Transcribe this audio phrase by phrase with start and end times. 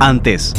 [0.00, 0.54] Antes,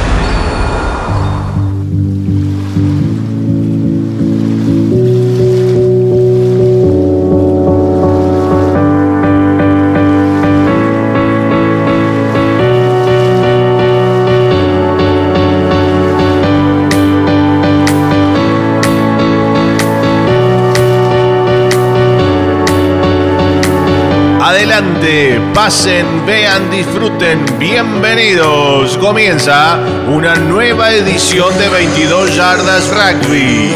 [25.53, 28.97] Pasen, vean, disfruten, bienvenidos.
[28.97, 33.75] Comienza una nueva edición de 22 Yardas Rugby.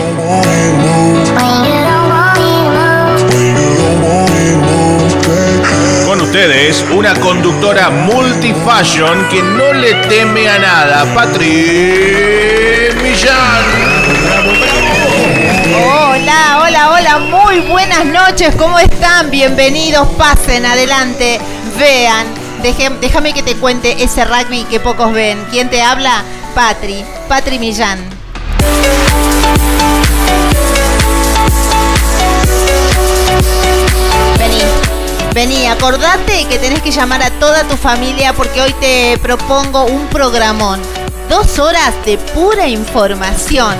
[6.05, 13.65] Con ustedes, una conductora multifashion que no le teme a nada, Patri Millán.
[15.77, 19.29] Hola, hola, hola, muy buenas noches, ¿cómo están?
[19.29, 21.39] Bienvenidos, pasen adelante,
[21.77, 22.27] vean.
[23.01, 25.45] Déjame que te cuente ese rugby que pocos ven.
[25.51, 26.23] ¿Quién te habla?
[26.55, 27.99] Patri, Patri Millán.
[34.39, 34.61] Vení,
[35.33, 40.07] vení, acordate que tenés que llamar a toda tu familia porque hoy te propongo un
[40.07, 40.81] programón.
[41.29, 43.75] Dos horas de pura información.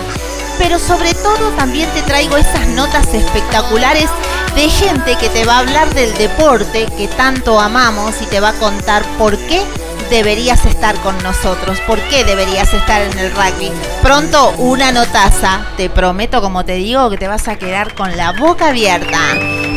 [0.58, 4.10] Pero sobre todo también te traigo esas notas espectaculares
[4.56, 8.50] de gente que te va a hablar del deporte que tanto amamos y te va
[8.50, 9.62] a contar por qué
[10.10, 13.72] deberías estar con nosotros, por qué deberías estar en el rugby.
[14.02, 18.32] Pronto una notaza, te prometo como te digo que te vas a quedar con la
[18.32, 19.20] boca abierta.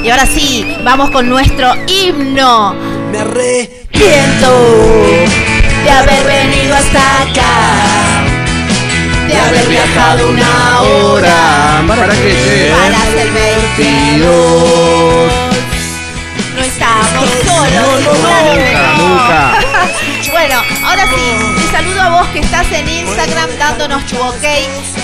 [0.02, 2.74] Y ahora sí, vamos con nuestro himno.
[3.10, 4.50] Me arrepiento
[5.84, 8.07] de haber venido hasta acá,
[9.28, 12.72] de haber viajado una hora ¿Para qué, che?
[12.72, 15.32] para hacer 22.
[16.56, 18.00] No estamos solos,
[18.56, 19.57] que nunca.
[22.08, 24.42] A vos que estás en Instagram dándonos tu ok.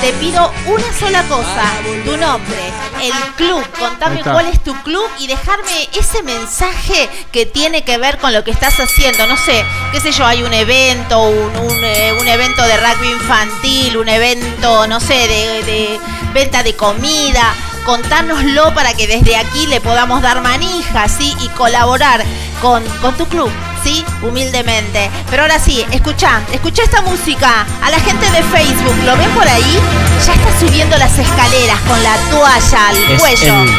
[0.01, 1.65] Te pido una sola cosa,
[2.05, 2.73] tu nombre,
[3.03, 3.63] el club.
[3.79, 8.43] Contame cuál es tu club y dejarme ese mensaje que tiene que ver con lo
[8.43, 9.27] que estás haciendo.
[9.27, 13.11] No sé, qué sé yo, hay un evento, un, un, eh, un evento de rugby
[13.11, 16.01] infantil, un evento, no sé, de, de
[16.33, 17.55] venta de comida.
[17.85, 21.37] Contárnoslo para que desde aquí le podamos dar manija, ¿sí?
[21.41, 22.25] Y colaborar
[22.63, 23.51] con, con tu club,
[23.85, 24.05] ¿sí?
[24.23, 25.11] Humildemente.
[25.31, 27.67] Pero ahora sí, escucha, escucha esta música.
[27.83, 29.79] A la gente de Facebook, ¿lo ven por ahí?
[30.27, 33.63] Ya está subiendo las escaleras con la toalla al Es cuello.
[33.63, 33.71] él.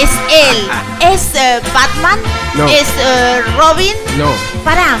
[0.00, 0.70] Es él.
[1.12, 2.18] Es eh, Batman.
[2.54, 2.66] No.
[2.68, 3.94] Es eh, Robin.
[4.18, 4.30] No.
[4.64, 4.98] Pará.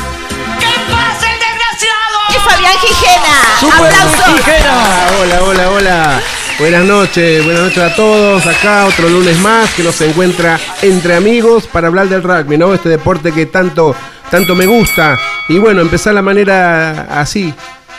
[0.58, 2.18] ¿Qué pasa, el desgraciado?
[2.30, 3.76] Es Fabián Gijena.
[3.76, 4.36] Aplausos.
[4.36, 5.08] Tijera.
[5.20, 6.20] Hola, hola, hola.
[6.58, 8.46] Buenas noches, buenas noches a todos.
[8.46, 12.74] Acá otro lunes más que nos encuentra entre amigos para hablar del rugby, ¿no?
[12.74, 13.96] Este deporte que tanto,
[14.30, 15.18] tanto me gusta.
[15.48, 17.52] Y bueno, empezar la manera así,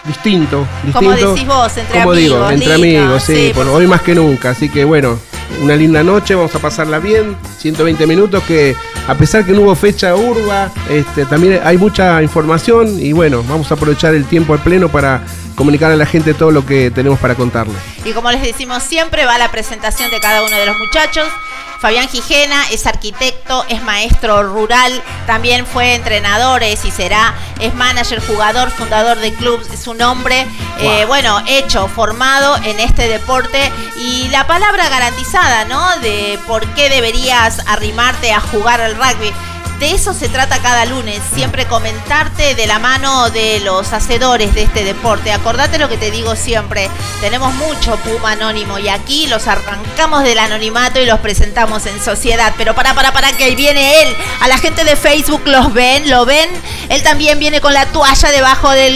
[0.06, 1.34] distinto, Como distinto.
[1.34, 4.02] decís vos, entre Como digo, amigos, entre lindo, amigos, sí, sí, por por hoy más
[4.02, 4.52] que nunca.
[4.52, 5.20] Así que bueno,
[5.62, 7.36] una linda noche, vamos a pasarla bien.
[7.60, 8.76] 120 minutos que
[9.08, 13.70] a pesar que no hubo fecha urba, este, también hay mucha información y bueno, vamos
[13.72, 15.22] a aprovechar el tiempo al pleno para
[15.56, 17.78] comunicar a la gente todo lo que tenemos para contarles.
[18.06, 21.28] Y como les decimos siempre, va la presentación de cada uno de los muchachos.
[21.82, 28.22] Fabián Gijena es arquitecto, es maestro rural, también fue entrenador, es y será, es manager,
[28.22, 30.46] jugador, fundador de clubs, es un hombre,
[30.80, 36.00] eh, bueno, hecho, formado en este deporte y la palabra garantizada, ¿no?
[36.02, 39.34] De por qué deberías arrimarte a jugar al rugby.
[39.82, 44.62] De eso se trata cada lunes, siempre comentarte de la mano de los hacedores de
[44.62, 45.32] este deporte.
[45.32, 46.88] Acordate lo que te digo siempre,
[47.20, 52.54] tenemos mucho Puma anónimo y aquí los arrancamos del anonimato y los presentamos en sociedad.
[52.60, 54.16] Pero para, para, para, que viene él.
[54.42, 56.52] A la gente de Facebook los ven, lo ven.
[56.90, 58.94] Él también viene con la toalla debajo del...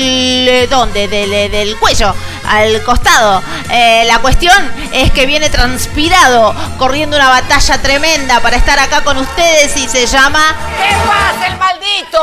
[0.47, 1.07] eh, ¿Dónde?
[1.07, 2.13] Del, eh, del cuello.
[2.47, 3.41] al costado.
[3.71, 4.55] Eh, la cuestión
[4.93, 10.05] es que viene transpirado, corriendo una batalla tremenda para estar acá con ustedes y se
[10.05, 12.21] llama ¿Qué pasa, el maldito?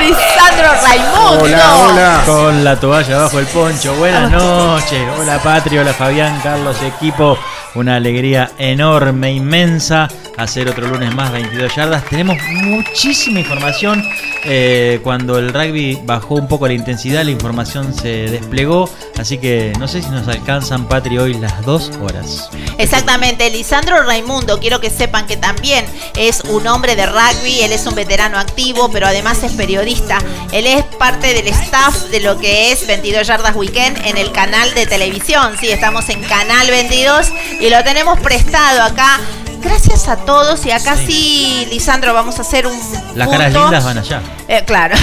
[0.00, 1.44] Lisandro Raimundo.
[1.44, 2.22] Hola, hola.
[2.26, 3.94] Con la toalla bajo el poncho.
[3.94, 5.06] Buenas noches.
[5.18, 7.38] Hola Patria, hola Fabián, Carlos, equipo.
[7.74, 10.08] Una alegría enorme, inmensa.
[10.36, 12.04] Hacer otro lunes más, 22 yardas.
[12.06, 14.04] Tenemos muchísima información.
[14.44, 18.88] Eh, cuando el rugby bajó un poco la intensidad, la información se desplegó.
[19.18, 22.50] Así que no sé si nos alcanzan, Patri, hoy las dos horas.
[22.78, 25.84] Exactamente, Lisandro Raimundo, quiero que sepan que también
[26.16, 30.18] es un hombre de rugby, él es un veterano activo, pero además es periodista.
[30.52, 34.74] Él es parte del staff de lo que es 22 Yardas Weekend en el canal
[34.74, 35.56] de televisión.
[35.60, 37.32] Sí, estamos en Canal 22
[37.64, 39.20] y lo tenemos prestado acá.
[39.64, 42.74] Gracias a todos y acá sí, Lisandro, vamos a hacer un
[43.14, 43.62] Las caras punto.
[43.64, 44.20] lindas van allá.
[44.46, 44.94] Eh, claro.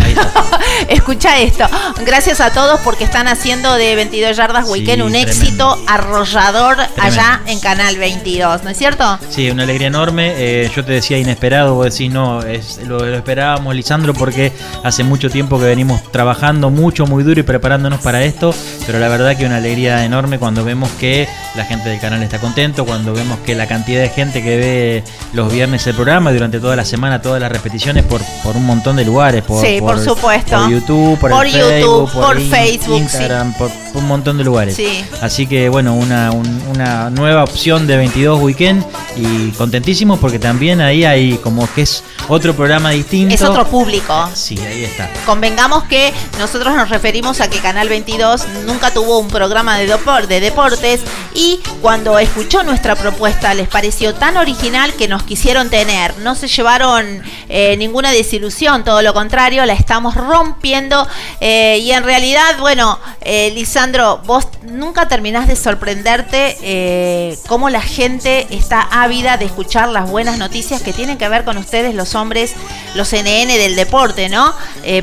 [0.87, 1.65] Escucha esto.
[2.05, 5.31] Gracias a todos porque están haciendo de 22 Yardas Sí, Weekend un tremendo.
[5.31, 9.17] éxito arrollador allá en Canal 22, ¿no es cierto?
[9.29, 10.33] Sí, una alegría enorme.
[10.37, 14.51] Eh, yo te decía inesperado, vos decís no, es, lo, lo esperábamos, Lisandro, porque
[14.83, 18.53] hace mucho tiempo que venimos trabajando mucho, muy duro y preparándonos para esto.
[18.85, 22.39] Pero la verdad que una alegría enorme cuando vemos que la gente del canal está
[22.39, 25.03] contento, cuando vemos que la cantidad de gente que ve
[25.33, 28.65] los viernes el programa y durante toda la semana todas las repeticiones por, por un
[28.65, 29.43] montón de lugares.
[29.43, 30.57] Por, Sí, por supuesto.
[30.57, 32.97] Por YouTube, por, Por el YouTube, Facebook, por In- Facebook.
[32.97, 34.75] Instagram, por, por un montón de lugares.
[34.75, 35.03] Sí.
[35.21, 38.83] Así que bueno, una, un- una nueva opción de 22 Weekend
[39.15, 43.33] y contentísimos porque también ahí hay como que es otro programa distinto.
[43.35, 44.29] Es otro público.
[44.33, 45.09] Sí, ahí está.
[45.25, 49.87] Convengamos que nosotros nos referimos a que Canal 22 nunca tuvo un programa de,
[50.27, 51.01] de deportes
[51.33, 56.17] y cuando escuchó nuestra propuesta les pareció tan original que nos quisieron tener.
[56.17, 61.07] No se llevaron eh, ninguna desilusión, todo lo contrario, la estamos rompiendo
[61.39, 68.47] eh, y en realidad, bueno, eh, Lisandro, vos nunca terminás de sorprenderte cómo la gente
[68.49, 72.53] está ávida de escuchar las buenas noticias que tienen que ver con ustedes, los hombres,
[72.95, 74.53] los NN del deporte, ¿no?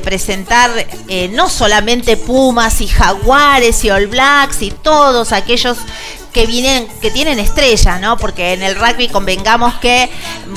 [0.02, 0.70] Presentar
[1.30, 5.78] no solamente Pumas y Jaguares y All Blacks y todos aquellos
[6.32, 8.16] que vienen, que tienen estrella, ¿no?
[8.16, 10.10] Porque en el rugby convengamos que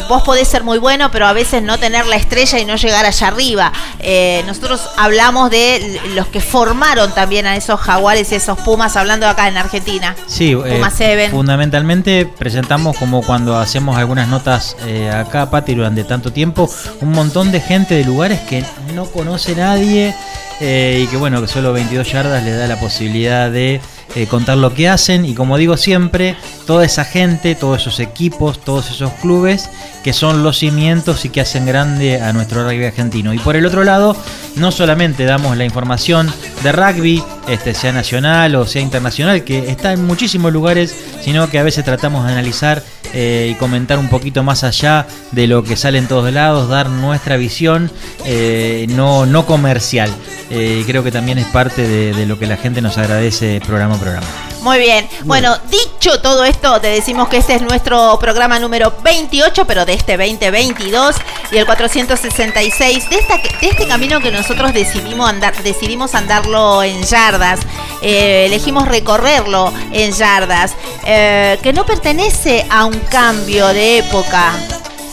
[0.08, 3.06] vos podés ser muy bueno, pero a veces no tener la estrella y no llegar
[3.06, 3.72] allá arriba.
[4.00, 9.28] Eh, nosotros hablamos de los que formaron también a esos jaguares y esos pumas, hablando
[9.28, 10.16] acá en Argentina.
[10.28, 11.32] Sí, eh, Puma Seven.
[11.32, 16.70] fundamentalmente presentamos como cuando hacemos algunas notas eh, acá, Pati, durante tanto tiempo,
[17.02, 18.64] un montón de gente de lugares que
[18.94, 20.14] no conoce nadie
[20.60, 23.82] eh, y que bueno, que solo 22 yardas le da la posibilidad de
[24.16, 26.36] eh, contar lo que hacen y como digo siempre,
[26.68, 29.70] toda esa gente, todos esos equipos, todos esos clubes
[30.04, 33.34] que son los cimientos y que hacen grande a nuestro rugby argentino.
[33.34, 34.16] Y por el otro lado,
[34.56, 36.32] no solamente damos la información
[36.64, 41.60] de rugby, este, sea nacional o sea internacional, que está en muchísimos lugares, sino que
[41.60, 42.84] a veces tratamos de analizar
[43.14, 46.90] eh, y comentar un poquito más allá de lo que sale en todos lados, dar
[46.90, 47.92] nuestra visión
[48.26, 50.10] eh, no, no comercial.
[50.50, 53.96] Eh, creo que también es parte de, de lo que la gente nos agradece programa
[53.96, 54.51] a programa.
[54.62, 55.10] Muy bien.
[55.24, 59.94] Bueno, dicho todo esto, te decimos que este es nuestro programa número 28, pero de
[59.94, 61.16] este 2022
[61.52, 67.02] y el 466 de, esta, de este camino que nosotros decidimos andar, decidimos andarlo en
[67.04, 67.60] yardas.
[68.04, 74.54] Eh, elegimos recorrerlo en yardas, eh, que no pertenece a un cambio de época,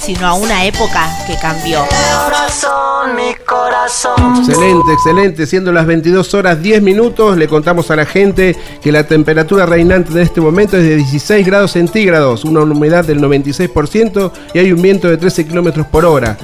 [0.01, 1.85] sino a una época que cambió.
[2.25, 4.37] Corazón, mi corazón.
[4.39, 5.47] Excelente, excelente.
[5.47, 10.13] Siendo las 22 horas 10 minutos, le contamos a la gente que la temperatura reinante
[10.13, 14.83] de este momento es de 16 grados centígrados, una humedad del 96% y hay un
[14.83, 16.37] viento de 13 kilómetros por hora.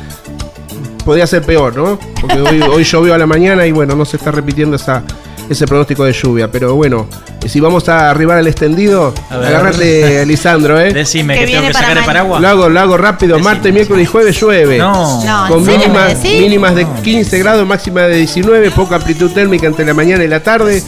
[1.05, 1.99] Podría ser peor, ¿no?
[2.21, 5.03] Porque hoy, hoy llovió a la mañana y bueno, no se está repitiendo esa,
[5.49, 6.51] ese pronóstico de lluvia.
[6.51, 7.07] Pero bueno,
[7.47, 10.93] si vamos a arribar al extendido, agárrate, Lisandro, ¿eh?
[10.93, 12.41] Decime Que que tengo viene que para sacar el paraguas.
[12.41, 13.37] Lo hago, lo hago rápido.
[13.37, 14.79] Decime, Martes, miércoles y jueves llueve.
[14.79, 15.25] No.
[15.25, 17.03] No, Con ¿en serio me mínimas, mínimas de No.
[17.03, 20.83] 15 grados, máxima de 19, poca amplitud térmica entre la mañana y la tarde.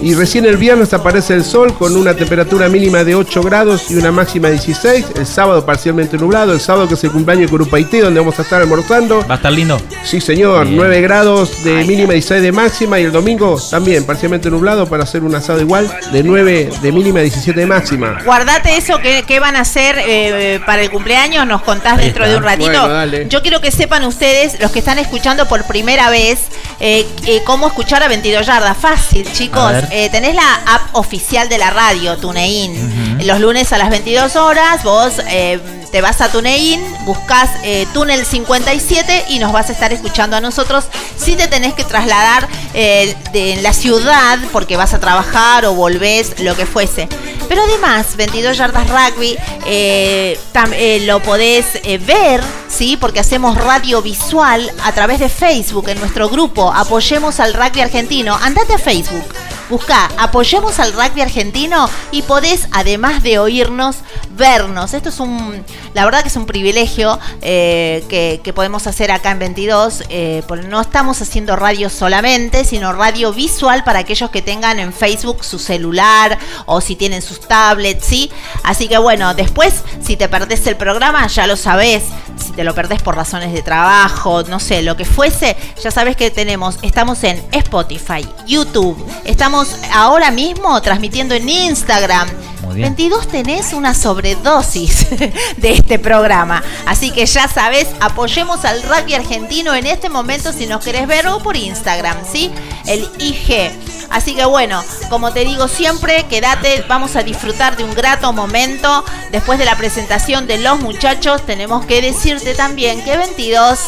[0.00, 3.96] Y recién el viernes aparece el sol con una temperatura mínima de 8 grados y
[3.96, 5.06] una máxima de 16.
[5.16, 6.52] El sábado parcialmente nublado.
[6.52, 9.24] El sábado que es el cumpleaños de Curupaití, donde vamos a estar almorzando.
[9.28, 9.80] ¿Va a estar lindo?
[10.04, 10.64] Sí, señor.
[10.66, 10.76] Bien.
[10.76, 13.00] 9 grados de mínima y 16 de máxima.
[13.00, 17.20] Y el domingo también parcialmente nublado para hacer un asado igual de 9 de mínima
[17.20, 18.18] y 17 de máxima.
[18.24, 22.24] Guardate eso que, que van a hacer eh, para el cumpleaños, nos contás Ahí dentro
[22.24, 22.32] está.
[22.32, 22.68] de un ratito.
[22.70, 23.26] Bueno, dale.
[23.28, 26.40] Yo quiero que sepan ustedes, los que están escuchando por primera vez,
[26.80, 28.76] eh, eh, cómo escuchar a 22 yardas.
[28.76, 29.72] Fácil, chicos.
[29.90, 33.18] Eh, tenés la app oficial de la radio, TuneIn.
[33.26, 35.58] Los lunes a las 22 horas, vos eh,
[35.90, 40.40] te vas a TuneIn, buscas eh, Túnel 57 y nos vas a estar escuchando a
[40.40, 40.84] nosotros.
[41.16, 45.74] Si te tenés que trasladar eh, de en la ciudad porque vas a trabajar o
[45.74, 47.08] volvés, lo que fuese.
[47.48, 50.38] Pero además, 22 yardas rugby eh,
[50.72, 52.96] eh, lo podés ver, ¿sí?
[52.98, 56.72] Porque hacemos radio visual a través de Facebook en nuestro grupo.
[56.72, 58.34] Apoyemos al rugby argentino.
[58.34, 59.24] Andate a Facebook.
[59.68, 63.96] Busca, apoyemos al rugby argentino y podés, además de oírnos,
[64.30, 64.94] vernos.
[64.94, 69.40] Esto es un, la verdad que es un privilegio eh, que, podemos hacer acá en
[69.40, 74.80] 22, eh, porque no estamos haciendo radio solamente, sino radio visual para aquellos que tengan
[74.80, 78.30] en Facebook su celular o si tienen sus tablets, ¿sí?
[78.64, 82.04] Así que bueno, después, si te perdés el programa, ya lo sabés.
[82.38, 86.16] Si te lo perdés por razones de trabajo, no sé, lo que fuese, ya sabes
[86.16, 89.57] que tenemos, estamos en Spotify, YouTube, estamos
[89.92, 92.28] ahora mismo transmitiendo en Instagram.
[92.62, 92.94] Muy bien.
[92.94, 95.06] 22 tenés una sobredosis
[95.56, 96.62] de este programa.
[96.86, 101.26] Así que ya sabes, apoyemos al rugby argentino en este momento si nos querés ver
[101.28, 102.50] o por Instagram, ¿sí?
[102.86, 103.70] El IG.
[104.10, 109.04] Así que bueno, como te digo siempre, quédate, vamos a disfrutar de un grato momento.
[109.30, 113.78] Después de la presentación de los muchachos, tenemos que decirte también que 22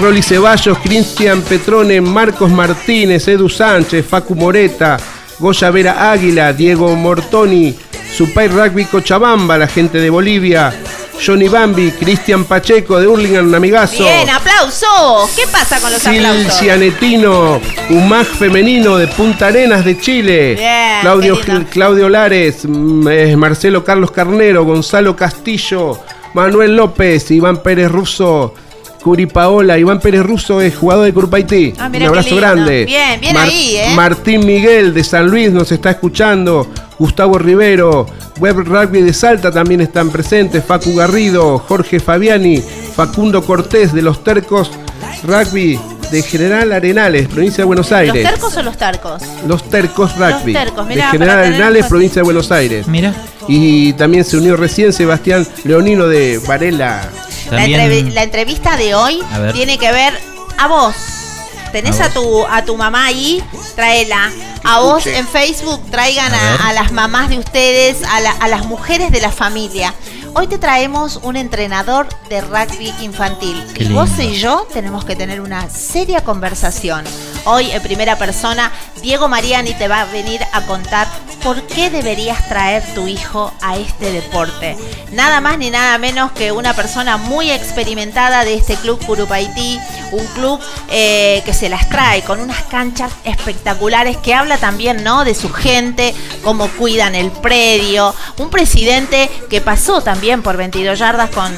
[0.00, 4.96] Rolly Ceballos, Cristian Petrone, Marcos Martínez, Edu Sánchez, Facu Moreta,
[5.38, 7.76] Goya Vera Águila, Diego Mortoni,
[8.16, 10.72] Supay Rugby Cochabamba, la gente de Bolivia,
[11.24, 14.04] Johnny Bambi, Cristian Pacheco de Hurlingham, un amigazo.
[14.04, 15.30] Bien, aplausos.
[15.34, 16.42] ¿Qué pasa con los aplausos?
[16.42, 20.54] Silcia Netino, UMAG femenino de Punta Arenas de Chile.
[20.54, 21.38] Bien, Claudio.
[21.70, 25.98] Claudio Lares, mm, eh, Marcelo Carlos Carnero, Gonzalo Castillo,
[26.34, 28.54] Manuel López, Iván Pérez Russo,
[29.06, 31.72] Curi Paola, Iván Pérez Russo es jugador de Curpaití.
[31.78, 32.84] Ah, Un abrazo grande.
[32.86, 33.92] Bien, bien ahí, ¿eh?
[33.94, 36.66] Martín Miguel de San Luis nos está escuchando.
[36.98, 38.06] Gustavo Rivero,
[38.40, 40.64] Web Rugby de Salta también están presentes.
[40.64, 42.60] Facu Garrido, Jorge Fabiani,
[42.96, 44.72] Facundo Cortés de los Tercos
[45.22, 45.78] Rugby
[46.10, 48.22] de General Arenales, provincia de Buenos ¿Los Aires.
[48.30, 49.22] tercos o los tarcos?
[49.46, 50.52] Los Tercos Rugby.
[50.52, 52.86] Tercos, de General Arenales, provincia de Buenos Aires.
[52.86, 53.12] Mira,
[53.48, 57.08] Y también se unió recién Sebastián Leonino de Varela.
[57.50, 59.20] La, la entrevista de hoy
[59.52, 60.14] tiene que ver
[60.58, 60.94] a vos.
[61.72, 63.42] Tenés A a, tu a tu mamá ahí,
[63.74, 64.30] tráela.
[64.64, 66.60] A vos en Facebook traigan A ver.
[66.60, 69.92] a, a las mamás de ustedes, a, la- a las mujeres de la familia.
[70.38, 73.56] Hoy te traemos un entrenador de rugby infantil.
[73.74, 77.06] Y vos y yo tenemos que tener una seria conversación.
[77.48, 78.72] Hoy en primera persona,
[79.02, 81.06] Diego Mariani te va a venir a contar
[81.44, 84.76] por qué deberías traer tu hijo a este deporte.
[85.12, 89.78] Nada más ni nada menos que una persona muy experimentada de este club Curupaití,
[90.10, 90.60] un club
[90.90, 95.24] eh, que se las trae con unas canchas espectaculares que habla también ¿no?
[95.24, 98.12] de su gente, cómo cuidan el predio.
[98.38, 101.54] Un presidente que pasó también por 22 yardas con,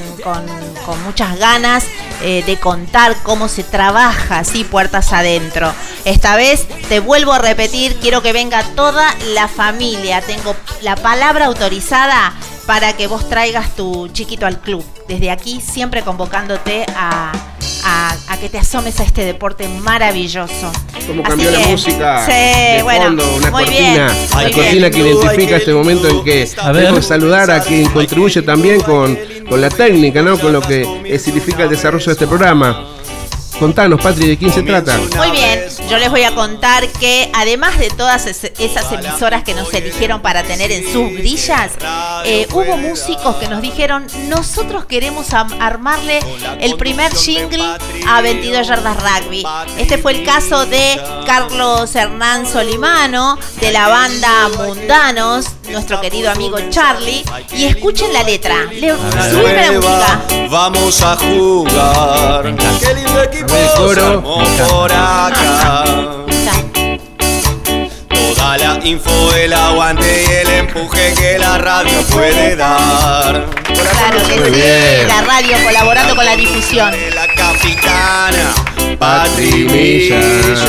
[1.05, 1.85] muchas ganas
[2.23, 5.73] eh, de contar cómo se trabaja así puertas adentro.
[6.05, 10.21] Esta vez te vuelvo a repetir, quiero que venga toda la familia.
[10.23, 12.35] Tengo la palabra autorizada
[12.67, 14.85] para que vos traigas tu chiquito al club.
[15.09, 17.33] Desde aquí siempre convocándote a,
[17.85, 20.71] a- a que te asomes a este deporte maravilloso.
[21.07, 22.33] Cómo Así cambió la que, música Sí,
[22.77, 24.93] de bueno, fondo, una muy cortina, bien, la muy cortina bien.
[24.93, 26.47] que identifica este momento en que
[26.95, 29.19] que saludar a quien contribuye también con,
[29.49, 30.39] con la técnica, ¿no?
[30.39, 32.85] Con lo que significa el desarrollo de este programa.
[33.59, 34.99] Contanos, Patri, ¿de quién se trata?
[35.17, 35.58] Muy bien,
[35.89, 40.21] yo les voy a contar que además de todas es- esas emisoras que nos eligieron
[40.21, 41.73] para tener en sus grillas,
[42.25, 46.21] eh, hubo músicos que nos dijeron, nosotros queremos armarle
[46.61, 47.65] el primer jingle
[48.09, 49.45] a 22 yardas rugby.
[49.79, 56.59] Este fue el caso de Carlos Hernán Solimano, de la banda Mundanos, nuestro querido amigo
[56.71, 58.65] Charlie, y escuchen la letra.
[58.73, 60.21] Le, la música.
[60.51, 62.43] Vamos a jugar.
[62.81, 63.55] Qué lindo equipo
[64.69, 65.68] por acá.
[68.09, 73.45] Toda la info, el aguante y el empuje que la radio puede dar.
[73.65, 75.09] Claro que Muy sí, bien.
[75.09, 76.91] la radio colaborando con la difusión.
[76.91, 78.55] De la capitana,
[78.99, 80.21] Patri Milla.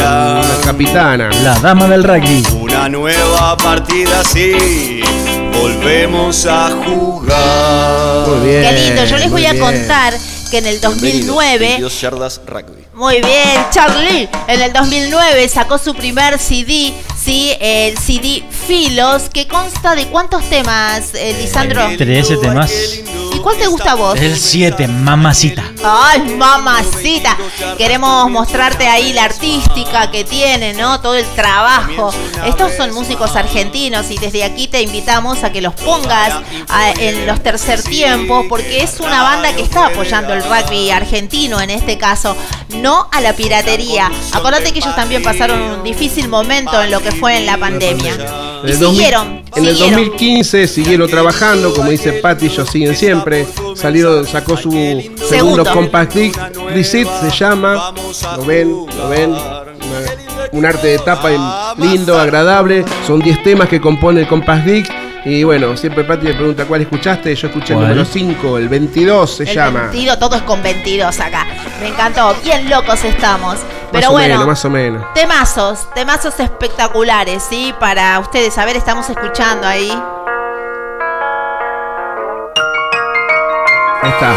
[0.01, 1.29] la capitana.
[1.44, 2.44] La dama del rugby.
[2.60, 5.01] Una nueva partida, sí.
[5.53, 8.27] Volvemos a jugar.
[8.27, 8.63] Muy bien.
[8.63, 9.63] Qué lindo, yo les voy a bien.
[9.63, 10.13] contar
[10.50, 12.86] que en el 2009 22 yardas rugby.
[12.94, 14.29] Muy bien, Charlie.
[14.48, 16.94] En el 2009 sacó su primer CD,
[17.29, 21.88] sí, el CD Filos, que consta de cuántos temas, eh, Lisandro.
[21.95, 22.71] 13 temas.
[23.33, 24.19] ¿Y cuál te gusta a vos?
[24.19, 25.63] El 7, mamacita.
[25.83, 27.38] Ay, mamacita.
[27.77, 31.00] Queremos mostrarte ahí la artística que tiene, ¿no?
[31.01, 32.12] Todo el trabajo.
[32.48, 36.33] Estos son músicos argentinos y desde aquí te invitamos a que los pongas
[36.67, 41.62] a- en los tercer tiempos porque es una banda que está apoyando el rugby argentino
[41.62, 42.36] en este caso,
[42.75, 44.12] no a la piratería.
[44.33, 48.13] Acordate que ellos también pasaron un difícil momento en lo que fue en la pandemia.
[48.63, 50.03] En Y el 2000 siguieron, En el siguieron.
[50.05, 53.45] 2015 siguieron trabajando, como dice Patti, ellos siguen siempre.
[53.75, 55.65] Salieron, sacó su segundo, Segundo.
[55.65, 56.39] compact disc,
[56.73, 57.94] Reset se llama.
[58.37, 59.31] Lo ven, lo ven.
[59.31, 61.29] Una- un arte de tapa
[61.77, 62.85] lindo, agradable.
[63.05, 64.91] Son 10 temas que compone el compact disc.
[65.25, 67.36] Y bueno, siempre Patti me pregunta cuál escuchaste.
[67.36, 69.82] Yo escuché el número 5, el 22 se El llama.
[69.88, 71.46] 22, todo es con 22 acá.
[71.82, 73.60] Me encantó, bien locos estamos.
[73.92, 75.14] Pero más o bueno, menos, más o menos.
[75.14, 77.74] temazos, temazos espectaculares, ¿sí?
[77.79, 79.92] Para ustedes, a ver, estamos escuchando ahí.
[84.01, 84.34] Ahí está.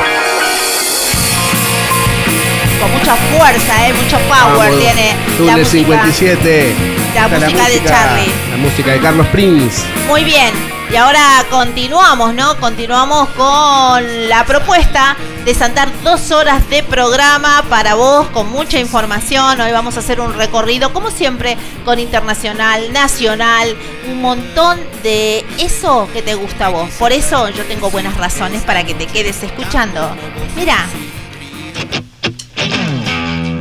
[2.80, 3.92] Con mucha fuerza, ¿eh?
[3.92, 5.84] Mucho power Vamos, tiene Túnel música.
[5.84, 6.91] 57.
[7.14, 8.32] La música de Charlie.
[8.50, 9.82] La música de Carlos Prince.
[10.08, 10.52] Muy bien.
[10.90, 12.56] Y ahora continuamos, ¿no?
[12.58, 19.60] Continuamos con la propuesta de saltar dos horas de programa para vos con mucha información.
[19.60, 23.74] Hoy vamos a hacer un recorrido, como siempre, con internacional, nacional,
[24.10, 26.90] un montón de eso que te gusta a vos.
[26.98, 30.14] Por eso yo tengo buenas razones para que te quedes escuchando.
[30.56, 30.86] Mira.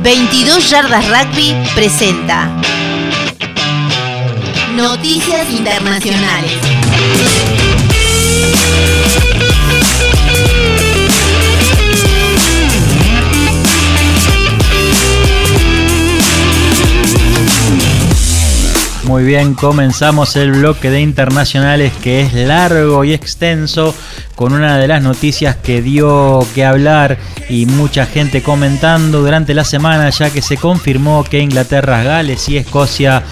[0.02, 2.50] 22 Yardas Rugby presenta
[4.76, 6.52] Noticias Internacionales.
[19.04, 23.94] Muy bien, comenzamos el bloque de internacionales que es largo y extenso
[24.34, 27.18] con una de las noticias que dio que hablar
[27.50, 32.56] y mucha gente comentando durante la semana ya que se confirmó que Inglaterra, Gales y
[32.56, 33.22] Escocia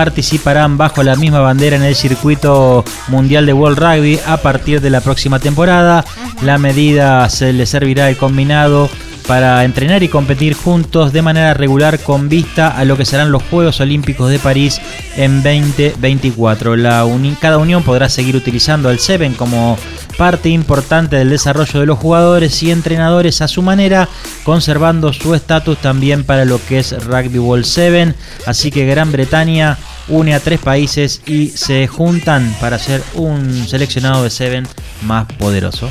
[0.00, 4.90] participarán bajo la misma bandera en el circuito mundial de World Rugby a partir de
[4.90, 6.04] la próxima temporada.
[6.42, 8.90] La medida se le servirá al combinado
[9.26, 13.42] para entrenar y competir juntos de manera regular con vista a lo que serán los
[13.44, 14.82] Juegos Olímpicos de París
[15.16, 16.76] en 2024.
[16.76, 19.78] La uni- cada unión podrá seguir utilizando el Seven como
[20.16, 24.08] parte importante del desarrollo de los jugadores y entrenadores a su manera,
[24.44, 28.14] conservando su estatus también para lo que es Rugby World 7.
[28.46, 34.22] Así que Gran Bretaña une a tres países y se juntan para hacer un seleccionado
[34.22, 34.66] de Seven
[35.02, 35.88] más poderoso.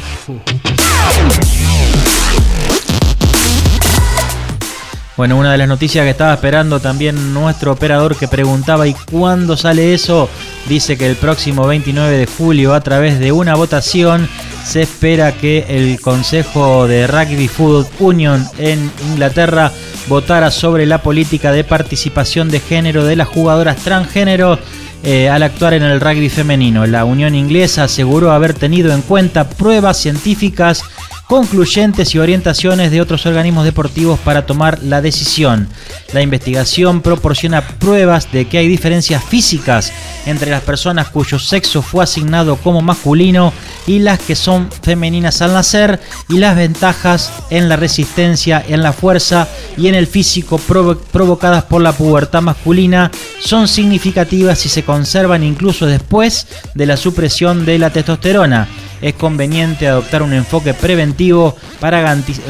[5.17, 9.55] Bueno, una de las noticias que estaba esperando también nuestro operador que preguntaba ¿y cuándo
[9.55, 10.29] sale eso?
[10.67, 14.27] Dice que el próximo 29 de julio a través de una votación
[14.65, 19.71] se espera que el Consejo de Rugby Football Union en Inglaterra
[20.07, 24.59] votara sobre la política de participación de género de las jugadoras transgénero
[25.03, 26.85] eh, al actuar en el rugby femenino.
[26.87, 30.83] La Unión Inglesa aseguró haber tenido en cuenta pruebas científicas
[31.27, 35.67] concluyentes y orientaciones de otros organismos deportivos para tomar la decisión.
[36.13, 39.91] La investigación proporciona pruebas de que hay diferencias físicas
[40.25, 43.53] entre las personas cuyo sexo fue asignado como masculino
[43.87, 48.93] y las que son femeninas al nacer y las ventajas en la resistencia, en la
[48.93, 55.43] fuerza y en el físico provocadas por la pubertad masculina son significativas y se conservan
[55.43, 58.67] incluso después de la supresión de la testosterona
[59.05, 62.01] es conveniente adoptar un enfoque preventivo para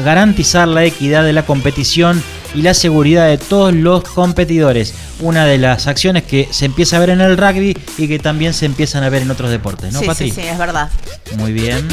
[0.02, 2.22] garantizar la equidad de la competición
[2.54, 4.94] y la seguridad de todos los competidores.
[5.20, 8.54] Una de las acciones que se empieza a ver en el rugby y que también
[8.54, 10.88] se empiezan a ver en otros deportes, ¿no, sí, Sí, sí, es verdad.
[11.36, 11.86] Muy bien.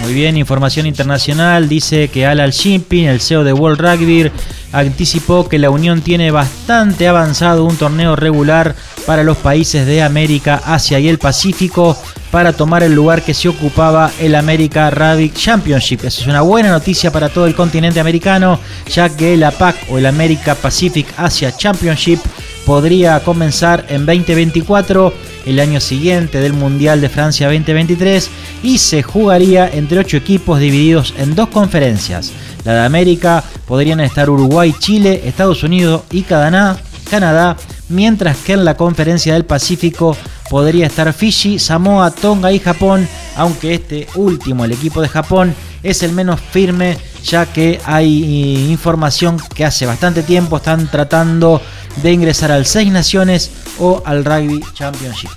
[0.00, 1.68] Muy bien, información internacional.
[1.68, 4.32] Dice que Al Shimping, el CEO de World Rugby,
[4.72, 8.74] anticipó que la Unión tiene bastante avanzado un torneo regular
[9.06, 11.96] para los países de América, Asia y el Pacífico
[12.30, 16.04] para tomar el lugar que se ocupaba el America Rugby Championship.
[16.04, 18.58] Eso es una buena noticia para todo el continente americano,
[18.92, 22.18] ya que la PAC o el America Pacific Asia Championship
[22.66, 25.14] podría comenzar en 2024,
[25.46, 28.30] el año siguiente del Mundial de Francia 2023,
[28.62, 32.32] y se jugaría entre ocho equipos divididos en dos conferencias.
[32.64, 36.78] La de América podrían estar Uruguay, Chile, Estados Unidos y Canadá,
[37.08, 37.56] Canadá,
[37.88, 40.16] mientras que en la conferencia del Pacífico
[40.50, 46.02] podría estar Fiji, Samoa, Tonga y Japón, aunque este último, el equipo de Japón, es
[46.02, 51.60] el menos firme, ya que hay eh, información que hace bastante tiempo están tratando
[52.02, 55.30] de ingresar al Seis Naciones o al Rugby Championship.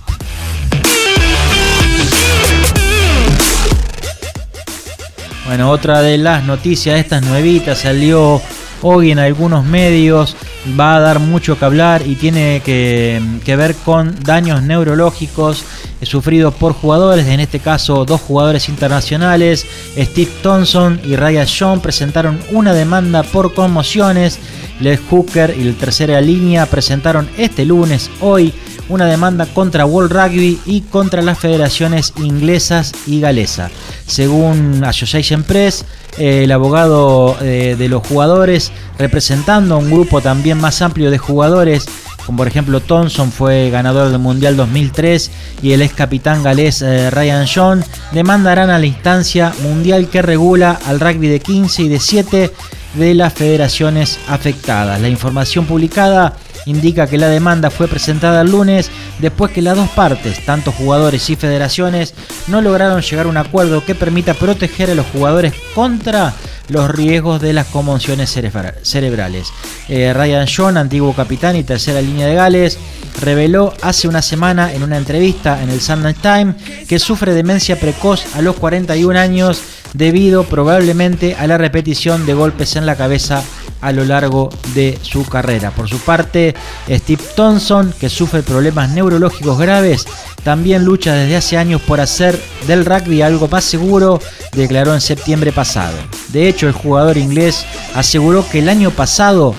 [5.45, 8.39] Bueno, otra de las noticias, estas nuevitas, salió
[8.83, 10.35] hoy en algunos medios,
[10.79, 15.63] va a dar mucho que hablar y tiene que, que ver con daños neurológicos
[16.01, 19.65] sufridos por jugadores, en este caso dos jugadores internacionales,
[19.97, 24.39] Steve Thompson y Ryan Shaw presentaron una demanda por conmociones,
[24.79, 28.53] Les Hooker y el tercera línea presentaron este lunes, hoy,
[28.87, 33.69] una demanda contra World Rugby y contra las federaciones inglesas y galesa.
[34.07, 35.85] Según Association Press,
[36.17, 41.85] el abogado eh, de los jugadores, representando a un grupo también más amplio de jugadores,
[42.29, 45.31] como por ejemplo Thompson fue ganador del Mundial 2003
[45.63, 50.79] y el ex capitán galés eh, Ryan John, demandarán a la instancia mundial que regula
[50.85, 52.51] al rugby de 15 y de 7
[52.93, 55.01] de las federaciones afectadas.
[55.01, 56.35] La información publicada
[56.67, 61.27] indica que la demanda fue presentada el lunes después que las dos partes, tanto jugadores
[61.31, 62.13] y federaciones,
[62.45, 66.35] no lograron llegar a un acuerdo que permita proteger a los jugadores contra
[66.69, 69.49] los riesgos de las conmociones cerebrales.
[69.87, 72.77] Eh, Ryan John, antiguo capitán y tercera línea de Gales,
[73.21, 76.55] reveló hace una semana en una entrevista en el Sunday Times
[76.87, 79.61] que sufre demencia precoz a los 41 años
[79.93, 83.43] debido probablemente a la repetición de golpes en la cabeza
[83.81, 85.71] a lo largo de su carrera.
[85.71, 86.55] Por su parte,
[86.89, 90.05] Steve Thompson, que sufre problemas neurológicos graves,
[90.43, 94.19] también lucha desde hace años por hacer del rugby algo más seguro,
[94.53, 95.97] declaró en septiembre pasado.
[96.29, 97.65] De hecho, el jugador inglés
[97.95, 99.55] aseguró que el año pasado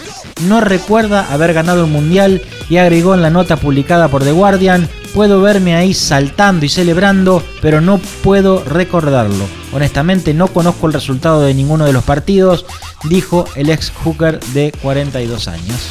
[0.47, 4.89] no recuerda haber ganado un mundial y agregó en la nota publicada por The Guardian,
[5.15, 9.45] puedo verme ahí saltando y celebrando, pero no puedo recordarlo.
[9.73, 12.65] Honestamente no conozco el resultado de ninguno de los partidos,
[13.05, 15.91] dijo el ex hooker de 42 años.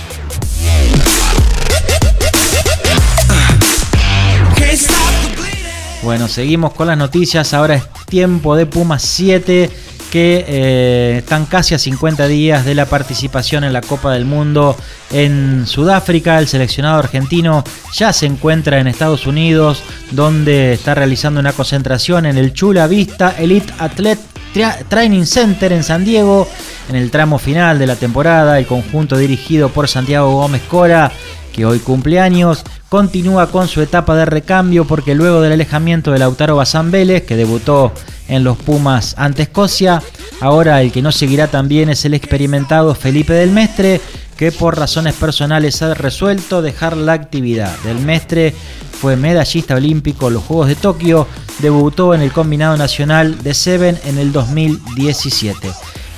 [6.02, 7.54] Bueno, seguimos con las noticias.
[7.54, 9.70] Ahora es tiempo de Pumas 7
[10.12, 14.76] que eh, están casi a 50 días de la participación en la Copa del Mundo
[15.12, 16.40] en Sudáfrica.
[16.40, 22.38] El seleccionado argentino ya se encuentra en Estados Unidos, donde está realizando una concentración en
[22.38, 24.22] el Chula Vista Elite Athlete
[24.88, 26.48] Training Center en San Diego.
[26.90, 31.12] En el tramo final de la temporada, el conjunto dirigido por Santiago Gómez Cora
[31.60, 36.20] que hoy cumple años, continúa con su etapa de recambio porque luego del alejamiento de
[36.20, 37.94] Lautaro Bazán Vélez, que debutó
[38.28, 40.02] en los Pumas ante Escocia,
[40.42, 44.02] ahora el que no seguirá también es el experimentado Felipe del Mestre,
[44.36, 47.78] que por razones personales ha resuelto dejar la actividad.
[47.84, 48.54] Del Mestre
[49.00, 51.28] fue medallista olímpico en los Juegos de Tokio,
[51.60, 55.70] debutó en el combinado nacional de Seven en el 2017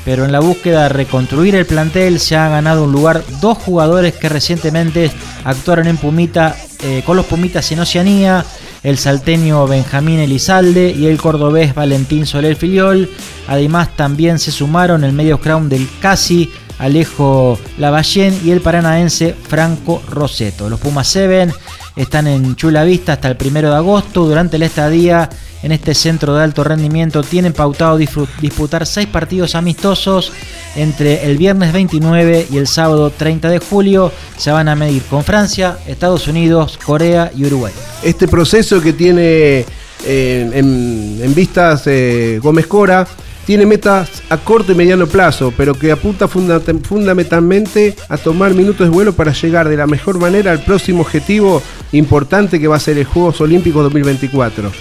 [0.05, 4.15] pero en la búsqueda de reconstruir el plantel se ha ganado un lugar dos jugadores
[4.15, 5.11] que recientemente
[5.43, 8.45] actuaron en Pumita, eh, con los Pumitas en Oceanía.
[8.83, 13.09] el salteño Benjamín Elizalde y el cordobés Valentín Soler Filiol.
[13.47, 20.01] Además también se sumaron el medio crown del Casi, Alejo Lavallén y el paranaense Franco
[20.09, 20.67] Roseto.
[20.67, 21.53] Los Pumas 7
[21.95, 24.25] están en Chula Vista hasta el primero de agosto.
[24.25, 25.29] Durante la estadía
[25.63, 30.31] en este centro de alto rendimiento tienen pautado disputar seis partidos amistosos
[30.75, 34.11] entre el viernes 29 y el sábado 30 de julio.
[34.37, 37.73] Se van a medir con Francia, Estados Unidos, Corea y Uruguay.
[38.03, 39.65] Este proceso que tiene
[40.05, 43.07] eh, en, vistas eh, Gómez Cora
[43.45, 48.93] tiene metas a corto y mediano plazo, pero que apunta fundamentalmente a tomar minutos de
[48.93, 52.97] vuelo para llegar de la mejor manera al próximo objetivo importante que va a ser
[52.97, 54.71] el Juegos Olímpicos 2024.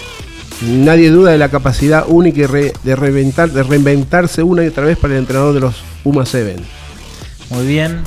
[0.61, 5.53] Nadie duda de la capacidad única de, reinventarse una y otra vez para el entrenador
[5.55, 6.55] de los Pumas 7.
[7.49, 8.03] Muy bien.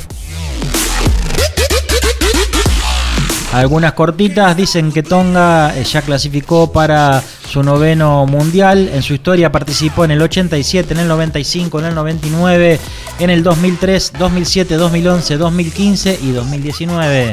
[3.54, 8.90] Algunas cortitas dicen que Tonga eh, ya clasificó para su noveno mundial.
[8.92, 12.80] En su historia participó en el 87, en el 95, en el 99,
[13.20, 17.32] en el 2003, 2007, 2011, 2015 y 2019.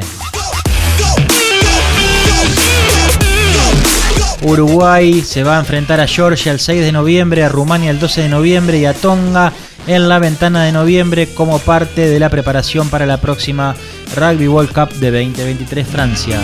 [4.42, 8.22] Uruguay se va a enfrentar a Georgia el 6 de noviembre, a Rumania el 12
[8.22, 9.52] de noviembre y a Tonga
[9.86, 13.74] en la ventana de noviembre como parte de la preparación para la próxima
[14.14, 16.40] Rugby World Cup de 2023 Francia.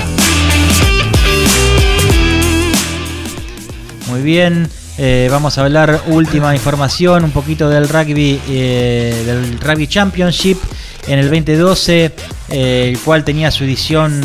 [4.08, 9.86] Muy bien, eh, vamos a hablar última información, un poquito del rugby, eh, del rugby
[9.86, 10.58] championship
[11.06, 12.12] en el 2012,
[12.48, 14.20] eh, el cual tenía su edición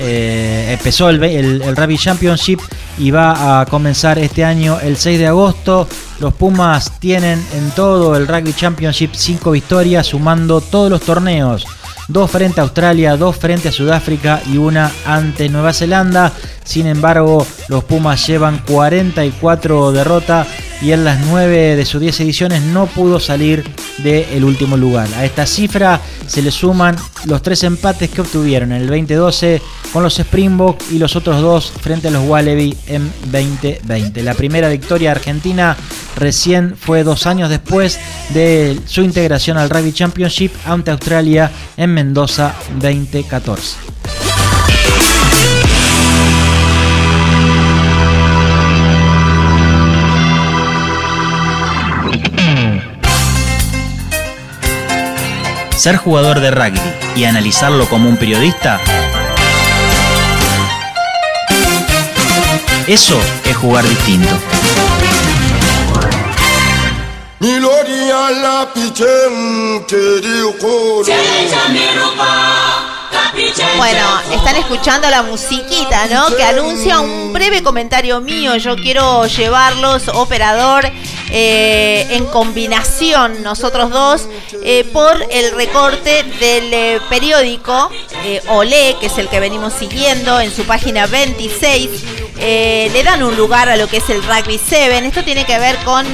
[0.00, 2.60] empezó el, Rugby Championship
[2.98, 5.88] y va a comenzar este año el 6 de agosto.
[6.20, 11.66] Los Pumas tienen en todo el Rugby Championship 5 victorias, sumando todos los torneos.
[12.08, 16.32] Dos frente a Australia, dos frente a Sudáfrica y una ante Nueva Zelanda.
[16.68, 20.46] Sin embargo, los Pumas llevan 44 derrotas
[20.82, 23.64] y en las 9 de sus 10 ediciones no pudo salir
[24.02, 25.08] del último lugar.
[25.16, 29.62] A esta cifra se le suman los tres empates que obtuvieron en el 2012
[29.94, 34.22] con los Springboks y los otros dos frente a los Wallaby en 2020.
[34.22, 35.74] La primera victoria argentina
[36.16, 37.98] recién fue dos años después
[38.34, 43.97] de su integración al Rugby Championship ante Australia en Mendoza 2014.
[55.78, 56.80] Ser jugador de rugby
[57.14, 58.80] y analizarlo como un periodista,
[62.88, 64.36] eso es jugar distinto.
[73.76, 76.34] Bueno, están escuchando la musiquita, ¿no?
[76.34, 78.56] Que anuncia un breve comentario mío.
[78.56, 80.90] Yo quiero llevarlos, operador,
[81.30, 84.28] eh, en combinación nosotros dos
[84.64, 87.90] eh, por el recorte del eh, periódico
[88.48, 91.90] Olé, que es el que venimos siguiendo en su página 26.
[92.36, 95.06] le dan un lugar a lo que es el Rugby 7.
[95.06, 96.06] Esto tiene que ver con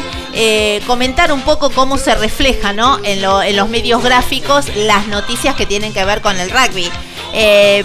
[0.86, 2.74] comentar un poco cómo se refleja
[3.04, 6.90] en los medios gráficos las noticias que tienen que ver con el rugby.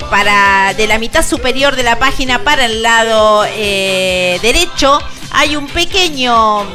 [0.10, 5.00] para de la mitad superior de la página para el lado derecho
[5.32, 6.68] hay un pequeño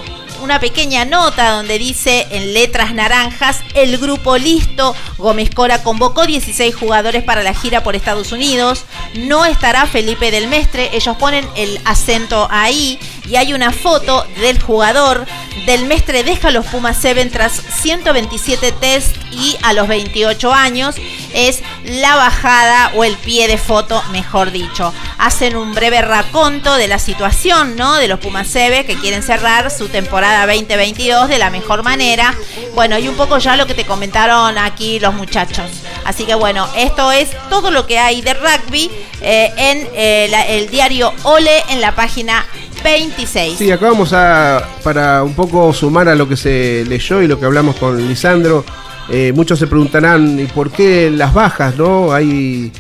[0.45, 6.75] una pequeña nota donde dice en letras naranjas, el grupo listo, Gómez Cora convocó 16
[6.75, 11.81] jugadores para la gira por Estados Unidos, no estará Felipe del Mestre, ellos ponen el
[11.87, 15.27] acento ahí y hay una foto del jugador
[15.67, 20.97] del Mestre deja los Pumas 7 tras 127 test y a los 28 años
[21.33, 24.93] es la bajada o el pie de foto, mejor dicho.
[25.19, 27.95] Hacen un breve raconto de la situación, ¿no?
[27.97, 32.35] De los Pumas 7 que quieren cerrar su temporada 2022 de la mejor manera.
[32.75, 35.67] Bueno, y un poco ya lo que te comentaron aquí los muchachos.
[36.05, 40.69] Así que bueno, esto es todo lo que hay de rugby eh, en eh, el
[40.69, 42.45] diario Ole en la página
[42.83, 43.59] 26.
[43.59, 47.41] Sí, acá vamos a, para un poco sumar a lo que se leyó y lo
[47.41, 48.65] que hablamos con Lisandro,
[49.09, 52.13] eh, muchos se preguntarán, ¿y por qué las bajas, no?
[52.13, 52.71] Hay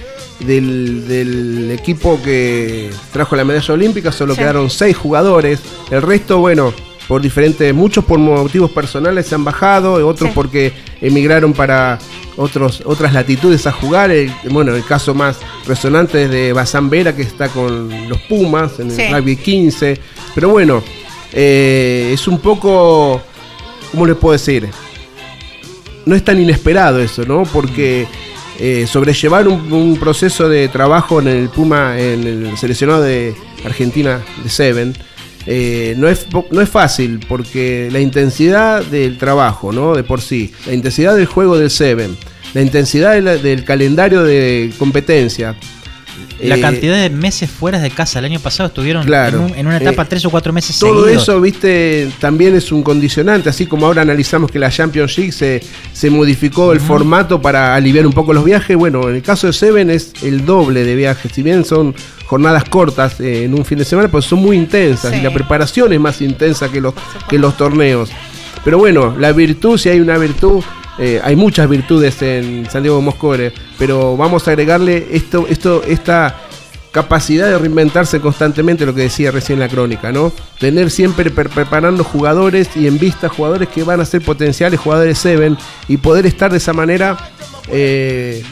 [0.40, 6.72] del, equipo que trajo la medalla olímpica, solo quedaron seis jugadores, el resto, bueno,
[7.08, 11.98] por diferentes, muchos por motivos personales se han bajado, otros porque emigraron para
[12.36, 14.10] otros, otras latitudes a jugar.
[14.50, 18.90] bueno, el caso más resonante es de Bazán Vera, que está con los Pumas en
[18.90, 20.00] el rugby 15.
[20.34, 20.82] Pero bueno,
[21.32, 23.20] eh, es un poco,
[23.90, 24.68] ¿cómo les puedo decir?
[26.06, 27.44] No es tan inesperado eso, ¿no?
[27.44, 28.06] Porque
[28.58, 34.22] eh, sobrellevar un, un proceso de trabajo en el Puma, en el seleccionado de Argentina
[34.42, 34.94] de Seven.
[35.46, 39.94] Eh, no, es, no es fácil porque la intensidad del trabajo, ¿no?
[39.94, 42.16] De por sí, la intensidad del juego del Seven,
[42.54, 45.54] la intensidad de la- del calendario de competencia.
[46.42, 48.18] La eh, cantidad de meses fuera de casa.
[48.18, 49.38] El año pasado estuvieron Claro.
[49.38, 51.22] en, un- en una etapa Eh, tres o cuatro meses Todo seguidos.
[51.22, 55.62] eso, viste, también es un condicionante, así como ahora analizamos que la Champions League se,
[55.92, 58.76] se modificó el formato para aliviar un poco los viajes.
[58.76, 61.94] Bueno, en el caso de Seven es el doble de viajes, si bien son
[62.26, 65.18] jornadas cortas eh, en un fin de semana, pues son muy intensas Sí.
[65.18, 66.94] y la preparación es más intensa que los,
[67.28, 68.10] que los torneos.
[68.64, 70.62] Pero bueno, la virtud, si hay una virtud,
[70.98, 76.36] eh, hay muchas virtudes en Santiago de Moscore, pero vamos a agregarle esto, esto, esta
[76.92, 80.32] capacidad de reinventarse constantemente, lo que decía recién la crónica, ¿no?
[80.60, 85.18] Tener siempre pre- preparando jugadores y en vista jugadores que van a ser potenciales jugadores
[85.18, 85.58] Seven
[85.88, 87.16] y poder estar de esa manera
[87.68, 88.44] eh,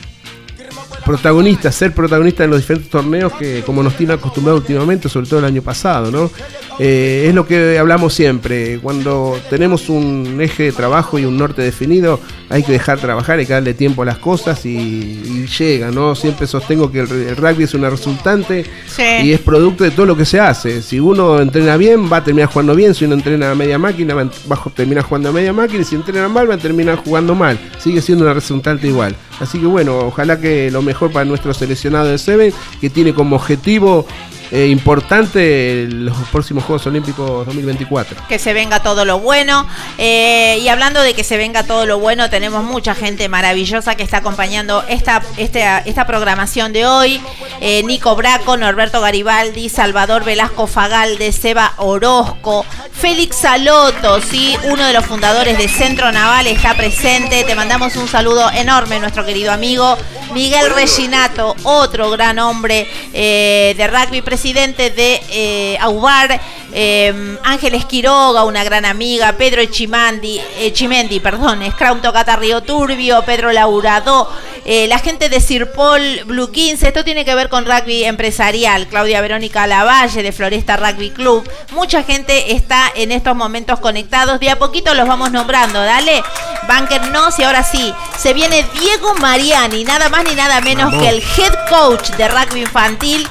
[1.05, 5.41] protagonistas, ser protagonistas en los diferentes torneos que como nos tiene acostumbrado últimamente, sobre todo
[5.41, 6.31] el año pasado, ¿no?
[6.79, 11.63] Eh, es lo que hablamos siempre, cuando tenemos un eje de trabajo y un norte
[11.63, 15.91] definido, hay que dejar trabajar, hay que darle tiempo a las cosas y, y llega,
[15.91, 16.15] ¿no?
[16.15, 19.03] Siempre sostengo que el, el rugby es una resultante Sí.
[19.25, 20.83] y es producto de todo lo que se hace.
[20.83, 24.15] Si uno entrena bien, va a terminar jugando bien, si uno entrena a media máquina,
[24.15, 27.35] va a terminar jugando a media máquina y si entrena mal, va a terminar jugando
[27.35, 27.59] mal.
[27.79, 29.15] Sigue siendo una resultante igual.
[29.43, 33.35] Así que bueno, ojalá que lo mejor para nuestro seleccionado de Seven, que tiene como
[33.35, 34.07] objetivo
[34.53, 38.29] eh, importante los próximos Juegos Olímpicos 2024.
[38.29, 39.67] que se venga todo lo bueno.
[39.97, 44.03] Eh, y hablando de que se venga todo lo bueno, tenemos mucha gente maravillosa que
[44.03, 47.21] está acompañando esta, esta, esta programación de hoy.
[47.63, 54.55] Eh, Nico Braco, Norberto Garibaldi, Salvador Velasco Fagalde, Seba Orozco, Félix Saloto, ¿sí?
[54.65, 57.45] uno de los fundadores de Centro Naval, está presente.
[57.45, 59.97] Te mandamos un saludo enorme, nuestro querido amigo.
[60.35, 66.41] Miguel Reginato, otro gran hombre eh, de rugby, presidente de eh, AUBAR.
[66.73, 73.53] Eh, Ángeles Quiroga, una gran amiga, Pedro Echimandi, Echimendi, perdón, Scrum Tocata Río Turbio, Pedro
[73.53, 74.29] Laurado,
[74.65, 79.21] eh, la gente de Sirpol Blue 15, esto tiene que ver con rugby empresarial, Claudia
[79.21, 84.59] Verónica Lavalle de Floresta Rugby Club, mucha gente está en estos momentos conectados, de a
[84.59, 86.23] poquito los vamos nombrando, dale,
[86.69, 91.03] Banker Nos y ahora sí, se viene Diego Mariani, nada más ni nada menos Vamos.
[91.03, 93.29] que el head coach de rugby infantil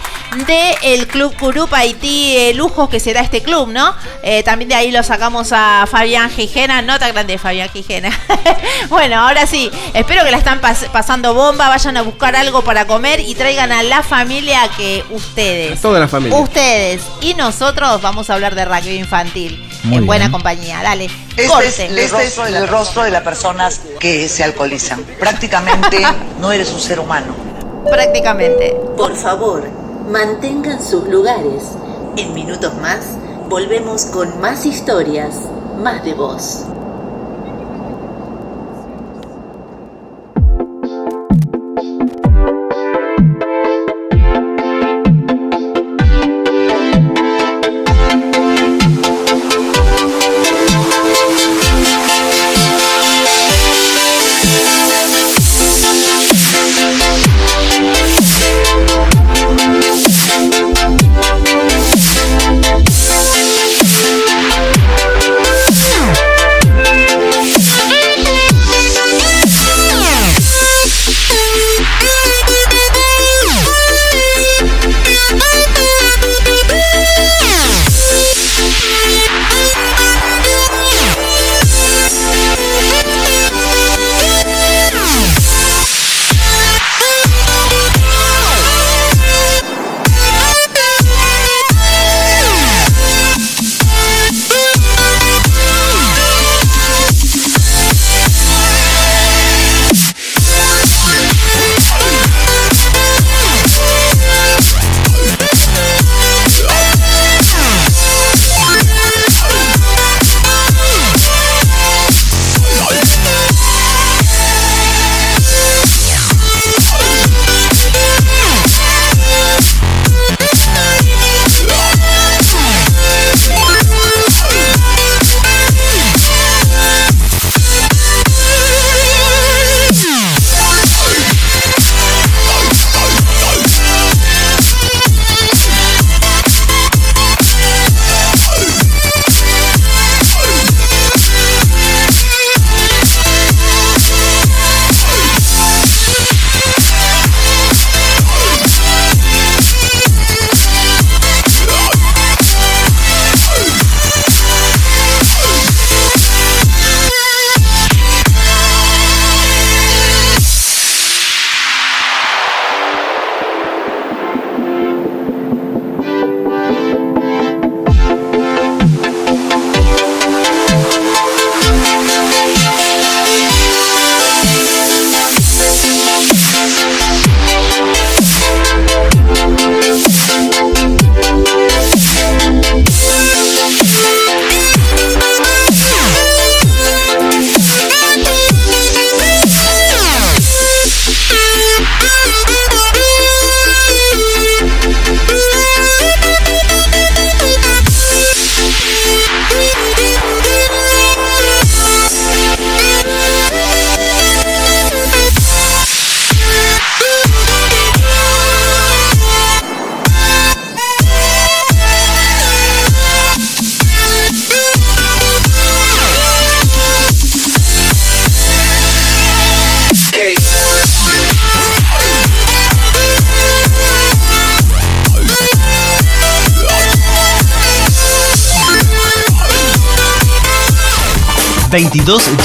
[0.48, 3.96] del Club Curupa Haití, eh, lujos que será este club, ¿no?
[4.24, 8.10] Eh, también de ahí lo sacamos a Fabián Gijena, no tan grande Fabián Gijena.
[8.90, 12.86] bueno, ahora sí, espero que la están pas- pasando bomba, vayan a buscar algo para
[12.88, 16.38] comer y traigan a la familia que ustedes, Toda la familia.
[16.38, 20.32] ustedes y nosotros vamos a hablar de rugby infantil Muy en buena bien.
[20.34, 20.84] compañía.
[20.84, 21.68] Dale, Este corte.
[21.70, 25.06] es, este es el rostro de las personas que se alcoholizan.
[25.20, 26.02] Prácticamente
[26.42, 27.34] no eres un ser humano.
[27.90, 28.76] Prácticamente.
[28.98, 29.64] Por favor,
[30.10, 31.64] mantengan sus lugares.
[32.18, 33.00] En minutos más,
[33.52, 35.36] volvemos con más historias,
[35.84, 36.64] más de voz.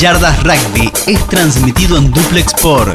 [0.00, 2.94] Yardas Rugby es transmitido en duplex por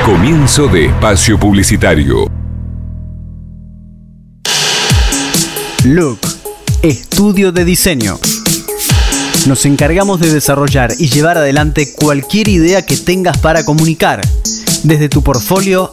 [0.04, 2.30] Comienzo de espacio publicitario.
[5.84, 6.20] Look,
[6.82, 8.20] estudio de diseño.
[9.46, 14.20] Nos encargamos de desarrollar y llevar adelante cualquier idea que tengas para comunicar,
[14.84, 15.92] desde tu portfolio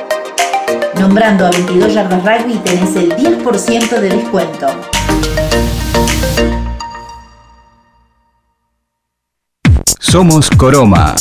[1.01, 4.67] Nombrando a 22 Yardas Rugby tenés el 10% de descuento.
[9.99, 11.15] Somos Coroma.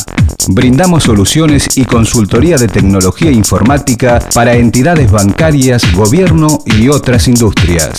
[0.49, 7.99] Brindamos soluciones y consultoría de tecnología informática para entidades bancarias, gobierno y otras industrias.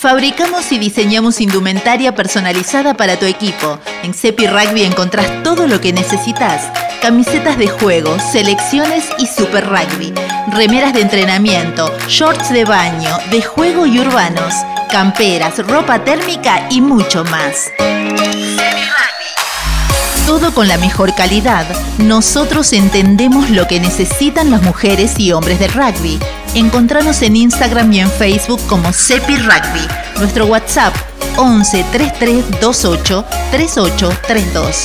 [0.00, 3.78] Fabricamos y diseñamos indumentaria personalizada para tu equipo.
[4.02, 6.72] En Cepi Rugby encontrás todo lo que necesitas.
[7.02, 10.14] Camisetas de juego, selecciones y super rugby.
[10.52, 14.54] Remeras de entrenamiento, shorts de baño, de juego y urbanos.
[14.90, 17.70] Camperas, ropa térmica y mucho más.
[20.30, 21.66] Todo con la mejor calidad.
[21.98, 26.20] Nosotros entendemos lo que necesitan las mujeres y hombres del rugby.
[26.54, 29.88] Encontranos en Instagram y en Facebook como Cepi Rugby.
[30.20, 30.94] Nuestro WhatsApp
[31.36, 34.76] 11 33 28 38 32.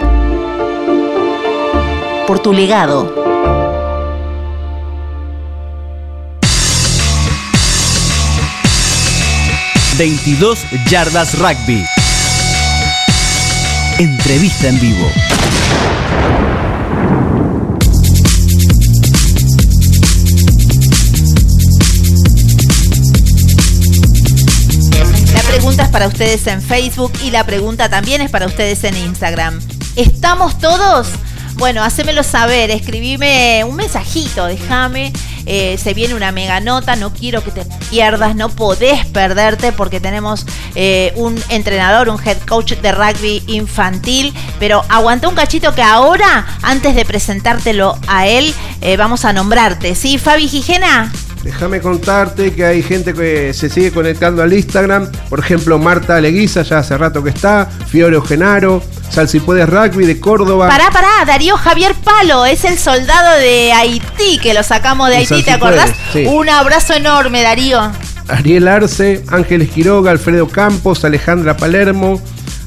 [2.27, 3.15] Por tu legado.
[9.97, 10.57] ...22
[10.89, 11.83] Yardas Rugby.
[13.99, 15.05] Entrevista en vivo.
[25.33, 28.95] La pregunta es para ustedes en Facebook y la pregunta también es para ustedes en
[28.95, 29.59] Instagram.
[29.97, 31.09] ¿Estamos todos?
[31.55, 35.11] Bueno, hacémelo saber, escribime un mensajito, déjame.
[35.51, 39.99] Eh, se viene una mega nota, no quiero que te pierdas, no podés perderte porque
[39.99, 40.45] tenemos
[40.75, 44.31] eh, un entrenador, un head coach de rugby infantil.
[44.59, 49.95] Pero aguanta un cachito que ahora, antes de presentártelo a él, eh, vamos a nombrarte.
[49.95, 51.11] ¿Sí, Fabi Gijena?
[51.43, 55.09] Déjame contarte que hay gente que se sigue conectando al Instagram.
[55.29, 57.69] Por ejemplo, Marta Leguiza, ya hace rato que está.
[57.87, 58.83] Fiore Genaro.
[59.09, 60.67] Salsipuedes Rugby de Córdoba.
[60.67, 65.41] Pará, pará, Darío Javier Palo, es el soldado de Haití, que lo sacamos de Haití,
[65.43, 65.91] ¿te acordás?
[66.13, 66.25] sí.
[66.25, 67.91] Un abrazo enorme, Darío.
[68.27, 72.21] Ariel Arce, Ángeles Quiroga, Alfredo Campos, Alejandra Palermo.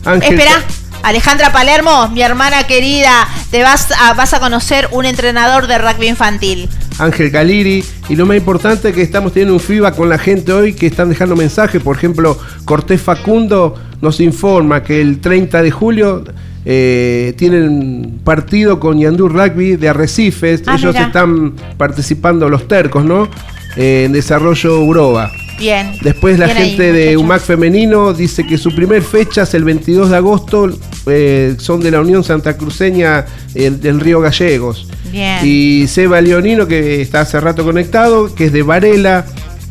[0.05, 0.61] Ángel Espera,
[1.05, 6.09] Alejandra Palermo, mi hermana querida, te vas a, vas a conocer un entrenador de rugby
[6.09, 6.69] infantil.
[6.99, 7.85] Ángel Galiri.
[8.09, 10.87] Y lo más importante es que estamos teniendo un feedback con la gente hoy que
[10.87, 11.83] están dejando mensajes.
[11.83, 16.25] Por ejemplo, Cortés Facundo nos informa que el 30 de julio
[16.65, 20.63] eh, tienen partido con Yandú Rugby de Arrecifes.
[20.67, 21.07] Ah, Ellos mira.
[21.07, 23.29] están participando, los tercos, ¿no?
[23.77, 25.31] Eh, en desarrollo Uroba.
[25.63, 25.93] Bien.
[26.03, 27.17] Después la Bien ahí, gente de.
[27.17, 30.69] UMAC Femenino dice que su primer fecha es el 22 de agosto,
[31.07, 34.89] eh, son de la Unión Santa Cruceña eh, del Río Gallegos.
[35.13, 35.39] Bien.
[35.45, 39.25] Y Seba Leonino, que está hace rato conectado, que es de Varela,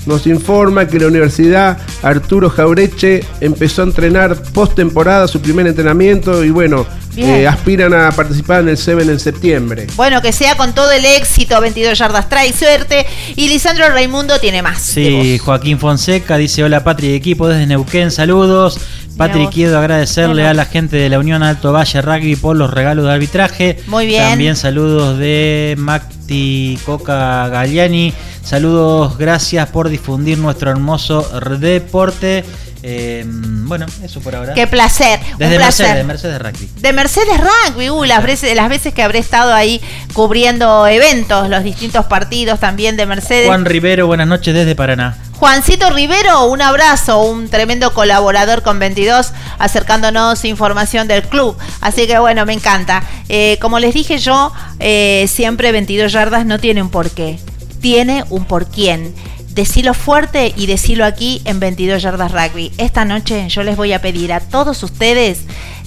[0.05, 6.49] nos informa que la Universidad Arturo Jaureche empezó a entrenar post-temporada su primer entrenamiento y
[6.49, 6.85] bueno,
[7.17, 9.87] eh, aspiran a participar en el Seven en septiembre.
[9.95, 13.05] Bueno, que sea con todo el éxito, 22 yardas trae suerte.
[13.35, 14.81] Y Lisandro Raimundo tiene más.
[14.81, 18.79] Sí, Joaquín Fonseca dice: Hola, Patri de equipo desde Neuquén, saludos.
[19.17, 23.05] Patri, quiero agradecerle a la gente de la Unión Alto Valle Rugby por los regalos
[23.05, 23.79] de arbitraje.
[23.87, 24.23] Muy bien.
[24.23, 28.13] También saludos de Macti Coca Galliani.
[28.43, 31.21] Saludos, gracias por difundir nuestro hermoso
[31.59, 32.43] deporte.
[32.83, 34.53] Eh, bueno, eso por ahora.
[34.53, 35.85] Qué placer, Desde un placer.
[35.85, 36.81] Mercedes, de Mercedes Rugby.
[36.81, 39.79] De Mercedes Rugby, uh, las, veces, las veces que habré estado ahí
[40.13, 43.47] cubriendo eventos, los distintos partidos también de Mercedes.
[43.47, 45.17] Juan Rivero, buenas noches desde Paraná.
[45.41, 51.57] Juancito Rivero, un abrazo, un tremendo colaborador con 22, acercándonos información del club.
[51.81, 53.03] Así que bueno, me encanta.
[53.27, 57.39] Eh, como les dije yo, eh, siempre 22 yardas no tiene un porqué,
[57.81, 59.13] tiene un por quién.
[59.49, 62.71] Decilo fuerte y decilo aquí en 22 yardas rugby.
[62.77, 65.39] Esta noche yo les voy a pedir a todos ustedes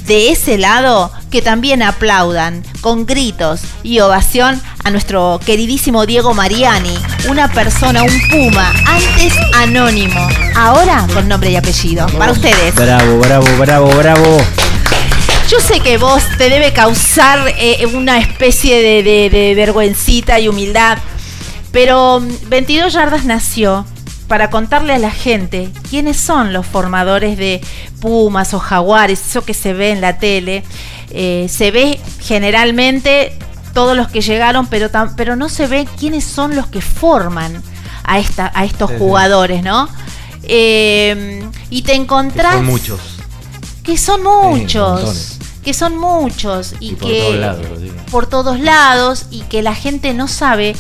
[0.07, 6.95] de ese lado que también aplaudan con gritos y ovación a nuestro queridísimo Diego Mariani,
[7.31, 12.07] una persona, un puma, antes anónimo, ahora con nombre y apellido.
[12.19, 12.75] Para ustedes.
[12.75, 14.37] Bravo, bravo, bravo, bravo.
[15.49, 20.49] Yo sé que vos te debe causar eh, una especie de, de- de vergüencita y
[20.49, 20.99] humildad,
[21.75, 23.85] pero mm, 22 Yardas nació
[24.29, 27.61] para contarle a la gente quiénes son los formadores de
[28.01, 30.65] pumas o jaguares, eso que se ve en la tele.
[31.11, 33.37] Eh, se ve generalmente
[33.75, 37.63] todos los que llegaron, pero, pero no se ve quiénes son los que forman
[38.05, 39.89] a, esta, a estos Sí, jugadores, ¿no?
[40.45, 43.01] Eh, y te encontrás Son muchos.
[43.83, 47.67] que son muchos, que son muchos y, Y por que todos lados,
[48.11, 50.77] por todos lados y que la gente no sabe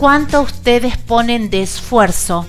[0.00, 2.46] cuánto ustedes ponen de esfuerzo.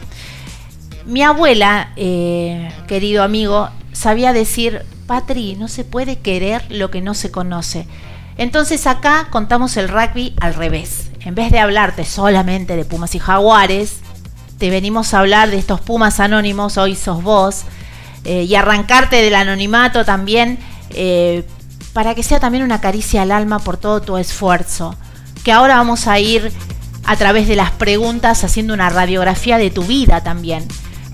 [1.06, 7.14] Mi abuela, eh, querido amigo, sabía decir, Patri, no se puede querer lo que no
[7.14, 7.88] se conoce.
[8.38, 11.12] Entonces acá contamos el rugby al revés.
[11.20, 13.98] En vez de hablarte solamente de Pumas y Jaguares,
[14.58, 17.64] te venimos a hablar de estos Pumas anónimos, hoy sos vos,
[18.24, 20.58] eh, y arrancarte del anonimato también,
[20.92, 21.46] eh,
[21.92, 24.96] para que sea también una caricia al alma por todo tu esfuerzo.
[25.44, 26.54] Que ahora vamos a ir
[27.06, 30.66] a través de las preguntas haciendo una radiografía de tu vida también.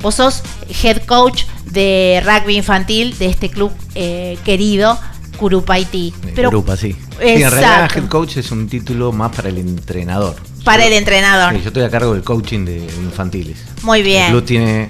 [0.01, 0.43] Vos sos
[0.83, 4.97] head coach de rugby infantil de este club eh, querido,
[5.37, 6.13] Curupaití.
[6.35, 6.93] Pero Grupa, sí.
[6.93, 10.35] Sí, en realidad head coach es un título más para el entrenador.
[10.63, 11.53] para el entrenador.
[11.53, 13.57] Sí, yo estoy a cargo del coaching de infantiles.
[13.83, 14.25] Muy bien.
[14.25, 14.89] El club tiene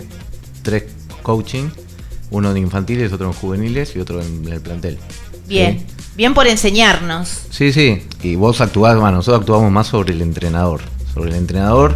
[0.62, 0.84] tres
[1.24, 1.70] coaching,
[2.32, 4.98] uno de infantiles, otro en juveniles y otro en el plantel.
[5.48, 5.86] Bien.
[6.18, 7.44] Bien por enseñarnos.
[7.52, 8.02] Sí, sí.
[8.24, 10.82] Y vos actuás, bueno, nosotros actuamos más sobre el entrenador.
[11.14, 11.96] Sobre el entrenador,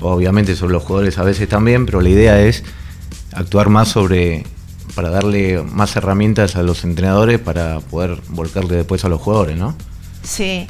[0.00, 2.64] obviamente sobre los jugadores a veces también, pero la idea es
[3.34, 4.44] actuar más sobre
[4.94, 9.76] para darle más herramientas a los entrenadores para poder volcarle después a los jugadores, ¿no?
[10.22, 10.66] Sí.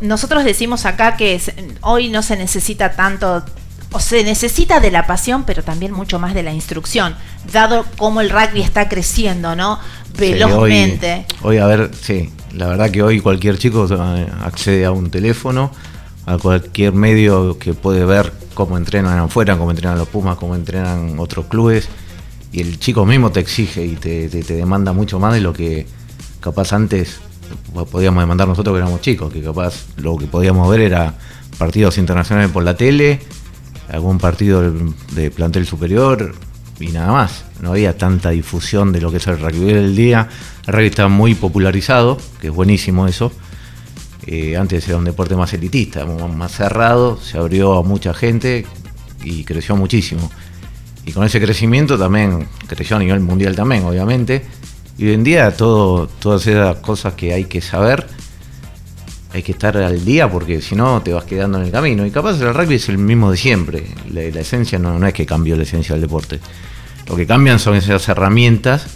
[0.00, 1.40] Nosotros decimos acá que
[1.82, 3.44] hoy no se necesita tanto
[3.92, 7.14] o se necesita de la pasión, pero también mucho más de la instrucción,
[7.52, 9.78] dado cómo el rugby está creciendo, ¿no?
[10.18, 11.24] Velozmente.
[11.28, 14.92] Sí, hoy, hoy, a ver, sí, la verdad que hoy cualquier chico eh, accede a
[14.92, 15.70] un teléfono,
[16.26, 21.18] a cualquier medio que puede ver cómo entrenan afuera, cómo entrenan los Pumas, cómo entrenan
[21.18, 21.88] otros clubes,
[22.52, 25.52] y el chico mismo te exige y te, te, te demanda mucho más de lo
[25.52, 25.86] que
[26.40, 27.20] capaz antes
[27.90, 31.14] podíamos demandar nosotros que éramos chicos, que capaz lo que podíamos ver era
[31.58, 33.20] partidos internacionales por la tele,
[33.90, 34.72] algún partido
[35.12, 36.34] de plantel superior
[36.80, 37.44] y nada más.
[37.60, 40.28] No había tanta difusión de lo que es el rugby del día.
[40.66, 43.32] El rugby está muy popularizado, que es buenísimo eso.
[44.26, 48.66] Eh, antes era un deporte más elitista, más cerrado, se abrió a mucha gente
[49.22, 50.30] y creció muchísimo.
[51.04, 54.44] Y con ese crecimiento también creció a nivel mundial también, obviamente.
[54.98, 58.06] Y hoy en día todo, todas esas cosas que hay que saber,
[59.36, 62.06] hay que estar al día porque si no te vas quedando en el camino.
[62.06, 63.84] Y capaz el rugby es el mismo de siempre.
[64.10, 66.40] La, la esencia no, no, es que cambió la esencia del deporte.
[67.06, 68.86] Lo que cambian son esas herramientas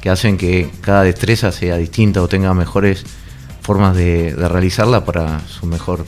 [0.00, 3.04] que hacen que cada destreza sea distinta o tenga mejores
[3.60, 6.06] formas de, de realizarla para su mejor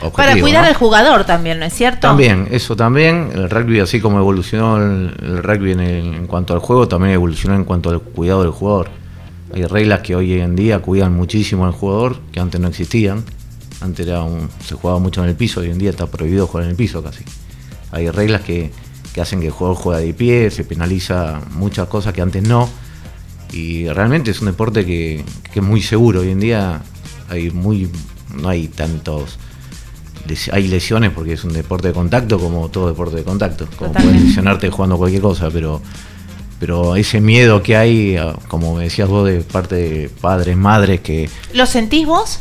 [0.00, 0.68] Objetivo, para cuidar ¿no?
[0.68, 2.00] al jugador también, ¿no es cierto?
[2.00, 3.30] También, eso también.
[3.34, 7.12] El rugby, así como evolucionó el, el rugby en, el, en, cuanto al juego, también
[7.12, 8.88] evolucionó en cuanto al cuidado del jugador.
[9.52, 13.24] Hay reglas que hoy en día cuidan muchísimo al jugador, que antes no existían.
[13.80, 16.64] Antes era un, se jugaba mucho en el piso, hoy en día está prohibido jugar
[16.64, 17.24] en el piso casi.
[17.90, 18.70] Hay reglas que,
[19.14, 22.68] que hacen que el jugador juegue de pie, se penaliza muchas cosas que antes no.
[23.52, 26.20] Y realmente es un deporte que, que es muy seguro.
[26.20, 26.82] Hoy en día
[27.30, 27.88] hay muy
[28.34, 29.38] no hay tantos
[30.52, 33.66] hay lesiones porque es un deporte de contacto como todo deporte de contacto.
[33.76, 34.02] Como Totalmente.
[34.02, 35.80] puedes lesionarte jugando cualquier cosa, pero
[36.58, 41.00] pero ese miedo que hay, ah, como me decías vos, de parte de padres, madres,
[41.00, 41.28] que...
[41.52, 42.40] ¿Lo sentís vos?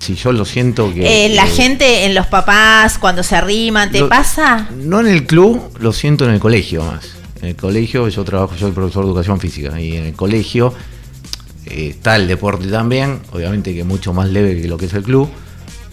[0.00, 1.26] Si yo lo siento que...
[1.26, 4.68] Eh, la eh, gente, en los papás, cuando se arriman, ¿te lo, pasa?
[4.76, 7.10] No en el club, lo siento en el colegio más.
[7.40, 10.74] En el colegio, yo trabajo, yo soy profesor de educación física, y en el colegio
[11.66, 15.04] eh, está el deporte también, obviamente que mucho más leve que lo que es el
[15.04, 15.28] club,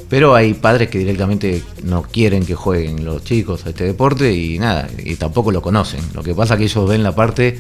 [0.10, 4.58] pero hay padres que directamente no quieren que jueguen los chicos a este deporte y
[4.58, 6.02] nada, y tampoco lo conocen.
[6.14, 7.60] Lo que pasa es que ellos ven la parte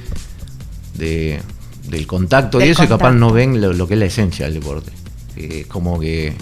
[0.95, 1.39] de,
[1.87, 2.95] del contacto del y eso contacto.
[2.95, 4.91] y capaz no ven lo, lo, que es la esencia del deporte.
[5.35, 6.33] Es como que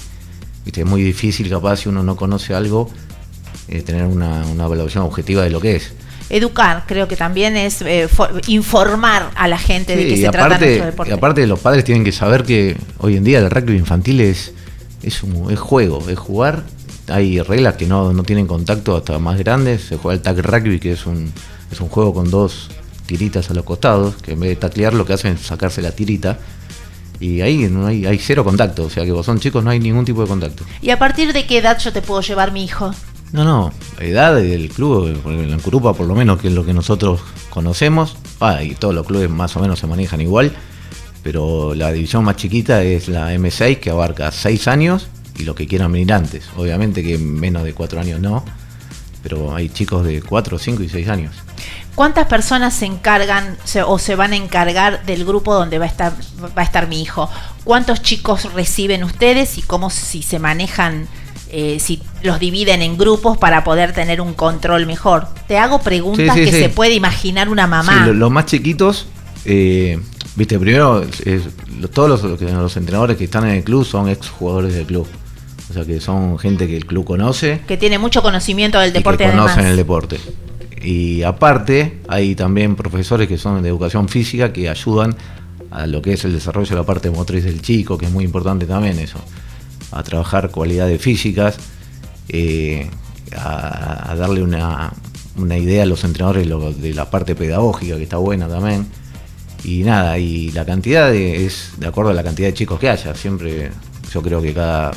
[0.63, 2.89] viste, es muy difícil capaz si uno no conoce algo
[3.67, 5.91] eh, tener una, una, evaluación objetiva de lo que es.
[6.29, 8.07] Educar, creo que también es eh,
[8.47, 11.11] informar a la gente sí, de qué se aparte, trata nuestro deporte.
[11.11, 14.53] Y aparte los padres tienen que saber que hoy en día el rugby infantil es
[15.07, 16.63] es, un, es juego, es jugar.
[17.07, 19.83] Hay reglas que no, no tienen contacto hasta más grandes.
[19.83, 21.31] Se juega el tag rugby, que es un,
[21.71, 22.69] es un juego con dos
[23.05, 25.91] tiritas a los costados, que en vez de taclear lo que hacen es sacarse la
[25.91, 26.37] tirita.
[27.19, 29.79] Y ahí no hay, hay cero contacto, o sea que vos son chicos no hay
[29.79, 30.63] ningún tipo de contacto.
[30.81, 32.91] ¿Y a partir de qué edad yo te puedo llevar mi hijo?
[33.31, 37.19] No, no, edad del club, en Curupa por lo menos, que es lo que nosotros
[37.49, 40.53] conocemos, ah, y todos los clubes más o menos se manejan igual,
[41.27, 45.67] pero la división más chiquita es la M6 que abarca 6 años y lo que
[45.67, 46.45] quieran venir antes.
[46.55, 48.45] Obviamente que menos de 4 años no,
[49.23, 51.35] pero hay chicos de 4, 5 y 6 años.
[51.95, 55.89] ¿Cuántas personas se encargan se, o se van a encargar del grupo donde va a
[55.89, 57.29] estar va a estar mi hijo?
[57.65, 61.09] ¿Cuántos chicos reciben ustedes y cómo si se manejan
[61.49, 65.27] eh, si los dividen en grupos para poder tener un control mejor?
[65.49, 66.63] Te hago preguntas sí, sí, que sí.
[66.63, 68.05] se puede imaginar una mamá.
[68.05, 69.07] Los lo más chiquitos
[69.43, 69.99] eh,
[70.37, 71.41] Viste, primero, es,
[71.91, 75.07] todos los, los, entrenadores que están en el club son ex jugadores del club.
[75.67, 77.61] O sea, que son gente que el club conoce.
[77.67, 79.23] Que tiene mucho conocimiento del deporte.
[79.23, 79.71] Y que conocen además.
[79.71, 80.19] el deporte.
[80.83, 85.15] Y aparte, hay también profesores que son de educación física que ayudan
[85.71, 88.23] a lo que es el desarrollo de la parte motriz del chico, que es muy
[88.23, 89.19] importante también eso.
[89.91, 91.57] A trabajar cualidades físicas,
[92.29, 92.87] eh,
[93.35, 94.93] a, a, darle una,
[95.35, 96.47] una idea a los entrenadores
[96.79, 98.85] de la parte pedagógica, que está buena también
[99.63, 102.89] y nada, y la cantidad de, es de acuerdo a la cantidad de chicos que
[102.89, 103.13] haya.
[103.15, 103.71] Siempre,
[104.11, 104.91] yo creo que cada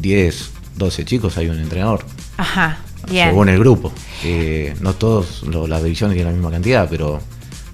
[0.00, 2.04] 10, 12 chicos hay un entrenador.
[2.36, 2.78] Ajá,
[3.10, 3.28] bien.
[3.28, 3.92] Según el grupo.
[4.24, 7.20] Eh, no todos lo, las divisiones tienen la misma cantidad, pero,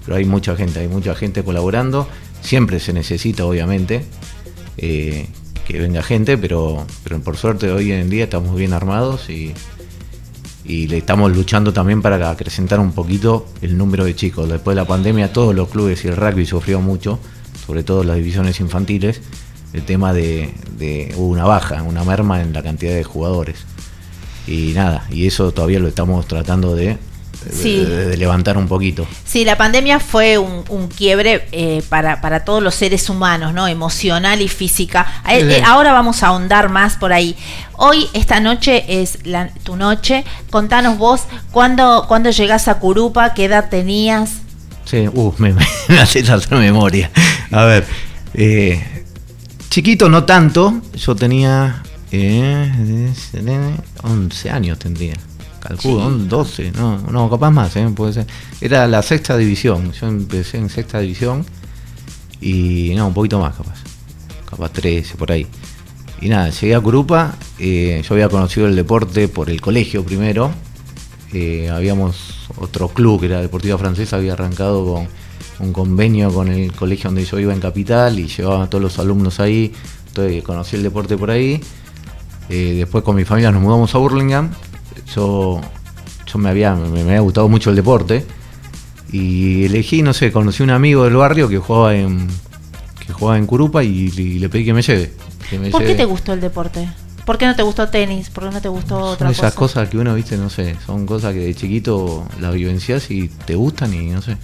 [0.05, 2.07] pero hay mucha gente, hay mucha gente colaborando.
[2.41, 4.05] Siempre se necesita, obviamente,
[4.77, 5.27] eh,
[5.65, 9.53] que venga gente, pero, pero por suerte hoy en día estamos bien armados y,
[10.65, 14.49] y le estamos luchando también para acrecentar un poquito el número de chicos.
[14.49, 17.19] Después de la pandemia todos los clubes y el rugby sufrió mucho,
[17.65, 19.21] sobre todo las divisiones infantiles,
[19.73, 20.53] el tema de,
[21.17, 23.65] hubo una baja, una merma en la cantidad de jugadores.
[24.47, 26.97] Y nada, y eso todavía lo estamos tratando de,
[27.51, 27.83] Sí.
[27.85, 29.07] de, de levantar un poquito.
[29.25, 33.67] Sí, la pandemia fue un, un quiebre eh, para, para todos los seres humanos, ¿no?
[33.67, 35.21] Emocional y física.
[35.27, 35.51] Eh, Sí.
[35.55, 37.35] eh, ahora vamos a ahondar más por ahí.
[37.73, 40.23] Hoy, esta noche es la- tu noche.
[40.49, 41.21] Contanos vos,
[41.51, 43.33] ¿cuándo, ¿cuándo llegás a Curupa?
[43.33, 44.31] ¿Qué edad tenías?
[44.85, 45.53] Sí, uh, me,
[45.87, 47.09] me, haces hacer memoria.
[47.51, 47.85] A ver,
[49.69, 51.81] chiquito no tanto, yo tenía
[52.11, 53.11] eh,
[54.03, 55.13] 11 años tendría.
[55.65, 56.05] Calculo, Sí.
[56.05, 58.27] on- 12, no, no, capaz más, eh, puede ser.
[58.59, 61.45] Era la sexta división, yo empecé en sexta división
[62.41, 63.79] y no, un poquito más capaz,
[64.49, 65.47] capaz 13 por ahí.
[66.21, 70.51] Y nada, llegué a Curupa, eh, yo había conocido el deporte por el colegio primero,
[71.33, 75.07] eh, habíamos otro club que era Deportiva Francesa, había arrancado con
[75.59, 78.99] un convenio con el colegio donde yo iba en Capital y llevaba a todos los
[78.99, 79.71] alumnos ahí,
[80.07, 81.61] entonces conocí el deporte por ahí.
[82.49, 84.49] Eh, después con mi familia nos mudamos a Burlingame,
[85.13, 85.61] yo,
[86.25, 88.25] yo me, había, me, me había gustado mucho el deporte
[89.11, 92.27] y elegí, no sé, conocí un amigo del barrio que jugaba en,
[93.05, 95.13] que jugaba en Curupa y, y le pedí que me lleve.
[95.49, 96.89] que me ¿Por qué te gustó el deporte?
[97.25, 98.29] ¿Por qué no te gustó tenis?
[98.29, 99.81] ¿Por qué no te gustó otra Son esas cosa?
[99.81, 103.55] cosas que uno, viste, no sé, son cosas que de chiquito las vivencias y te
[103.55, 104.35] gustan y no sé.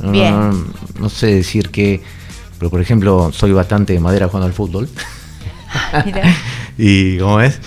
[0.00, 0.34] No, Bien.
[0.34, 0.64] No,
[1.00, 2.02] no sé decir que,
[2.58, 4.88] pero por ejemplo, soy bastante de madera jugando al fútbol.
[6.78, 7.60] Y cómo es.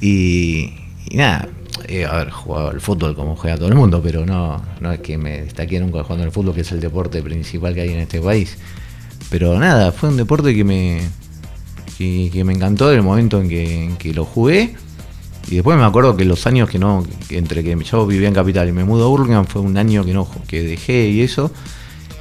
[0.00, 0.74] Y,
[1.08, 1.48] y nada,
[1.88, 5.00] eh, a ver, jugaba al fútbol como juega todo el mundo, pero no, no es
[5.00, 7.98] que me destaqué nunca jugando al fútbol, que es el deporte principal que hay en
[8.00, 8.58] este país.
[9.30, 11.00] Pero nada, fue un deporte que me,
[11.96, 13.48] que, me encantó del momento en
[13.96, 14.74] que, lo jugué.
[15.48, 18.68] Y después me acuerdo que los años que no, entre que yo vivía en Capital
[18.68, 21.50] y me mudo a Burlingame fue un año que no que dejé y eso.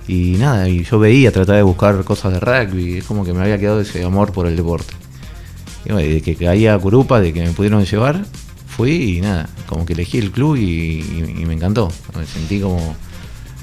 [0.08, 3.42] Y nada, y yo veía, trataba de buscar cosas de rugby, es como que me
[3.42, 4.94] había quedado ese amor por el deporte.
[5.86, 8.26] De que caía a Curupa, de que me pudieron llevar,
[8.82, 11.92] fui y nada, como que elegí el club y, y- y me encantó.
[12.18, 12.96] Me sentí como,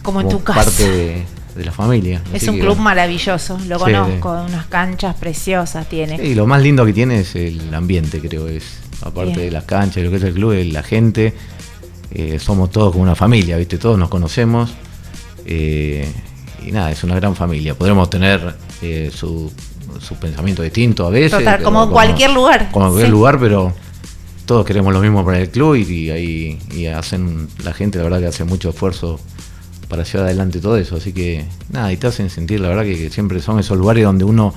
[0.02, 0.64] Como en tu casa.
[0.64, 1.22] parte de,
[1.56, 2.22] de la familia.
[2.32, 6.24] Es Así un que, club maravilloso, lo Sí, conozco, unas canchas preciosas tiene.
[6.24, 8.64] Y lo más lindo que tiene es el ambiente, creo, es
[9.02, 9.40] aparte Bien.
[9.46, 11.34] de las canchas, lo que es el club, la gente,
[12.10, 13.76] eh, somos todos como una familia, ¿viste?
[13.78, 14.70] Todos nos conocemos.
[15.46, 16.10] eh,
[16.66, 17.74] y nada, es una gran familia.
[17.74, 19.50] Podremos tener eh, su,
[20.00, 21.38] su pensamiento distinto a veces.
[21.38, 22.68] Total, como en cualquier lugar.
[22.72, 23.12] Como en cualquier Sí.
[23.12, 23.72] lugar, pero
[24.49, 28.05] todos queremos lo mismo para el club y, y ahí y hacen, la gente la
[28.05, 29.20] verdad que hace mucho esfuerzo
[29.88, 30.96] para llevar adelante todo eso.
[30.96, 34.05] Así que nada, y te hacen sentir, la verdad que, que siempre son esos lugares
[34.05, 34.55] donde uno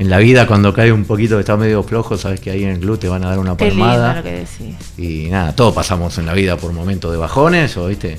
[0.00, 2.70] en la vida cuando cae un poquito que está medio flojo, sabes que ahí en
[2.70, 4.16] el club te van a dar una Qué palmada.
[4.16, 4.74] lo que decís.
[4.98, 8.18] Y nada, todos pasamos en la vida por momentos de bajones o viste.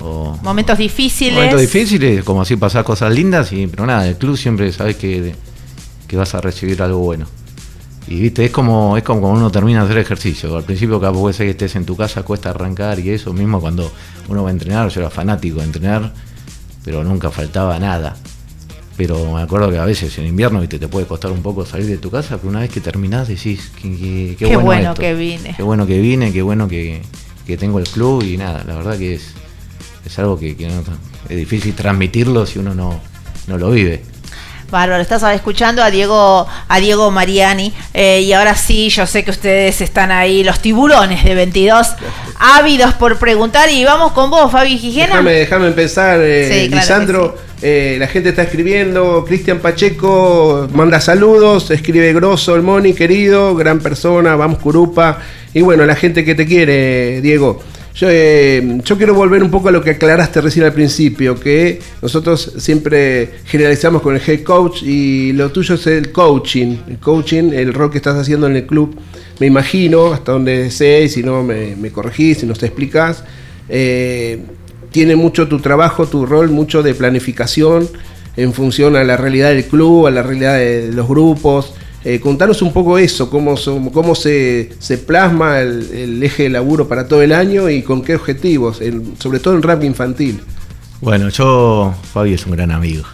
[0.00, 1.34] O Momentos difíciles.
[1.34, 5.34] momentos difíciles, como así pasar cosas lindas, y, pero nada, el club siempre sabes que,
[6.08, 7.26] que vas a recibir algo bueno.
[8.10, 10.56] Y viste, es como, es como cuando uno termina de hacer ejercicio.
[10.56, 13.60] Al principio capaz puede ser que estés en tu casa, cuesta arrancar y eso mismo
[13.60, 13.90] cuando
[14.28, 16.12] uno va a entrenar, yo era fanático de entrenar,
[16.84, 18.16] pero nunca faltaba nada.
[18.96, 21.86] Pero me acuerdo que a veces en invierno viste, te puede costar un poco salir
[21.86, 23.96] de tu casa, pero una vez que terminás decís, qué, qué-
[24.30, 25.00] qué Qué bueno, bueno esto.
[25.00, 25.54] que vine.
[25.56, 27.00] Qué bueno que vine, qué bueno que,
[27.46, 29.22] que tengo el club y nada, la verdad que es,
[30.04, 30.82] es algo que, que no-
[31.28, 33.00] es difícil transmitirlo si uno no,
[33.46, 34.02] no lo vive.
[34.70, 37.72] Bárbaro, estás escuchando a Diego, a Diego Mariani.
[37.94, 41.88] eh, y ahora sí, yo sé que ustedes están ahí, los tiburones de 22,
[42.38, 43.68] ávidos por preguntar.
[43.70, 45.08] Y vamos con vos, Fabi Gijena.
[45.08, 47.38] Déjame, déjame empezar, eh, Sí, claro Lisandro.
[47.62, 49.24] eh, la gente está escribiendo.
[49.26, 51.70] Cristian Pacheco manda saludos.
[51.70, 54.36] Escribe Grosso, el Moni, querido, gran persona.
[54.36, 55.18] Vamos, Curupa.
[55.52, 57.60] Y bueno, la gente que te quiere, Diego.
[57.94, 61.80] Yo, eh, yo quiero volver un poco a lo que aclaraste recién al principio, que
[62.00, 66.76] nosotros siempre generalizamos con el head coach y lo tuyo es el coaching.
[66.88, 68.96] El coaching, el rol que estás haciendo en el club,
[69.40, 72.72] me imagino, hasta donde sé, si no me, me corregís, si nos te.
[73.68, 74.38] Eh,
[74.90, 77.88] tiene mucho tu trabajo, tu rol, mucho de planificación
[78.36, 81.74] en función a la realidad del club, a la realidad de los grupos.
[82.04, 86.48] Eh, contanos un poco eso, cómo, son- cómo se, se plasma el, el eje de
[86.50, 90.40] laburo para todo el año y con qué objetivos, en- sobre todo en rap infantil.
[91.02, 93.04] Bueno, yo, Fabi es un gran amigo.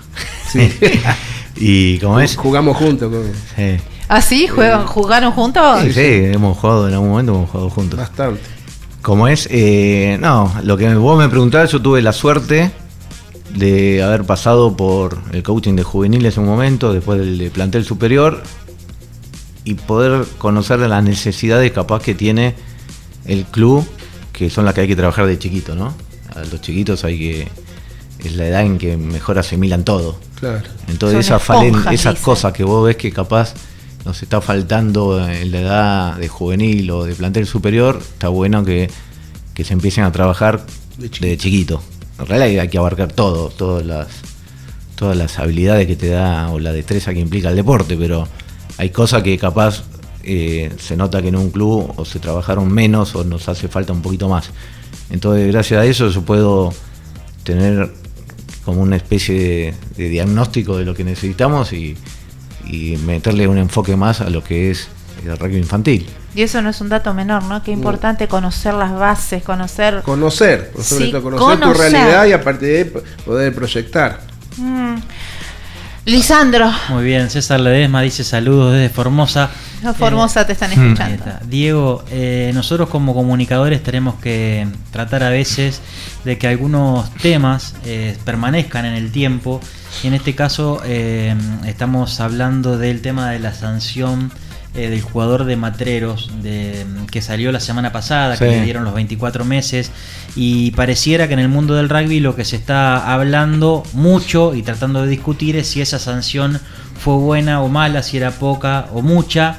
[0.53, 0.70] Sí.
[1.57, 2.37] y como es...
[2.37, 3.12] Jugamos juntos.
[3.12, 3.76] con- Sí,
[4.09, 4.47] ¿Ah, sí?
[4.47, 5.80] ¿Juegan, ¿Jugaron juntos?
[5.82, 6.01] sí, sí,
[6.32, 7.99] hemos jugado en algún momento, hemos jugado juntos.
[7.99, 8.41] Bastante.
[9.03, 12.70] Como es, eh, no, lo que vos me preguntabas, yo tuve la suerte
[13.55, 17.84] de haber pasado por el coaching de juveniles en un momento, después del de plantel
[17.84, 18.43] superior,
[19.67, 22.55] y poder conocer las necesidades capaz que tiene
[23.27, 23.87] el club,
[24.33, 25.93] que son las que hay que trabajar de chiquito, ¿no?
[26.35, 27.49] A los chiquitos hay que.
[28.25, 30.19] es la edad en que mejor asimilan todo.
[30.39, 30.62] Claro.
[30.89, 33.55] Entonces Son esas, falen- esponjas, esas cosas que vos ves que capaz
[34.05, 38.89] nos está faltando en la edad de juvenil o de plantel superior, está bueno que,
[39.53, 40.64] que se empiecen a trabajar
[40.97, 41.83] desde chiquito.
[42.21, 44.07] En realidad hay que abarcar todo, todas las,
[44.95, 48.29] todas las habilidades que te da o la destreza que implica el deporte, pero
[48.79, 49.85] hay cosas que capaz
[50.22, 53.93] eh, se nota que en un club o se trabajaron menos o nos hace falta
[53.93, 54.51] un poquito más.
[55.11, 56.72] Entonces, gracias a eso yo puedo
[57.45, 57.93] tener
[58.64, 61.97] como una especie de, de diagnóstico de lo que necesitamos y,
[62.66, 64.89] y meterle un enfoque más a lo que es
[65.24, 66.07] el rugby infantil.
[66.35, 67.62] Y eso no es un dato menor, ¿no?
[67.62, 70.03] Qué importante conocer las bases, conocer...
[70.03, 72.93] Conocer, por sobre Sí, todo conocer, tu realidad y a partir de ahí
[73.24, 74.20] poder proyectar.
[74.59, 74.97] Mm.
[76.07, 79.50] Lisandro, Muy bien, César Ledesma dice saludos desde Formosa.
[79.82, 81.24] no, Formosa te están Ahí escuchando.
[81.48, 85.82] Diego, eh, nosotros como comunicadores tenemos que tratar a veces
[86.24, 89.61] de que algunos temas eh, permanezcan en el tiempo
[90.04, 91.34] y en este caso eh,
[91.66, 94.30] estamos hablando del tema de la sanción
[94.77, 98.95] eh, del jugador de Matreros de, que salió la semana pasada, que le dieron los
[98.95, 99.91] 24 meses
[100.35, 104.62] y pareciera que en el mundo del rugby lo que se está hablando mucho y
[104.62, 106.61] tratando de discutir es si esa sanción
[106.99, 109.57] fue buena o mala, si era poca o mucha.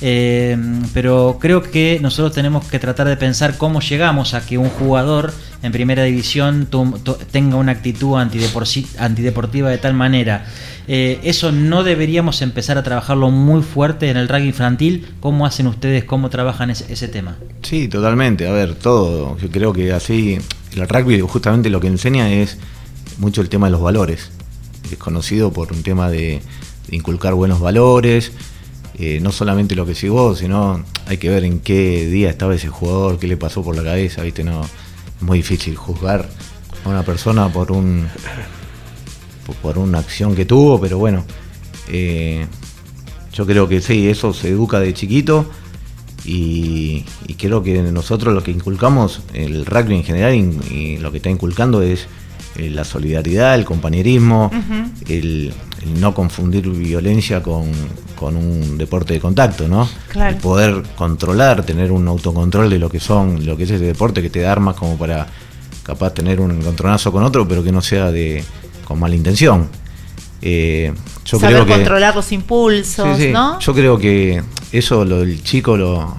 [0.00, 0.56] Eh,
[0.92, 5.32] pero creo que nosotros tenemos que tratar de pensar cómo llegamos a que un jugador
[5.64, 6.98] en primera división tu-
[7.32, 8.16] tenga una actitud
[8.98, 10.46] antideportiva de tal manera.
[10.86, 15.06] Eh, eso no deberíamos empezar a trabajarlo muy fuerte en el rugby infantil.
[15.20, 16.04] ¿Cómo hacen ustedes?
[16.04, 17.36] ¿Cómo trabajan ese, ese tema?
[17.62, 18.46] Sí, totalmente.
[18.46, 19.36] A ver, todo.
[19.38, 20.38] Yo creo que así
[20.76, 22.58] el rugby justamente lo que enseña es
[23.18, 24.30] mucho el tema de los valores.
[24.90, 26.42] Es conocido por un tema de,
[26.90, 28.32] inculcar buenos valores.
[28.98, 32.54] eh, no solamente lo que decís vos, sino hay que ver en qué día estaba
[32.54, 34.44] ese jugador, qué le pasó por la cabeza, ¿viste?
[34.44, 34.60] No,
[35.24, 36.28] muy difícil juzgar
[36.84, 38.06] a una persona por un
[39.62, 41.24] por- una acción que tuvo, pero bueno,
[41.88, 42.46] eh,
[43.32, 45.46] yo creo que sí, eso se educa de chiquito
[46.24, 47.04] y,
[47.38, 50.34] creo que nosotros lo que inculcamos, el rugby en general,
[50.70, 52.06] y lo que está inculcando es
[52.56, 54.50] eh, la solidaridad, el compañerismo,
[55.08, 55.52] el,
[55.82, 57.70] el no confundir violencia con,
[58.16, 59.88] con un deporte de contacto, ¿no?
[60.08, 60.30] Claro.
[60.30, 64.22] El poder controlar, tener un autocontrol de lo que son, lo que es ese deporte
[64.22, 65.26] que te da armas como para
[65.82, 68.44] capaz tener un encontronazo con otro, pero que no sea de
[68.84, 69.68] con mala intención.
[70.40, 70.92] Eh,
[71.24, 73.32] yo Saber creo que controlar los impulsos, Sí, sí.
[73.32, 73.58] ¿no?
[73.60, 74.42] Yo creo que
[74.72, 76.16] eso lo, el chico lo,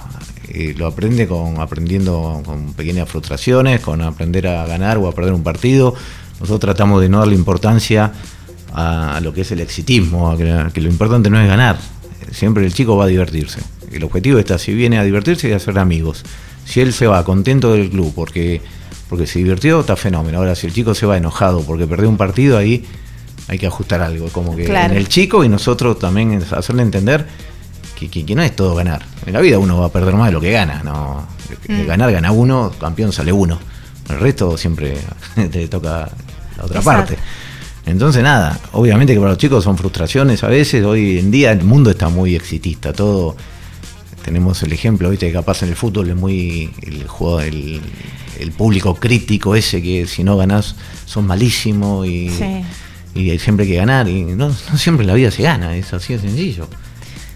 [0.50, 5.34] eh, lo aprende con aprendiendo con pequeñas frustraciones, con aprender a ganar o a perder
[5.34, 5.94] un partido.
[6.40, 8.12] Nosotros tratamos de no darle importancia
[8.74, 11.78] a, lo que es el exitismo, a que, que lo importante no es ganar.
[12.32, 13.60] Siempre el chico va a divertirse.
[13.92, 16.24] El objetivo está, si viene a divertirse y a hacer amigos.
[16.66, 18.62] Si él se va contento del club porque,
[19.10, 20.40] porque se divirtió, está fenómeno.
[20.40, 22.84] Ahora, si el chico se va enojado porque perdió un partido, ahí
[23.48, 24.28] hay que ajustar algo.
[24.30, 24.92] Como que Claro.
[24.94, 27.26] en el chico y nosotros también es hacerle entender
[27.98, 29.06] que, que- que no es todo ganar.
[29.26, 30.82] En la vida uno va a perder más de lo que gana.
[30.84, 31.34] No,
[31.68, 31.86] Mm.
[31.86, 33.60] Ganar gana uno, campeón sale uno.
[34.10, 34.98] El resto siempre
[35.52, 36.10] te toca
[36.58, 37.16] la otra Exacto.
[37.16, 37.18] parte.
[37.86, 40.84] Entonces nada, obviamente que para los chicos son frustraciones a veces.
[40.84, 42.94] Hoy en día el mundo está muy exitista.
[42.94, 43.36] Todo
[44.24, 47.80] tenemos el ejemplo, viste, que capaz en el fútbol es muy el juego, el,
[48.40, 50.76] el público crítico ese que si no ganás
[51.06, 52.64] son malísimos y, Sí.
[53.14, 54.08] y hay siempre que ganar.
[54.10, 56.68] Y no, no siempre en la vida se gana, es así de sencillo.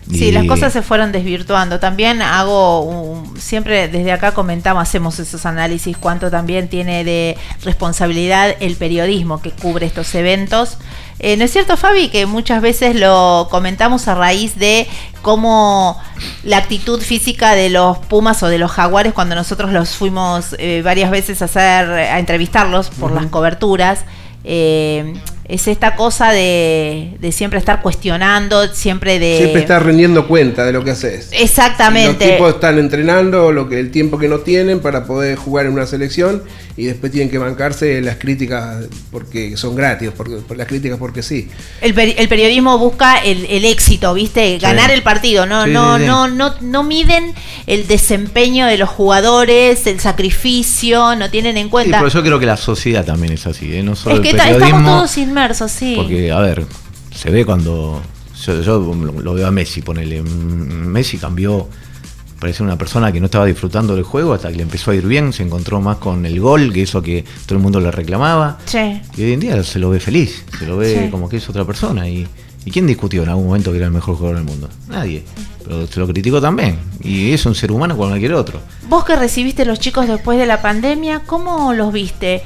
[0.10, 1.80] Sí, las cosas se fueron desvirtuando.
[1.80, 8.56] También hago, un- siempre desde acá comentamos, hacemos esos análisis, cuánto también tiene de responsabilidad
[8.60, 10.78] el periodismo que cubre estos eventos.
[11.20, 14.88] Eh, ¿No es cierto, Fabi, que muchas veces lo comentamos a raíz de
[15.22, 16.02] cómo
[16.44, 20.82] la actitud física de los Pumas o de los Jaguares, cuando nosotros los fuimos eh,
[20.84, 24.06] varias veces a hacer, a entrevistarlos por las coberturas,
[24.44, 25.14] eh,
[25.50, 29.38] es esta cosa de, de siempre estar cuestionando, siempre de...
[29.40, 31.30] Siempre estás rindiendo cuenta de lo que haces.
[31.32, 32.26] Exactamente.
[32.28, 35.74] Los tipos están entrenando lo que el tiempo que no tienen para poder jugar en
[35.74, 36.44] una selección
[36.78, 41.24] y después tienen que bancarse las críticas porque son gratis, por, por las críticas porque
[41.24, 41.50] sí.
[41.82, 44.58] El, peri- el periodismo busca el, el éxito, ¿viste?
[44.60, 45.46] Ganar el partido.
[45.48, 46.08] No, Sí, no, sí, sí.
[46.08, 47.34] no, no, no miden
[47.68, 51.98] el desempeño de los jugadores, el sacrificio, no tienen en Sí, cuenta.
[51.98, 53.84] pero yo creo que la sociedad también es así, ¿eh?
[53.84, 55.12] no solo es que el estamos todos
[55.68, 55.94] sí.
[55.96, 56.66] Porque, a ver,
[57.14, 58.02] se ve cuando.
[58.46, 60.22] Yo, yo lo, veo a Messi, ponele.
[60.22, 60.26] mm,
[60.88, 61.68] Messi cambió.
[62.40, 65.06] Parece una persona que no estaba disfrutando del juego hasta que le empezó a ir
[65.06, 68.58] bien, se encontró más con el gol, que eso que todo el mundo le reclamaba.
[68.66, 69.02] Sí.
[69.18, 71.12] Y hoy en día se lo ve feliz, se lo ve Sí.
[71.12, 72.08] como que es otra persona.
[72.08, 72.26] Y,
[72.64, 74.70] ¿Y quién discutió en algún momento que era el mejor jugador del mundo?
[74.88, 75.24] Nadie.
[75.66, 76.78] Pero se lo criticó también.
[77.02, 78.62] Y es un ser humano como cualquier otro.
[78.88, 82.42] Vos que recibiste los chicos después de la pandemia, ¿cómo los viste?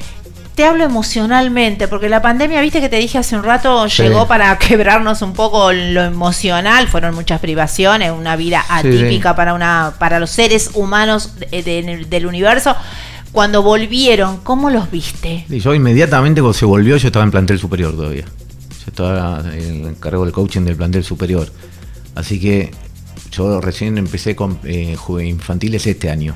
[0.56, 4.04] Te hablo emocionalmente, porque la pandemia, viste que te dije hace un rato, Sí.
[4.04, 9.00] llegó para quebrarnos un poco lo emocional, fueron muchas privaciones, una vida Sí, sí.
[9.00, 12.76] atípica para una para los seres humanos de- de- del universo.
[13.32, 15.46] Cuando volvieron, ¿cómo los viste?
[15.50, 18.26] Y yo inmediatamente cuando se volvió, yo estaba en plantel superior todavía.
[18.26, 21.52] Yo estaba en cargo del coaching del plantel superior.
[22.14, 22.70] Así que
[23.32, 26.36] yo recién empecé con eh, infantiles este año.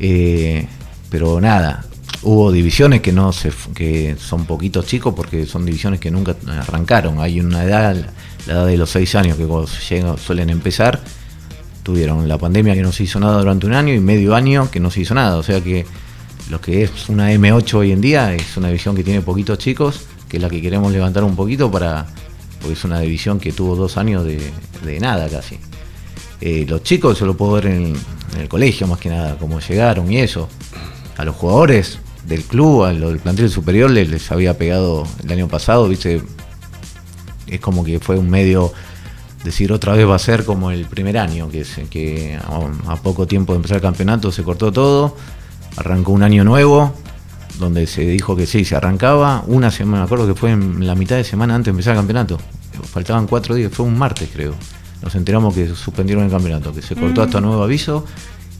[0.00, 0.66] Eh,
[1.10, 1.84] pero nada,
[2.22, 7.20] hubo divisiones que no se que son poquitos chicos porque son divisiones que nunca arrancaron.
[7.20, 7.94] Hay una edad,
[8.46, 9.46] la edad de los seis años que
[10.18, 11.00] suelen empezar,
[11.82, 14.80] tuvieron la pandemia que no se hizo nada durante un año y medio año que
[14.80, 15.36] no se hizo nada.
[15.36, 15.86] O sea que
[16.50, 20.06] lo que es una M8 hoy en día es una división que tiene poquitos chicos,
[20.28, 22.06] que es la que queremos levantar un poquito para,
[22.60, 24.40] porque es una división que tuvo dos años de,
[24.84, 25.58] de nada casi.
[26.40, 27.96] Eh, los chicos, yo lo puedo ver en,
[28.34, 30.48] en el colegio más que nada, cómo llegaron y eso.
[31.16, 31.98] A los jugadores
[32.28, 36.22] del club, a los del plantel superior les, les había pegado el año pasado, viste,
[37.46, 38.72] es como que fue un medio
[39.44, 42.96] decir otra vez va a ser como el primer año, que, se- que a, a
[42.96, 45.16] poco tiempo de empezar el campeonato se cortó todo,
[45.76, 46.92] arrancó un año nuevo,
[47.58, 50.94] donde se dijo que sí, se arrancaba, una semana, me acuerdo que fue en la
[50.94, 52.38] mitad de semana antes de empezar el campeonato,
[52.92, 54.54] faltaban cuatro días, fue un martes creo,
[55.02, 57.24] nos enteramos que suspendieron el campeonato, que se cortó Mm.
[57.24, 58.04] hasta nuevo aviso,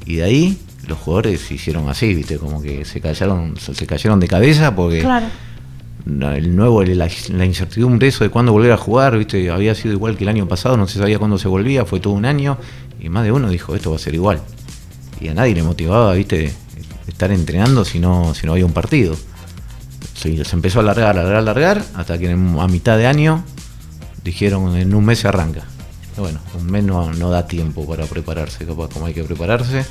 [0.06, 0.58] y de ahí
[0.88, 5.26] los jugadores hicieron así, viste, como que se cayeron, se cayeron de cabeza porque Claro.
[6.34, 10.16] el nuevo, la, la incertidumbre eso de cuándo volver a jugar, viste, había sido igual
[10.16, 12.56] que el año pasado, no se sabía cuándo se volvía, fue todo un año,
[13.00, 14.40] y más de uno dijo, esto va a ser igual.
[15.20, 16.52] Y a nadie le motivaba, viste,
[17.06, 19.14] estar entrenando si no, si no había un partido.
[20.14, 23.44] Sí, se empezó a alargar, alargar, alargar, hasta que en- a mitad de año
[24.24, 25.62] dijeron en un mes se arranca.
[26.16, 29.84] Bueno, un mes no, no da tiempo para prepararse, capaz como hay que prepararse,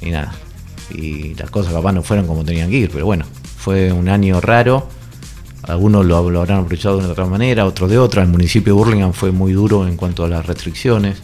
[0.00, 0.32] y nada.
[0.90, 3.24] Y las cosas capaz no fueron como tenían que ir, pero bueno,
[3.56, 4.88] fue un año raro.
[5.64, 8.22] Algunos lo, lo habrán aprovechado de otra manera, otros de otra.
[8.22, 11.18] El municipio de Burlingame fue muy duro en cuanto a las restricciones.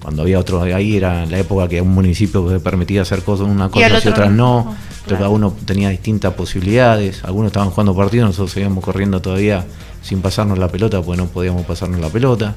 [0.00, 3.68] Cuando había otro ahí era la época que un municipio se permitía hacer cosas una
[3.68, 4.36] cosa y otras no.
[4.36, 4.56] no.
[4.56, 5.16] Oh, Entonces claro.
[5.18, 7.24] cada uno tenía distintas posibilidades.
[7.24, 9.64] Algunos estaban jugando partidos, nosotros seguíamos corriendo todavía
[10.02, 12.54] sin pasarnos la pelota porque no podíamos pasarnos la pelota.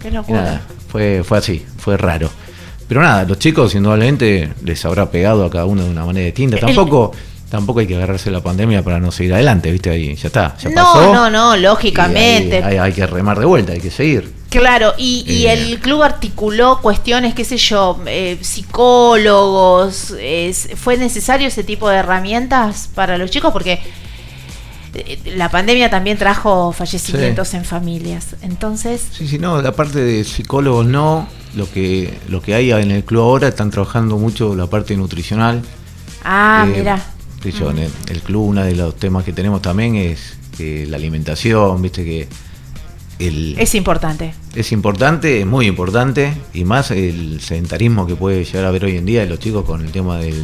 [0.00, 0.42] Qué locura.
[0.42, 2.30] nada, fue, fue así, fue raro.
[2.88, 6.56] Pero nada, los chicos indudablemente les habrá pegado a cada uno de una manera distinta.
[6.56, 7.12] El- Tampoco,
[7.50, 9.90] tampoco hay que agarrarse la pandemia para no seguir adelante, ¿viste?
[9.90, 11.12] Ahí ya está, ya No, pasó.
[11.14, 12.62] no, no, lógicamente.
[12.62, 14.32] hay, hay que remar de vuelta, hay que seguir.
[14.48, 15.52] Claro, y, y Eh.
[15.52, 20.14] el club articuló cuestiones, qué sé yo, eh, psicólogos,
[20.76, 23.52] ¿fue necesario ese tipo de herramientas para los chicos?
[23.52, 23.80] Porque
[25.26, 28.36] la pandemia también trajo fallecimientos en familias.
[28.42, 31.28] Entonces, Sí, sí, no, la parte de psicólogos no.
[31.54, 35.62] Lo que, lo que hay en el club ahora están trabajando mucho la parte nutricional.
[36.24, 37.02] ah, Eh, mira,
[37.42, 40.36] qué sé yo, en el, el club, uno de los temas que tenemos también es
[40.58, 42.28] eh, la alimentación, viste que
[43.18, 44.34] el, es importante.
[44.60, 48.96] Es importante, es muy importante, y más el sedentarismo que puede llegar a haber hoy
[48.96, 50.34] en día de los chicos con el tema de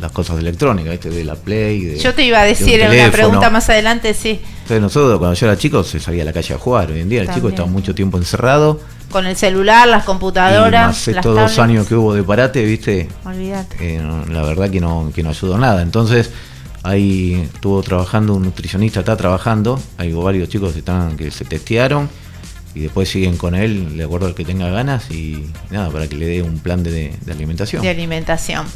[0.00, 1.10] las cosas electrónicas, ¿viste?
[1.10, 1.84] de la Play.
[1.84, 4.80] de- Yo te iba a de un decir en una pregunta más adelante, sí, Entonces
[4.80, 7.22] nosotros cuando yo era chico se salía a la calle a jugar, hoy en día
[7.22, 8.80] el chico está mucho tiempo encerrado.
[9.10, 13.76] con el celular, las computadoras, las estos dos años que hubo de parate, viste, Olvídate.
[13.96, 14.00] eh,
[14.30, 15.82] la verdad que no, que no ayudó nada.
[15.82, 16.30] Entonces,
[16.84, 22.08] ahí estuvo trabajando un nutricionista, está trabajando, hay varios chicos que, están, que se testearon
[22.74, 26.16] y después siguen con él, de acuerdo al que tenga ganas y nada, para que
[26.16, 27.82] le dé un plan de, de alimentación.
[27.82, 28.66] De alimentación.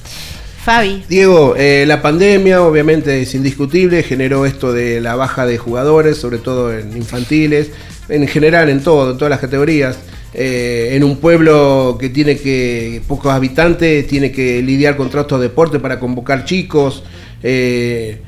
[0.65, 6.17] Fabi, Diego, eh, la pandemia obviamente es indiscutible, generó esto de la baja de jugadores,
[6.17, 7.71] sobre todo en infantiles,
[8.09, 9.99] en general en todo, en todas las categorías.
[10.33, 15.41] Eh, en un pueblo que tiene que pocos habitantes, tiene que lidiar con todos estos
[15.43, 17.05] deportes para convocar chicos.
[17.43, 18.23] Eh,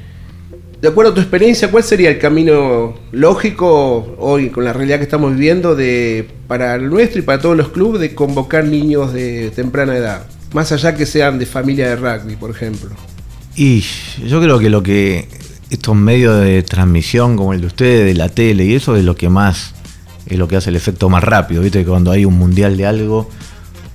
[0.87, 5.03] de acuerdo a tu experiencia, ¿cuál sería el camino lógico hoy con la realidad que
[5.03, 9.51] estamos viviendo de para el nuestro y para todos los clubes de convocar niños de
[9.51, 10.27] temprana edad?
[10.53, 12.91] Más allá que sean de familia de rugby, por ejemplo.
[13.57, 13.83] Y
[14.29, 15.27] yo creo que lo que
[15.71, 19.17] estos medios de transmisión como el de ustedes, de la tele y eso es lo
[19.17, 19.75] que más
[20.27, 22.87] es lo que hace el efecto más rápido, viste que cuando hay un mundial de
[22.87, 23.29] algo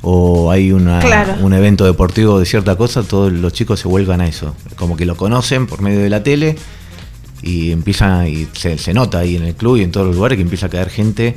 [0.01, 1.35] o hay una, Claro.
[1.41, 5.05] un evento deportivo de cierta cosa, todos los chicos se vuelvan a eso, como que
[5.05, 6.57] lo conocen por medio de la tele
[7.41, 10.37] y empiezan y se, se nota ahí en el club y en todos los lugares
[10.37, 11.35] que empieza a caer gente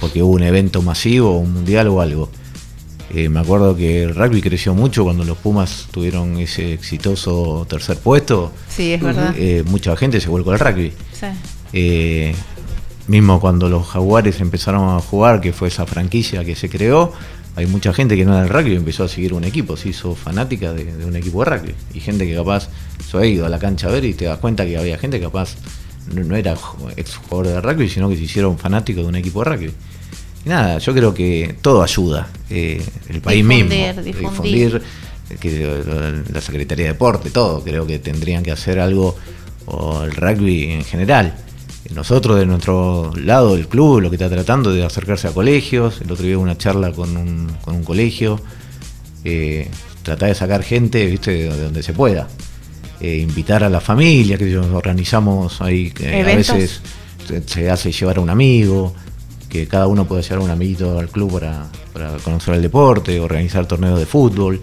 [0.00, 2.30] porque hubo un evento masivo, un mundial o algo.
[3.12, 7.98] Eh, me acuerdo que el rugby creció mucho cuando los Pumas tuvieron ese exitoso tercer
[7.98, 8.52] puesto.
[8.68, 9.34] Sí, es verdad.
[9.36, 10.92] Eh, mucha gente se volcó al rugby.
[11.12, 11.26] Sí.
[11.72, 12.34] Eh,
[13.08, 17.12] mismo cuando los Jaguares empezaron a jugar, que fue esa franquicia que se creó,
[17.56, 19.88] hay mucha gente que no era del rugby y empezó a seguir un equipo, se
[19.90, 21.74] hizo fanática de, de un equipo de rugby.
[21.94, 22.68] Y gente que capaz,
[23.12, 25.18] yo he ido a la cancha a ver y te das cuenta que había gente
[25.18, 25.56] que capaz
[26.14, 26.54] no, no era
[26.96, 29.72] ex jugador de rugby, sino que se hicieron fanáticos de un equipo de rugby.
[30.44, 32.28] Y nada, yo creo que todo ayuda.
[32.48, 34.02] eh, el país Difundir, mismo.
[34.02, 34.82] difundir.
[35.40, 39.16] que la Secretaría de Deporte, todo, creo que tendrían que hacer algo,
[39.66, 41.36] o el rugby en general.
[41.94, 46.12] Nosotros de nuestro lado, el club, lo que está tratando de acercarse a colegios, el
[46.12, 48.40] otro día una charla con un, con un colegio,
[49.24, 49.68] eh,
[50.02, 52.28] tratar de sacar gente, viste, de donde se pueda.
[53.00, 56.80] Eh, invitar a la familia, que organizamos ahí, que a veces
[57.46, 58.94] se, hace llevar a un amigo,
[59.48, 63.66] que cada uno puede llevar un amiguito al club para, para conocer el deporte, organizar
[63.66, 64.60] torneos de fútbol.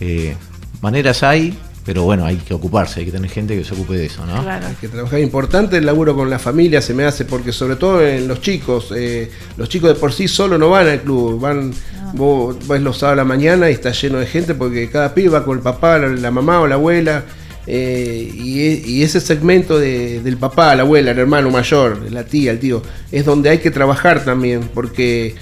[0.00, 0.34] Eh,
[0.80, 4.06] maneras hay, pero bueno, hay que ocuparse, hay que tener gente que se ocupe de
[4.06, 4.42] eso, ¿no?
[4.68, 5.20] Hay que trabajar.
[5.20, 8.92] Importante el laburo con la familia se me hace, porque sobre todo en los chicos,
[8.96, 11.72] eh, los chicos de por sí solo no van al club, van,
[12.14, 15.28] vos ves los sábados a la mañana y está lleno de gente porque cada pibe
[15.28, 17.24] va con el papá, la, la mamá o la abuela.
[17.66, 22.24] eh, y, e- y ese segmento de- del papá, la abuela, el hermano mayor, la
[22.24, 25.34] tía, el tío, es donde hay que trabajar también, porque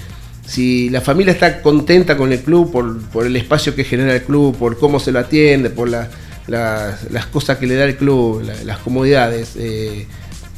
[0.45, 4.23] si la familia está contenta con el club por, por el espacio que genera el
[4.23, 6.09] club, por cómo se lo atiende, por la-
[6.47, 10.05] la- las cosas que le da el club, la- las comodidades, eh,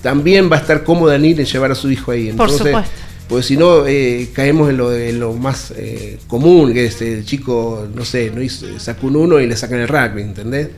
[0.01, 2.31] también va a estar cómoda en ir y llevar a su hijo ahí.
[2.31, 2.91] Por supuesto.
[3.27, 7.25] Pues si no, eh, caemos en lo, en lo más eh, común, que es el
[7.25, 10.69] chico, no sé, no hizo, sacó un uno y le sacan el rugby, ¿entendés?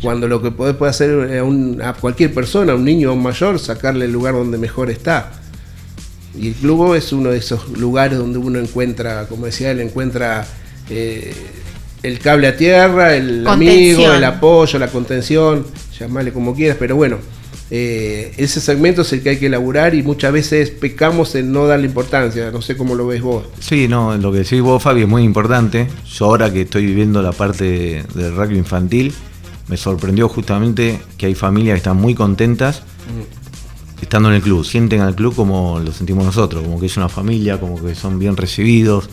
[0.00, 3.14] Cuando lo que podés puede hacer a, un- a cualquier persona, a un niño o
[3.14, 5.32] un mayor, sacarle el lugar donde mejor está.
[6.38, 10.46] Y el club es uno de esos lugares donde uno encuentra, como decía él, encuentra
[10.90, 11.34] eh,
[12.02, 15.66] el cable a tierra, el amigo, el apoyo, la contención,
[15.98, 17.18] llamarle como quieras, pero bueno,
[17.70, 21.66] eh, ese segmento es el que hay que elaborar y muchas veces pecamos en no
[21.66, 23.44] darle importancia, no sé cómo lo ves vos.
[23.60, 25.86] Sí, no, lo que decís vos, Fabi, es muy importante.
[26.12, 29.14] Yo ahora que estoy viviendo la parte del rugby infantil,
[29.68, 32.82] me sorprendió justamente que hay familias que están muy contentas
[34.00, 34.64] estando en el club.
[34.64, 38.18] Sienten al club como lo sentimos nosotros, como que es una familia, como que son
[38.18, 39.08] bien recibidos,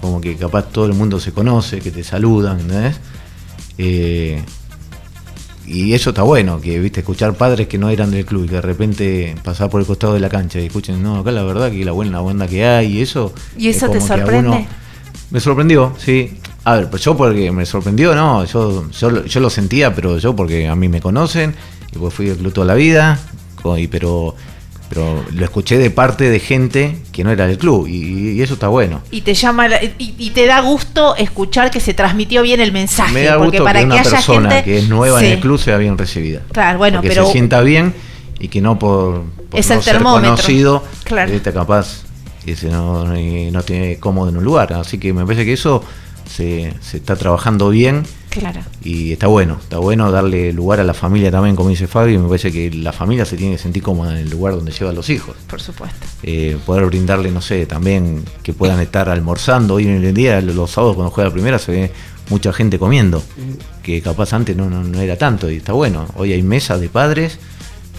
[0.00, 2.96] como que capaz todo el mundo se conoce, que te saludan, ¿entendés?
[3.78, 4.42] Eh,
[5.66, 8.54] y eso está bueno, que viste, escuchar padres que no eran del club y que
[8.54, 11.70] de repente pasar por el costado de la cancha y escuchen, no, acá la verdad
[11.70, 13.34] que la buena onda que hay y eso.
[13.56, 14.48] ¿Y es eso te que a sorprende?
[14.48, 14.66] uno-
[15.30, 16.38] me sorprendió, sí.
[16.64, 20.16] A ver, pues yo porque me sorprendió, no, yo, yo, lo- yo lo sentía, pero
[20.18, 21.54] yo porque a mí me conocen,
[21.94, 23.18] y pues fui del club toda la vida,
[23.76, 24.34] y pero,
[24.88, 28.54] pero lo escuché de parte de gente que no era del club, y, y eso
[28.54, 29.00] está bueno.
[29.10, 32.72] Y te llama la- y, y te da gusto escuchar que se transmitió bien el
[32.72, 33.12] mensaje.
[33.12, 35.26] Me da porque gusto para que una haya persona gente, que es nueva Sí.
[35.26, 36.40] en el club sea bien recibida.
[36.52, 37.94] Claro, bueno, que pero se sienta bien
[38.40, 40.30] y que no por, por Es no el ser termómetro.
[40.30, 41.32] conocido, Claro.
[41.32, 42.02] este, capaz
[42.46, 44.72] y se no, no tiene cómodo en un lugar.
[44.72, 45.82] Así que me parece que eso
[46.28, 48.60] se, se está trabajando bien Claro.
[48.84, 49.58] y está bueno.
[49.60, 52.20] Está bueno darle lugar a la familia también, como dice Fabio.
[52.20, 54.90] Me parece que la familia se tiene que sentir cómoda en el lugar donde lleva
[54.90, 55.34] a los hijos.
[55.48, 56.06] Por supuesto.
[56.22, 59.74] Eh, poder brindarle, no sé, también que puedan estar almorzando.
[59.74, 61.92] Hoy en el día, los sábados cuando juega la primera, se ve
[62.30, 63.22] mucha gente comiendo,
[63.82, 66.06] que capaz antes no, no, no era tanto y está bueno.
[66.14, 67.38] Hoy hay mesas de padres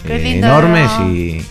[0.08, 1.42] eh, enormes y,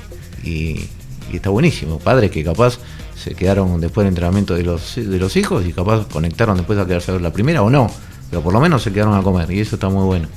[0.49, 0.89] y-
[1.31, 1.99] y está buenísimo.
[1.99, 2.79] Padres que capaz
[3.21, 6.85] se quedaron después del entrenamiento de los, de los hijos y capaz conectaron después a
[6.85, 7.89] quedarse a ver la primera o no,
[8.29, 10.27] pero por lo menos se quedaron a comer y eso está muy bueno.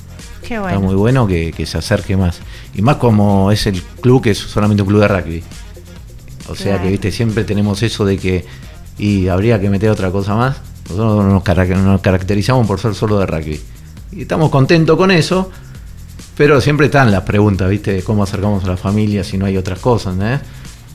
[0.41, 0.81] Qué Está bueno.
[0.81, 2.39] muy bueno que, que se acerque más.
[2.75, 5.43] Y más como es el club que es solamente un club de rugby.
[6.49, 6.83] O sea Claro.
[6.83, 8.45] que, viste, siempre tenemos eso de que
[8.97, 10.57] y habría que meter otra cosa más.
[10.89, 13.61] Nosotros nos caracterizamos por ser solo de rugby.
[14.11, 15.49] Y estamos contentos con eso,
[16.35, 17.93] pero siempre están las preguntas, ¿viste?
[17.93, 20.39] De cómo acercamos a la familia si no hay otras cosas, ¿eh?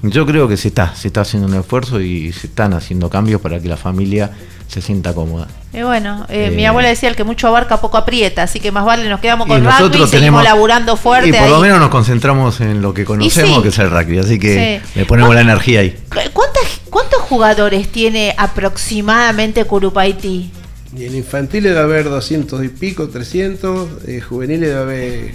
[0.02, 3.40] Yo creo que se está, se está haciendo un esfuerzo y se están haciendo cambios
[3.40, 4.30] para que la familia
[4.68, 5.48] se sienta cómoda.
[5.72, 8.70] Y bueno, eh, Eh, mi abuela decía el que mucho abarca poco aprieta, así que
[8.70, 11.48] más vale nos quedamos Y con rugby y nosotros seguimos tenemos- laburando fuerte Y por
[11.48, 13.62] lo menos nos concentramos en lo que conocemos, sí.
[13.62, 14.98] que es el rugby, así que Sí.
[15.00, 15.96] le ponemos la energía ahí.
[16.32, 20.50] ¿Cuántas- ¿Cuántos jugadores tiene aproximadamente Curupaití?
[20.96, 25.34] Y en infantiles debe haber 200 y pico, 300, eh, juveniles debe haber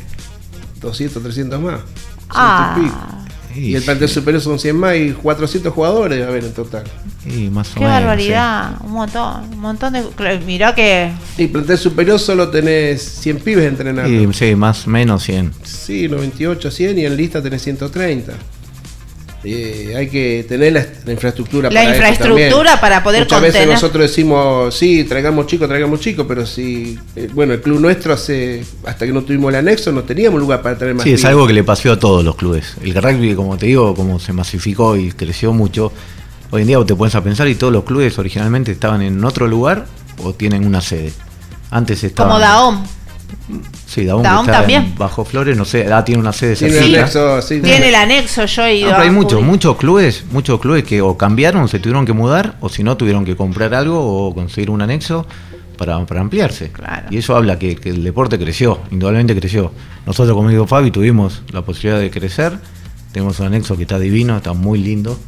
[0.81, 1.81] 200, 300 más.
[2.29, 2.73] Ah.
[2.75, 3.22] 100 y pico.
[3.55, 6.83] Y el plantel superior son 100 más y 400 jugadores debe haber en total.
[7.25, 10.03] Y más o Qué menos, barbaridad, un montón, un montón de...
[10.45, 11.11] Mirá que...
[11.37, 14.09] Y plantel superior solo tenés 100 pibes entrenando.
[14.09, 14.27] sí.
[14.29, 15.51] Y, sí, más o menos 100.
[15.63, 18.33] Sí, 98, 100 y en lista tenés 130.
[19.45, 23.75] Eh, hay que tener la, la infraestructura La para infraestructura para poder Muchas veces contener.
[23.75, 28.63] nosotros decimos, sí, traigamos chicos, traigamos chicos, pero si, eh, bueno, el club nuestro hace,
[28.85, 31.45] hasta que no tuvimos el anexo, no teníamos lugar para traer más Sí, es algo
[31.45, 32.75] que le pasó a todos los clubes.
[32.81, 35.91] El rugby, como te digo, como se masificó y creció mucho,
[36.51, 39.23] hoy en día vos te pones a pensar y todos los clubes originalmente estaban en
[39.25, 39.87] otro lugar
[40.23, 41.11] o tienen una sede.
[41.69, 42.31] Antes estaban...
[42.31, 42.83] Como Daom.
[43.85, 44.83] Sí, que está también.
[44.83, 47.61] en Bajo Flores, no sé, ah, tiene una sede Tiene el anexo, sí.
[47.61, 51.01] Tiene el anexo, yo he ido No, pero hay muchos, muchos clubes, muchos clubes que
[51.01, 54.69] o cambiaron, se tuvieron que mudar, o si no tuvieron que comprar algo o conseguir
[54.69, 55.25] un anexo
[55.77, 56.71] para, para ampliarse.
[56.71, 57.07] Claro.
[57.09, 59.71] Y eso habla que, que el deporte creció, indudablemente creció.
[60.05, 62.53] Nosotros, como digo Fabi, tuvimos la posibilidad de crecer.
[63.11, 65.19] Tenemos un anexo que está divino, está muy lindo.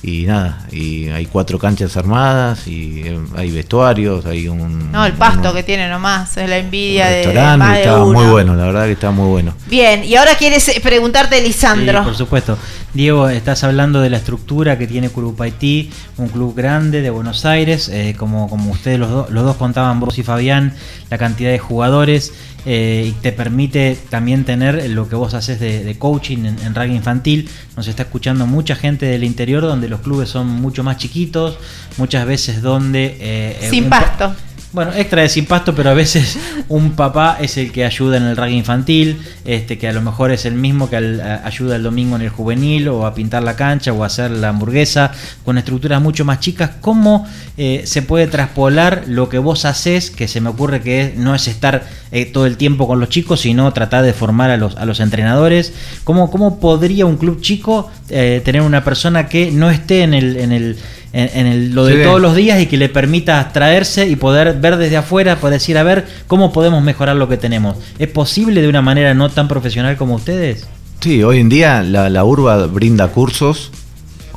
[0.00, 5.14] Y nada, y hay cuatro canchas armadas, y eh, hay vestuarios, hay un, No, el
[5.14, 8.20] pasto que tiene nomás, es la envidia de restaurante, más de está uno.
[8.20, 9.54] muy bueno, la verdad que está muy bueno.
[9.66, 11.98] Bien, y ahora quieres eh, preguntarte, Lisandro.
[11.98, 12.56] Sí, por supuesto.
[12.98, 17.88] Diego, estás hablando de la estructura que tiene Curupaití, un club grande de Buenos Aires,
[17.88, 20.74] eh, como, como ustedes los, do- los dos contaban, vos y Fabián,
[21.08, 22.32] la cantidad de jugadores,
[22.66, 26.74] eh, y te permite también tener lo que vos haces de, de coaching en, en
[26.74, 27.48] rugby infantil.
[27.76, 31.56] Nos está escuchando mucha gente del interior donde los clubes son mucho más chiquitos,
[31.98, 33.16] muchas veces donde...
[33.20, 34.34] eh, Sin un pa- pasto.
[34.72, 36.36] Bueno, extra de sin pasto, pero a veces
[36.68, 40.30] un papá es el que ayuda en el rugby infantil, este que a lo mejor
[40.30, 43.42] es el mismo que al- a- ayuda el domingo en el juvenil o a pintar
[43.42, 45.10] la cancha o a hacer la hamburguesa
[45.44, 46.70] con estructuras mucho más chicas.
[46.82, 47.26] ¿Cómo
[47.56, 50.10] eh, se puede traspolar lo que vos haces?
[50.10, 53.08] Que se me ocurre que es- no es estar eh, todo el tiempo con los
[53.08, 55.72] chicos, sino tratar de formar a los, a los entrenadores.
[56.04, 60.36] ¿Cómo, ¿Cómo podría un club chico eh, tener una persona que no esté en el...
[60.36, 60.76] En el
[61.12, 62.02] en, en el- lo de Sí.
[62.02, 65.78] todos los días y que le permita abstraerse y poder ver desde afuera, poder decir,
[65.78, 67.76] a ver, cómo podemos mejorar lo que tenemos.
[67.98, 70.66] ¿Es posible de una manera no tan profesional como ustedes?
[71.00, 73.70] Sí, hoy en día la, la urba brinda cursos,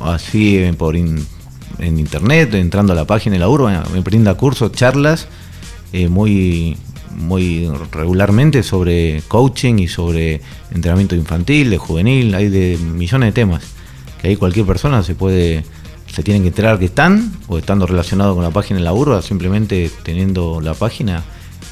[0.02, 1.26] así eh, por in-
[1.78, 5.26] en internet, entrando a la página de la urba, me brinda cursos, charlas,
[5.92, 6.76] eh, muy,
[7.16, 10.40] muy regularmente sobre coaching y sobre
[10.72, 13.62] entrenamiento infantil, de juvenil, hay de millones de temas,
[14.20, 15.64] que ahí cualquier persona se puede,
[16.12, 19.22] se tiene que enterar que están, o estando relacionado con la página de la urba,
[19.22, 21.22] simplemente teniendo la página,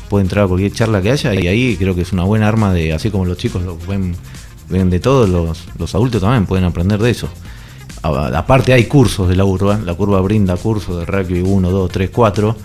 [0.09, 2.73] puede entrar a cualquier charla que haya y ahí creo que es una buena arma
[2.73, 4.17] de, así como los chicos lo ven,
[4.71, 7.29] ven de todo, los, los adultos también pueden aprender de eso.
[8.03, 12.11] Aparte hay cursos de la urba, la curva brinda cursos de rugby 1, 2, 3,
[12.11, 12.57] 4,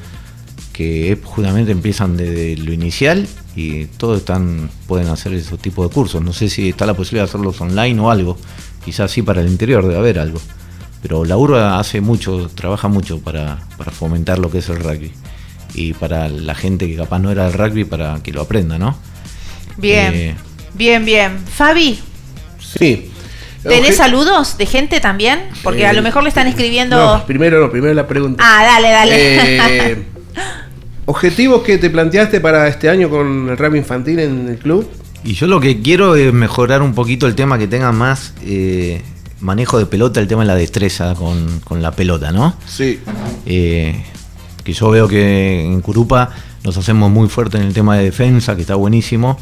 [0.71, 6.21] que justamente empiezan desde lo inicial y todos están, pueden hacer esos tipos de cursos.
[6.21, 8.37] No sé si está la posibilidad de hacerlos online o algo,
[8.85, 10.39] quizás sí para el interior debe haber algo.
[11.07, 15.11] Pero la urba hace mucho, trabaja mucho para, para fomentar lo que es el rugby.
[15.75, 18.97] Y para la gente que capaz no era del rugby para que lo aprenda, ¿no?
[19.77, 20.35] Bien, Eh,
[20.73, 21.37] bien, bien.
[21.45, 21.99] Fabi,
[22.57, 23.11] Sí.
[23.61, 25.41] ¿tenés saludos de gente también?
[25.61, 26.97] Porque a Eh, lo mejor le están escribiendo...
[26.97, 28.43] No, primero no, primero la pregunta.
[28.43, 29.91] Ah, dale, dale.
[29.91, 30.05] Eh,
[31.05, 34.89] ¿Objetivos que te planteaste para este año con el rap infantil en el club?
[35.23, 39.03] Y yo lo que quiero es mejorar un poquito el tema que tenga más eh,
[39.45, 42.55] manejo de pelota, el tema de la destreza con, con la pelota, ¿no?
[42.67, 42.99] Sí.
[43.45, 44.03] Eh,
[44.63, 46.31] que yo veo que en Curupa
[46.63, 49.37] nos hacemos muy fuerte en el tema de defensa, que está buenísimo.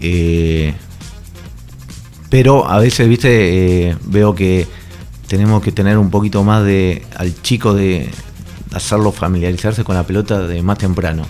[0.00, 0.74] Eh,
[2.30, 4.66] pero a veces, viste, eh, veo que
[5.28, 8.08] tenemos que tener un poquito más de al chico de
[8.72, 11.24] hacerlo familiarizarse con la pelota de más temprano.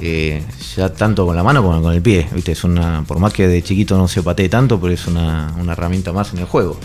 [0.00, 0.42] Eh,
[0.76, 3.48] ya tanto con la mano como con el pie, viste, es una, por más que
[3.48, 6.78] de chiquito no se patee tanto, pero es una, una herramienta más en el juego.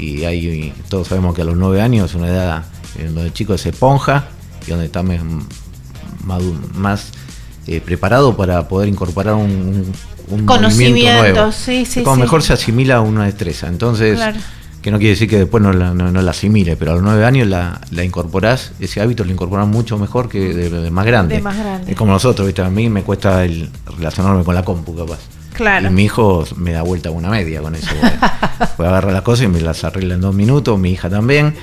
[0.00, 2.64] Y hay, todos sabemos que a los nueve años es una edad
[2.98, 4.24] en donde el chico se esponja
[4.66, 7.10] y donde está madu- más
[7.66, 9.92] eh, preparado para poder incorporar un,
[10.28, 11.52] un- Conocimiento, nuevo.
[11.52, 12.22] sí, sí, como sí.
[12.22, 13.66] mejor se asimila una destreza.
[13.68, 14.38] Entonces, Claro.
[14.80, 17.02] que no quiere decir que después no la, no, no la asimile, pero a los
[17.02, 21.04] nueve años la, la incorporás, ese hábito lo incorporás mucho mejor que de, de más
[21.04, 21.36] grande.
[21.36, 21.90] De más grande.
[21.92, 22.62] Es como nosotros, ¿viste?
[22.62, 23.68] A mí me cuesta el
[23.98, 25.18] relacionarme con la compu, capaz.
[25.60, 25.88] Claro.
[25.88, 27.86] Y mi hijo me da vuelta una media con eso.
[28.00, 28.16] porque-
[28.76, 31.54] Puede agarrar las cosas y me las arregla en dos minutos, mi hija también.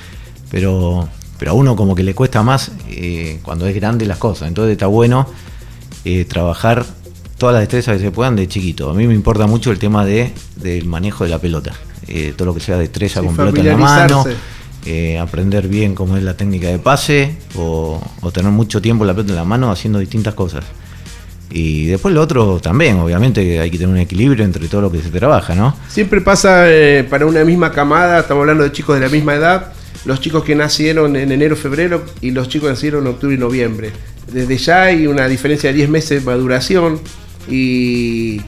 [0.51, 1.09] Pero,
[1.39, 4.47] pero a uno como que le cuesta más eh, cuando es grande las cosas.
[4.47, 5.27] Entonces está bueno
[6.05, 6.85] eh, trabajar
[7.37, 8.89] todas las destrezas que se puedan de chiquito.
[8.89, 11.73] A mí me importa mucho el tema de, del manejo de la pelota.
[12.07, 14.23] Eh, todo lo que sea destreza Sí, con pelota en la mano.
[14.85, 19.13] eh, aprender bien cómo es la técnica de pase o, o tener mucho tiempo la
[19.13, 20.63] pelota en la mano haciendo distintas cosas.
[21.49, 25.01] Y después lo otro también, obviamente hay que tener un equilibrio entre todo lo que
[25.01, 25.75] se trabaja, ¿no?
[25.87, 29.71] Siempre pasa eh, para una misma camada, estamos hablando de chicos de la misma edad,
[30.05, 33.37] los chicos que nacieron en enero, febrero y los chicos que nacieron en octubre y
[33.37, 33.91] noviembre.
[34.31, 36.99] Desde ya hay una diferencia de 10 meses de maduración
[37.49, 38.41] y,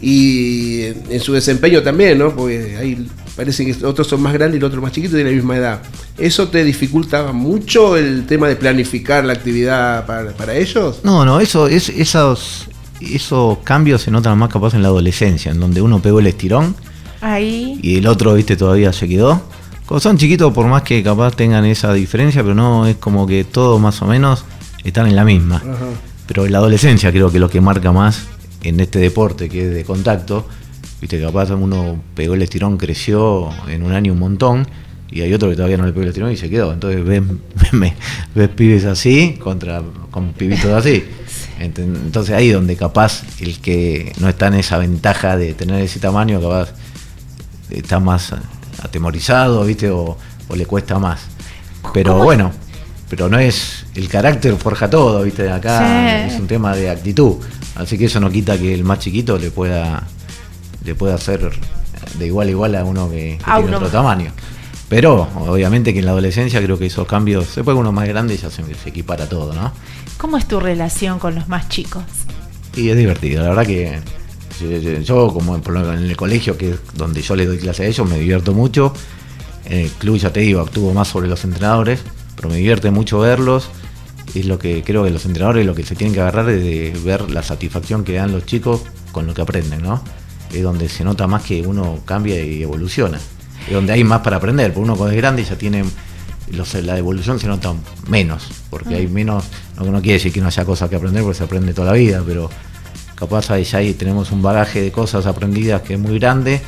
[0.00, 2.36] y en su desempeño también, ¿no?
[2.36, 5.24] Porque ahí parece que otros son más grandes y los otros más chiquitos y de
[5.24, 5.82] la misma edad.
[6.16, 11.00] ¿Eso te dificulta mucho el tema de planificar la actividad para, para ellos?
[11.04, 12.66] No, no, eso, es, esos,
[13.00, 16.74] esos cambios se notan más capaz en la adolescencia, en donde uno pegó el estirón
[17.20, 17.78] Ahí.
[17.82, 19.42] y el otro, viste, todavía se quedó.
[19.84, 23.44] Como son chiquitos, por más que capaz tengan esa diferencia, pero no es como que
[23.44, 24.44] todos más o menos
[24.82, 25.62] están en la misma.
[26.26, 28.26] Pero en la adolescencia creo que lo que marca más
[28.62, 30.48] en este deporte que es de contacto,
[31.00, 34.66] viste, capaz uno pegó el estirón, creció en un año un montón,
[35.10, 36.72] y hay otro que todavía no le pegó el estirón y se quedó.
[36.72, 37.22] Entonces ves,
[37.72, 37.92] ves,
[38.34, 41.04] ves pibes así contra con pibitos así.
[41.60, 46.00] Ent- Entonces ahí donde capaz el que no está en esa ventaja de tener ese
[46.00, 46.70] tamaño, capaz
[47.70, 48.32] está más
[48.82, 49.90] atemorizado, ¿viste?
[49.90, 50.16] O,
[50.48, 51.20] o le cuesta más.
[51.94, 52.50] Pero bueno,
[53.08, 53.86] pero no es.
[53.94, 55.48] El carácter forja todo, ¿viste?
[55.50, 56.34] Acá Sí.
[56.34, 57.36] es un tema de actitud.
[57.76, 60.02] Así que eso no quita que el más chiquito le pueda
[60.86, 61.50] le pueda hacer
[62.18, 64.32] de igual a igual a uno que, que A tiene uno otro tamaño.
[64.88, 68.34] Pero obviamente que en la adolescencia creo que esos cambios, se puede uno más grande
[68.34, 69.72] y ya se, se equipara todo, ¿no?
[70.16, 72.04] ¿Cómo es tu relación con los más chicos?
[72.76, 74.00] Y es divertido, la verdad que
[75.04, 78.18] yo, como en el colegio que es donde yo le doy clase a ellos me
[78.18, 78.92] divierto mucho.
[79.64, 82.00] En el club ya te digo, actúo más sobre los entrenadores,
[82.36, 83.68] pero me divierte mucho verlos.
[84.34, 86.96] Es lo que creo que los entrenadores lo que se tienen que agarrar es de
[87.04, 88.82] ver la satisfacción que dan los chicos
[89.12, 90.02] con lo que aprenden, ¿no?
[90.52, 93.18] Es donde se nota más que uno cambia y evoluciona.
[93.66, 95.84] Es donde hay más para aprender, porque uno cuando es grande ya tiene
[96.52, 97.74] los- la evolución se nota
[98.08, 99.44] menos, porque hay menos,
[99.76, 101.98] no, no quiere decir que no haya cosas que aprender, porque se aprende toda la
[101.98, 102.48] vida, pero
[103.16, 106.60] capaz ahí ya ahí tenemos un bagaje de cosas aprendidas que es muy grande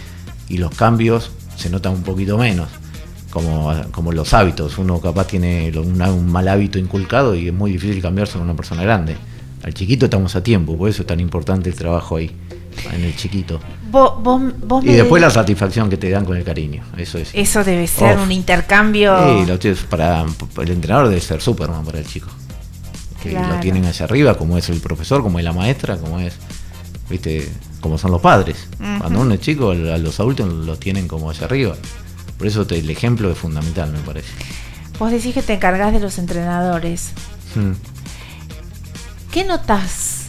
[0.49, 2.69] y los cambios se notan un poquito menos.
[3.31, 7.71] Como, como los hábitos, uno capaz tiene una- un mal hábito inculcado y es muy
[7.73, 9.17] difícil cambiarse con una persona grande.
[9.63, 12.31] Al chiquito estamos a tiempo, por eso es tan importante el trabajo ahí,
[12.93, 13.61] en el chiquito.
[13.91, 17.31] Vos, vos, vos Y después la satisfacción que te dan con el cariño, eso es.
[17.35, 19.17] Eso debe ser un intercambio.
[19.61, 20.25] Sí, para,
[20.63, 22.29] el entrenador debe ser Superman para el chico.
[23.23, 23.55] Que Claro.
[23.55, 26.35] lo tienen hacia arriba, como es el profesor, como es la maestra, como es,
[27.11, 27.49] viste,
[27.81, 28.69] como son los padres.
[29.01, 31.75] Cuando uno es chico, a los adultos los tienen como hacia arriba.
[32.37, 34.29] Por eso te- el ejemplo es fundamental, me parece.
[35.01, 37.11] Vos decís que te encargás de los entrenadores.
[37.57, 37.73] Mm.
[39.33, 40.28] ¿Qué notas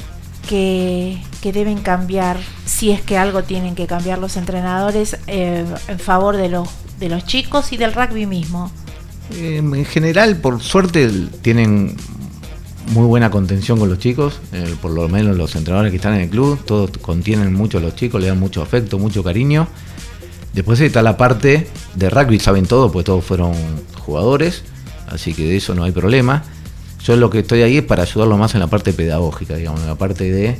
[0.49, 1.21] que,
[1.53, 6.49] deben cambiar, si es que algo tienen que cambiar los entrenadores eh, en favor de
[6.49, 6.67] los,
[6.99, 8.71] de los chicos y del rugby mismo?
[9.35, 11.07] Eh, en general, por suerte,
[11.43, 11.95] tienen
[12.87, 16.21] muy buena contención con los chicos, eh, por lo menos los entrenadores que están en
[16.21, 19.67] el club, todos contienen mucho a los chicos, le dan mucho afecto, mucho cariño.
[20.53, 23.53] Después está la parte de rugby, saben todo, pues todos fueron
[23.99, 24.63] jugadores,
[25.07, 26.43] así que de eso no hay problema.
[27.03, 29.87] Yo lo que estoy ahí es para ayudarlo más en la parte pedagógica, digamos, en
[29.87, 30.59] la parte de,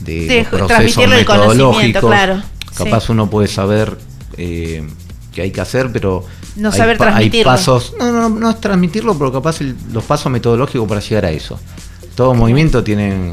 [0.00, 2.10] de los procesos transmitirle el conocimiento, metodológicos.
[2.10, 2.42] claro,
[2.76, 3.12] Capaz sí.
[3.12, 3.96] uno puede saber
[4.36, 4.86] eh,
[5.32, 6.24] qué hay que hacer, pero
[6.56, 7.52] No hay saber hay transmitirlo.
[7.52, 11.30] pasos, no, no, no es transmitirlo, pero capaz el- los pasos metodológicos para llegar a
[11.30, 11.58] eso.
[12.14, 13.32] Todo movimiento tiene,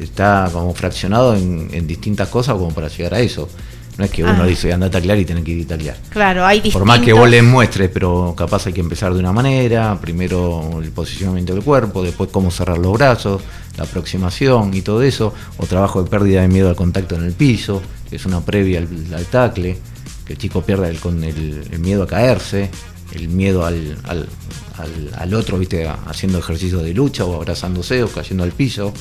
[0.00, 3.48] está como fraccionado en, en distintas cosas como para llegar a eso.
[3.98, 4.46] No es que uno Ah.
[4.46, 5.96] dice anda a taclear y tiene que ir a taclear.
[6.10, 9.20] Claro, hay Por más que distintos- vos le muestres, pero capaz hay que empezar de
[9.20, 13.40] una manera, primero el posicionamiento del cuerpo, después cómo cerrar los brazos,
[13.78, 17.32] la aproximación y todo eso, o trabajo de pérdida de miedo al contacto en el
[17.32, 19.78] piso, que es una previa al, al tacle,
[20.26, 22.68] que el chico pierda el, con el, el miedo a caerse,
[23.12, 24.28] el miedo al, al,
[24.76, 28.92] al- al otro, viste, haciendo ejercicios de lucha o abrazándose o cayendo al piso.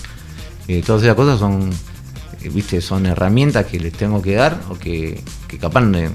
[0.69, 1.69] Eh, todas esas cosas son,
[2.45, 6.09] eh, viste, son herramientas que les tengo que dar o que, que capaz eh,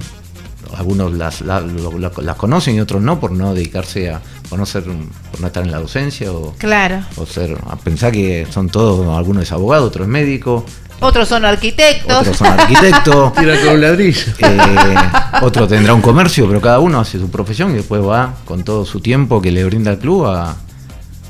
[0.76, 5.40] algunos las, las conocen y otros no por no dedicarse a, por no ser, por
[5.40, 7.02] no estar en la docencia o, Claro.
[7.16, 10.64] o ser, a pensar que son todos, algunos es abogado, otro es médico,
[11.00, 12.14] Otros son arquitectos.
[12.18, 13.32] otros son arquitectos.
[13.38, 14.32] Tira con un ladrillo.
[14.38, 14.94] Eh,
[15.42, 18.84] otro tendrá un comercio, pero cada uno hace su profesión y después va con todo
[18.84, 20.54] su tiempo que le brinda el club a,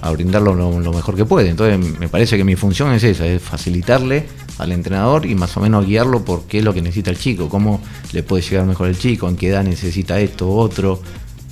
[0.03, 1.49] a brindarlo lo, lo mejor que puede.
[1.51, 4.27] Entonces me parece que mi función es esa, es facilitarle
[4.61, 7.49] al entrenador y más o menos guiarlo por qué es lo que necesita el chico,
[7.49, 7.81] cómo
[8.13, 11.03] le puede llegar mejor el chico, en qué edad necesita esto otro,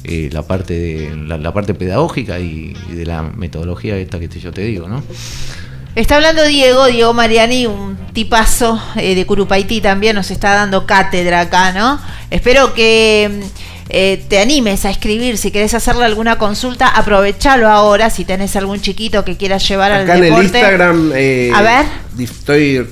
[0.04, 4.52] eh, la parte de la, parte pedagógica y, de la metodología esta que te- yo
[4.52, 5.02] te digo, ¿no?
[5.94, 11.40] Está hablando Diego, Diego Mariani, un tipazo eh, de Curupaití también, nos está dando cátedra
[11.40, 11.98] acá, ¿no?
[12.30, 13.40] Espero que
[13.90, 18.80] eh, te animes a escribir, si querés hacerle alguna consulta, aprovechalo ahora, si tenés algún
[18.80, 20.42] chiquito que quieras llevar Acá al en el.
[20.44, 21.86] Instagram eh, A ver.
[22.18, 22.86] estoy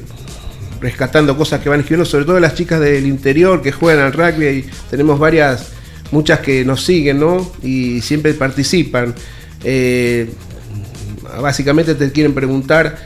[0.80, 4.46] rescatando cosas que van escribiendo, sobre todo las chicas del interior que juegan al rugby.
[4.46, 5.72] y tenemos varias,
[6.12, 7.52] muchas que nos siguen, ¿no?
[7.62, 9.14] Y siempre participan.
[9.64, 10.30] Eh,
[11.40, 12.96] básicamente te quieren preguntar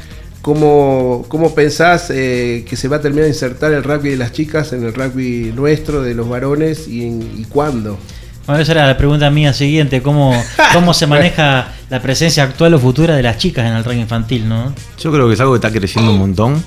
[0.42, 4.32] cómo, cómo pensás eh, que se va a terminar de insertar el rugby de las
[4.32, 7.98] chicas en el rugby nuestro, de los varones, y, en- y cuándo.
[8.46, 10.32] Bueno, esa era la pregunta mía siguiente, ¿cómo,
[10.72, 14.48] cómo se maneja la presencia actual o futura de las chicas en el rugby infantil,
[14.48, 14.74] no?
[14.98, 16.62] Yo creo que es algo que está creciendo un montón.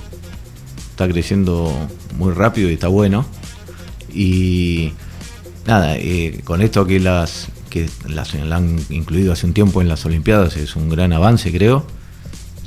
[0.90, 1.72] Está creciendo
[2.16, 3.26] muy rápido y está bueno.
[4.12, 4.92] Y
[5.66, 9.88] nada, eh, con esto que las que las la han incluido hace un tiempo en
[9.88, 11.84] las Olimpiadas es un gran avance, creo.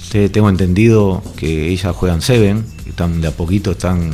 [0.09, 4.11] Tengo entendido que ellas juegan Seven, están de a poquito están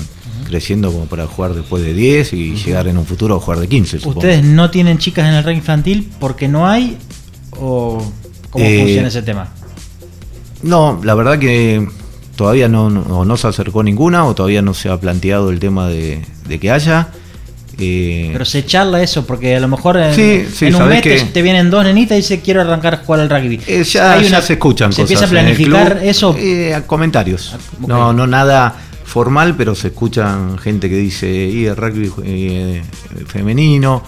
[0.47, 3.67] creciendo como para jugar después de 10 y llegar en un futuro a jugar de
[3.67, 3.99] 15.
[3.99, 4.19] supongo.
[4.19, 6.97] ¿Ustedes no tienen chicas en el rugby infantil porque no hay?
[7.59, 8.03] ¿O
[8.49, 9.53] cómo Eh, funciona ese tema?
[10.61, 11.87] No, la verdad que
[12.35, 16.25] todavía no, no, se acercó ninguna o todavía no se ha planteado el tema de,
[16.47, 17.09] de que haya.
[17.79, 21.01] Eh, Pero se charla eso, porque a lo mejor en, Sí, sí, en un mes
[21.01, 23.59] te, que- te vienen dos nenitas y dice quiero arrancar a jugar al rugby.
[23.65, 25.11] Eh, ya, Hay ya una- se escuchan se cosas.
[25.11, 26.07] empieza a planificar club.
[26.07, 26.35] eso.
[26.37, 27.55] Eh, a comentarios.
[27.87, 28.75] No, no nada
[29.05, 32.81] formal, pero se escuchan gente que dice, y el rugby eh,
[33.27, 34.03] femenino.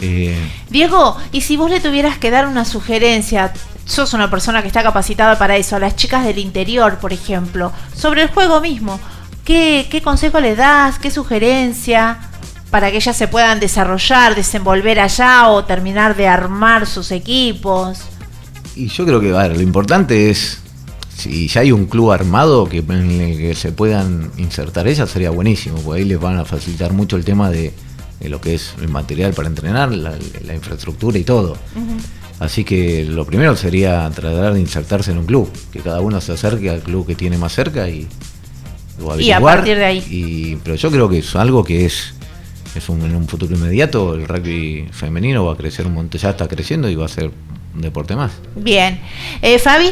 [0.00, 0.34] eh,
[0.70, 3.52] Diego, y si vos le tuvieras que dar una sugerencia,
[3.84, 7.72] sos una persona que está capacitada para eso, a las chicas del interior, por ejemplo,
[7.96, 8.98] sobre el juego mismo,
[9.44, 10.98] ¿qué, qué consejo les das?
[10.98, 12.18] ¿Qué sugerencia?
[12.72, 17.98] Para que ellas se puedan desarrollar, desenvolver allá o terminar de armar sus equipos.
[18.74, 20.58] y yo creo que a ver, lo importante es,
[21.16, 25.30] si ya hay un club armado que, en el que se puedan insertar ellas, sería
[25.30, 27.72] buenísimo, porque ahí les van a facilitar mucho el tema de,
[28.18, 31.56] de lo que es el material para entrenar, la, la infraestructura y todo.
[32.40, 36.32] Así que lo primero sería tratar de insertarse en un club, que cada uno se
[36.32, 38.08] acerque al club que tiene más cerca y,
[39.04, 39.98] o Y a partir de ahí.
[40.10, 42.14] Y- pero yo creo que es algo que es,
[42.74, 46.30] es un- en un futuro inmediato, el rugby femenino va a crecer un montón, ya
[46.30, 47.30] está creciendo y va a ser
[47.74, 48.32] un deporte más.
[48.56, 49.00] Bien.
[49.40, 49.90] Eh, Fabi,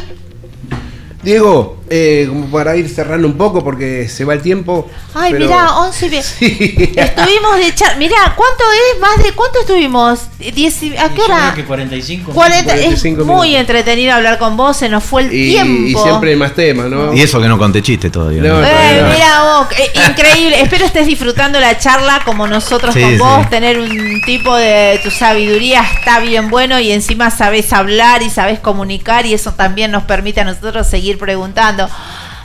[1.23, 4.89] Diego, eh, como para ir cerrando un poco porque se va el tiempo.
[5.13, 6.17] ay, pero- mirá, 11 y ve-
[6.95, 7.97] Estuvimos de chat.
[7.97, 8.99] Mirá, ¿cuánto es?
[8.99, 10.19] ¿Más de cuánto estuvimos?
[10.39, 11.51] Diez y- ¿A qué Yo hora?
[11.53, 12.31] creo que 45.
[12.31, 15.87] 40, es 45 muy entretenido hablar con vos, se nos fue el Y, tiempo.
[15.99, 17.13] y siempre hay más temas, ¿no?
[17.13, 18.41] Y eso que no conté chiste todavía.
[18.41, 18.65] No, ¿no?
[18.65, 20.61] Eh, mira vos, eh, increíble.
[20.61, 23.17] Espero estés disfrutando la charla como nosotros Sí, con sí.
[23.17, 23.49] vos.
[23.49, 28.59] Tener un tipo de tu sabiduría está bien bueno y encima sabés hablar y sabés
[28.59, 31.87] comunicar y eso también nos permite a nosotros seguir preguntando.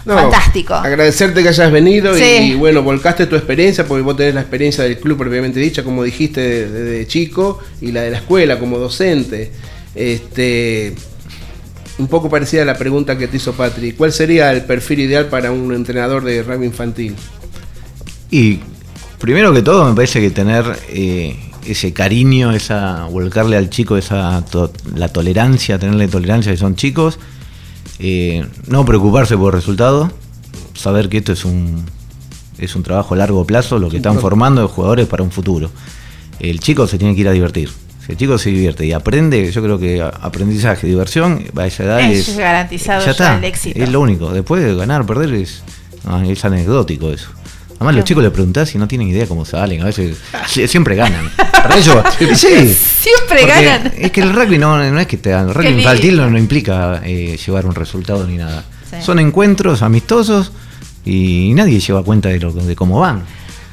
[0.04, 0.74] No, Fantástico.
[0.74, 4.98] Agradecerte que hayas venido y, bueno, volcaste tu experiencia porque vos tenés la experiencia del
[5.00, 9.50] club propiamente dicha, como dijiste, de- desde chico y la de la escuela como docente.
[9.96, 10.94] Este,
[11.98, 13.92] un poco parecida a la pregunta que te hizo Patri.
[13.92, 17.16] ¿Cuál sería el perfil ideal para un entrenador de rugby infantil?
[18.30, 18.60] Y
[19.18, 21.36] primero que todo me parece que tener eh,
[21.66, 27.18] ese cariño, esa volcarle al chico esa to- la tolerancia, tenerle tolerancia que son chicos,
[27.98, 30.10] eh, no preocuparse por el resultado,
[30.74, 31.84] saber que esto es un
[32.58, 35.70] es un trabajo a largo plazo, lo que están formando de jugadores para un futuro.
[36.38, 37.70] El chico se tiene que ir a divertir.
[38.04, 42.00] Si el chico se divierte y aprende, yo creo que aprendizaje, diversión, a esa edad
[42.00, 43.82] Es es, garantizado ya ya está, el éxito.
[43.82, 44.32] Es lo único.
[44.32, 45.62] Después de ganar, perder es,
[46.26, 47.28] es anecdótico eso.
[47.76, 49.82] Además, los chicos le preguntás si no tienen idea cómo salen.
[49.82, 50.16] A veces
[50.48, 51.30] sie- siempre gagan.
[51.36, 51.96] Para ellos,
[52.38, 53.92] sí, Siempre ganan.
[53.96, 57.02] Es que el rugby no, no es que te el rugby infantil no, no implica
[57.04, 58.64] eh, llevar un resultado ni nada.
[58.90, 58.96] Sí.
[59.02, 60.52] Son encuentros amistosos
[61.04, 63.22] y nadie lleva cuenta de, lo, de cómo van.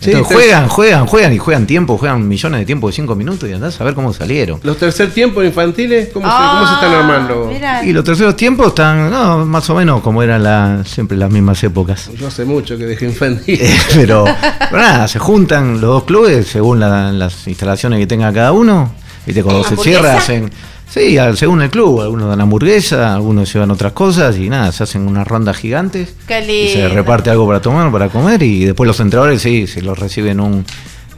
[0.04, 3.50] Sí, Entonces juegan, juegan, juegan y juegan tiempo, juegan millones de tiempo de 5 minutos
[3.50, 4.60] y andás a ver cómo salieron.
[4.64, 6.10] ¿Los tercer tiempos infantiles?
[6.14, 7.46] ¿Cómo, se, cómo se están armando?
[7.48, 11.18] Ah, Mira, Y los terceros tiempos están, no, más o menos como eran la, siempre
[11.18, 12.10] las mismas épocas.
[12.20, 13.60] Yo hace mucho que dejé infantil.
[13.64, 14.26] Eh, pero,
[14.60, 18.92] pero nada, se juntan los dos clubes según la- las instalaciones que tenga cada uno.
[19.26, 20.00] Viste, cuando se ¿Hamburguesa?
[20.02, 20.52] cierra, hacen.
[20.94, 22.02] Sí, al- según el club.
[22.02, 26.14] Algunos dan hamburguesa, algunos llevan otras cosas y nada, se hacen unas rondas gigantes.
[26.28, 26.94] qué Y se lindo.
[26.94, 30.64] reparte algo para tomar, para comer y después los entrenadores sí, se los reciben un,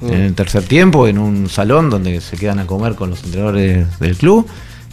[0.01, 3.99] en el tercer tiempo en un salón donde se quedan a comer con los entrenadores
[3.99, 4.47] del club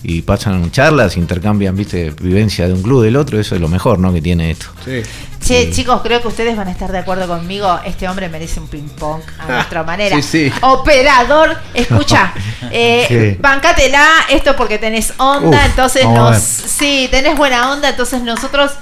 [0.05, 3.99] y pasan charlas, intercambian, viste, vivencia de un club del otro, eso es lo mejor,
[3.99, 4.13] ¿no?
[4.13, 4.67] Que tiene esto.
[4.85, 5.03] Sí.
[5.45, 7.81] Che, chicos, creo que ustedes van a estar de acuerdo conmigo.
[7.85, 10.17] Este hombre merece un ping-pong a nuestra manera.
[10.17, 10.53] sí, sí.
[10.63, 12.33] Operador, escucha,
[12.71, 13.05] eh,
[13.35, 13.41] Sí.
[13.41, 16.39] bancátela, esto porque tenés onda, Uf, entonces nos.
[16.39, 18.73] Sí, tenés buena onda, entonces nosotros.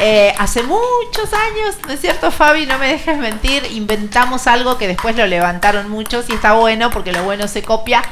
[0.00, 2.64] eh, hace muchos años, ¿no es cierto, Fabi?
[2.64, 3.62] No me dejes mentir.
[3.72, 8.02] Inventamos algo que después lo levantaron muchos y está bueno porque lo bueno se copia.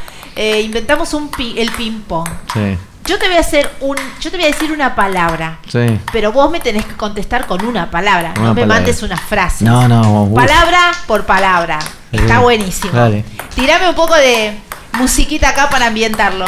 [0.40, 2.28] Eh, inventamos un pi- el ping-pong.
[2.55, 3.97] Sí, Yo te voy a hacer un.
[4.20, 5.59] Yo te voy a decir una palabra.
[5.69, 5.98] sí.
[6.12, 8.35] Pero vos me tenés que contestar con una palabra.
[8.36, 8.66] Una no me palabra.
[8.77, 9.65] mandes una frase.
[9.65, 10.36] No, no, uf.
[10.36, 11.81] Palabra por palabra.
[12.12, 12.93] Está buenísimo.
[12.93, 13.24] Dale.
[13.56, 14.56] Tirame un poco de
[14.93, 16.44] musiquita acá para ambientarlo.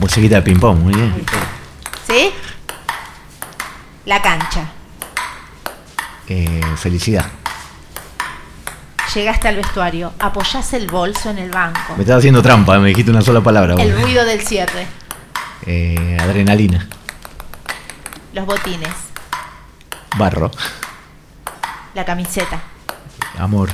[0.00, 1.24] Musiquita de ping-pong, muy bien.
[2.08, 2.32] ¿Sí?
[4.06, 4.64] La cancha.
[6.28, 7.26] Eh, felicidad.
[9.14, 10.12] Llegaste al vestuario.
[10.18, 11.94] Apoyás el bolso en el banco.
[11.96, 13.74] Me estaba haciendo trampa, me dijiste una sola palabra.
[13.74, 13.82] vos.
[13.82, 14.86] El ruido del cierre.
[15.66, 16.88] Eh, adrenalina.
[18.32, 18.88] Los botines.
[20.16, 20.50] Barro.
[21.94, 22.60] La camiseta.
[23.38, 23.68] Amor.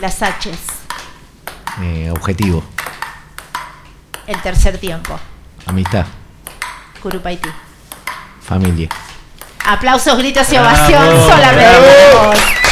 [0.00, 0.58] Las H's.
[1.80, 2.62] Eh, objetivo.
[4.26, 5.18] El tercer tiempo.
[5.64, 6.04] Amistad.
[7.02, 7.48] Curupaití.
[8.42, 8.88] Familia.
[9.66, 12.65] Aplausos, gritos y ovación solamente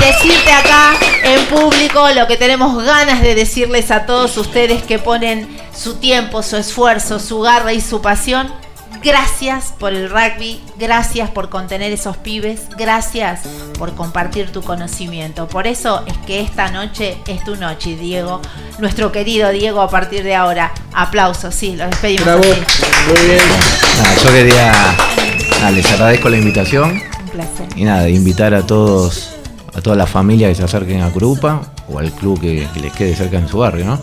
[0.00, 5.48] decirte acá en público lo que tenemos ganas de decirles a todos ustedes que ponen
[5.76, 8.50] su tiempo, su esfuerzo, su garra y su pasión.
[9.02, 13.40] Gracias por el rugby, gracias por contener esos pibes, gracias
[13.78, 15.48] por compartir tu conocimiento.
[15.48, 18.42] Por eso es que esta noche es tu noche, Diego.
[18.78, 20.72] Nuestro querido Diego, a partir de ahora.
[20.92, 22.24] Aplausos, sí, lo despedimos.
[22.24, 22.42] Bravo.
[22.42, 23.42] Muy bien.
[23.96, 24.72] Nada, yo quería.
[25.60, 27.02] nada, les agradezco la invitación.
[27.20, 27.68] Un placer.
[27.76, 29.30] Y nada, invitar a todos,
[29.74, 32.92] a toda la familia que se acerquen a Grupa o al club que, que les
[32.92, 34.00] quede cerca en su barrio, ¿no?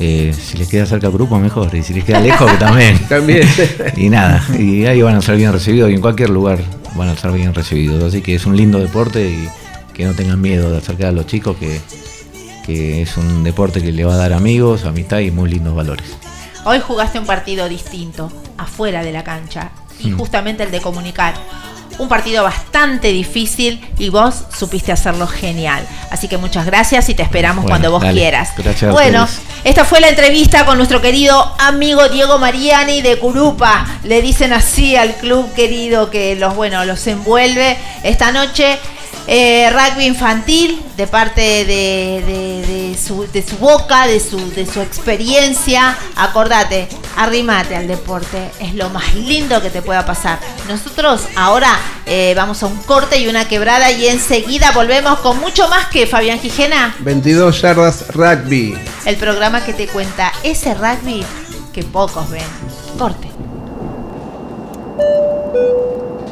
[0.00, 1.74] Eh, si les queda cerca Grupa, mejor.
[1.74, 2.98] Y si les queda lejos, que también.
[3.08, 3.48] También.
[3.96, 6.58] Y nada, y ahí van a ser bien recibidos y en cualquier lugar
[6.96, 8.02] van a ser bien recibidos.
[8.02, 9.48] Así que es un lindo deporte y
[9.92, 11.80] que no tengan miedo de acercar a los chicos, que,
[12.66, 16.06] que es un deporte que le va a dar amigos, amistad y muy lindos valores.
[16.64, 20.18] Hoy jugaste un partido distinto, afuera de la cancha, y Mm.
[20.18, 21.34] justamente el de comunicar.
[21.98, 25.86] Un partido bastante difícil y vos supiste hacerlo genial.
[26.10, 28.20] Así que muchas gracias y te esperamos Bueno, cuando vos dale.
[28.20, 28.50] quieras.
[28.56, 29.28] Gracias bueno,
[29.64, 33.86] esta fue la entrevista con nuestro querido amigo Diego Mariani de Curupa.
[34.04, 38.78] Le dicen así al club querido que los, bueno, los envuelve esta noche.
[39.26, 44.66] Eh, rugby infantil de parte de, de- de su, de su boca, de su, de
[44.66, 45.96] su experiencia.
[46.16, 50.38] Acordate, arrimate al deporte, es lo más lindo que te pueda pasar.
[50.68, 51.76] Nosotros ahora
[52.06, 56.06] eh, vamos a un corte y una quebrada y enseguida volvemos con mucho más que
[56.06, 58.76] Fabián Gijena, 22 yardas rugby.
[59.06, 61.24] el programa que te cuenta ese rugby
[61.72, 62.42] que pocos ven.
[62.98, 63.28] Corte.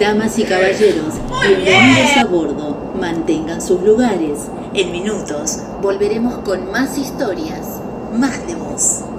[0.02, 1.14] Damas y caballeros,
[1.46, 2.76] bienvenidos a bordo.
[3.00, 4.48] Mantengan sus lugares.
[4.74, 7.78] En minutos volveremos con más historias,
[8.12, 9.11] más de voz.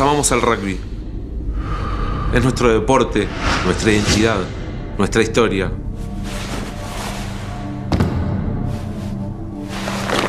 [0.00, 0.76] Amamos al rugby.
[2.34, 3.28] Es nuestro deporte,
[3.64, 4.38] nuestra identidad,
[4.98, 5.70] nuestra historia.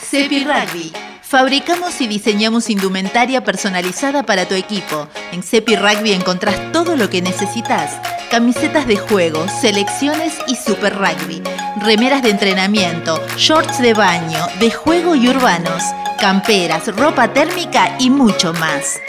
[0.00, 0.92] Cepi Rugby.
[1.22, 5.06] Fabricamos y diseñamos indumentaria personalizada para tu equipo.
[5.30, 7.96] En Cepi Rugby encontrás todo lo que necesitas.
[8.30, 11.42] Camisetas de juego, selecciones y super rugby.
[11.80, 15.84] Remeras de entrenamiento, shorts de baño, de juego y urbanos.
[16.18, 19.00] Camperas, ropa térmica y mucho más.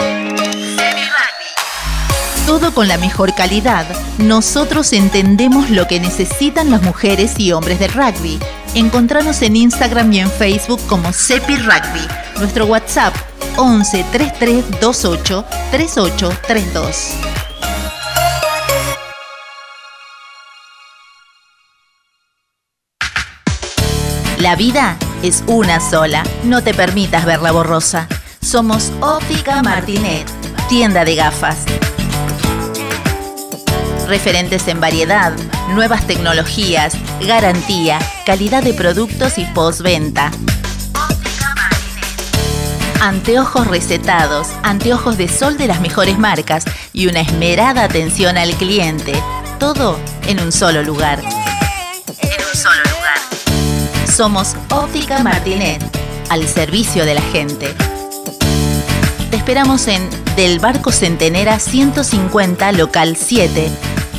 [2.45, 3.85] Todo con la mejor calidad.
[4.17, 8.39] Nosotros entendemos lo que necesitan las mujeres y hombres del rugby.
[8.75, 12.07] Encontranos en Instagram y en Facebook como Cepi Rugby.
[12.39, 13.15] Nuestro WhatsApp
[13.55, 17.13] 11 33 28 38 32.
[24.39, 26.23] La vida es una sola.
[26.43, 28.07] No te permitas verla borrosa.
[28.41, 30.27] Somos Óptica Martinet,
[30.67, 31.59] tienda de gafas.
[34.07, 35.31] Referentes en variedad,
[35.69, 36.93] nuevas tecnologías,
[37.25, 40.31] garantía, calidad de productos y postventa.
[42.99, 49.13] Anteojos recetados, anteojos de sol de las mejores marcas y una esmerada atención al cliente.
[49.59, 51.19] Todo en un solo lugar.
[51.19, 54.07] En un solo lugar.
[54.07, 55.81] Somos Óptica Martinet,
[56.29, 57.73] al servicio de la gente.
[59.31, 60.01] Te esperamos en
[60.35, 63.69] Del Barco Centenera 150, local 7,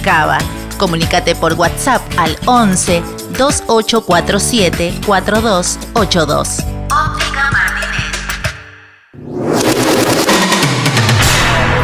[0.02, 0.38] Cava.
[0.78, 3.02] Comunícate por WhatsApp al 11
[3.38, 6.60] 2847 4282.
[6.88, 8.16] Óptica Martinet.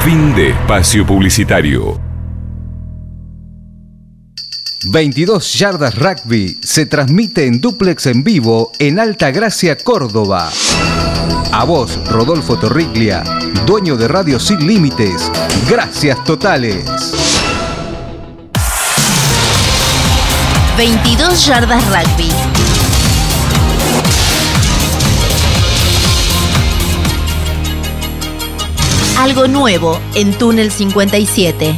[0.02, 2.00] Fin de espacio publicitario.
[4.90, 10.50] 22 Yardas Rugby se transmite en duplex en vivo en Alta Gracia, Córdoba.
[11.58, 13.24] A vos, Rodolfo Torriglia,
[13.66, 15.28] dueño de Radio Sin Límites.
[15.68, 16.84] Gracias totales.
[20.76, 22.30] 22 yardas rugby.
[29.18, 31.76] Algo nuevo en Túnel 57.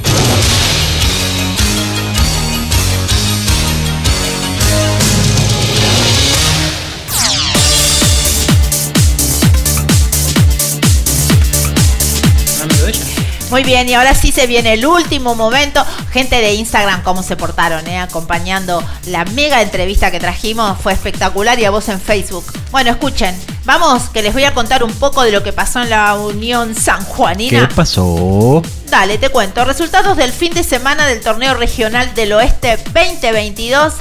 [13.51, 15.85] Muy bien, y ahora sí se viene el último momento.
[16.13, 17.99] Gente de Instagram, cómo se portaron, eh?
[17.99, 20.79] acompañando la mega entrevista que trajimos.
[20.81, 22.45] Fue espectacular y a vos en Facebook.
[22.71, 25.91] Bueno, escuchen, vamos, que les voy a contar un poco de lo que pasó en
[25.91, 27.67] la Unión San Juanina.
[27.67, 28.63] ¿Qué pasó?
[28.89, 29.65] Dale, te cuento.
[29.65, 33.95] Resultados del fin de semana del torneo regional del oeste 2022.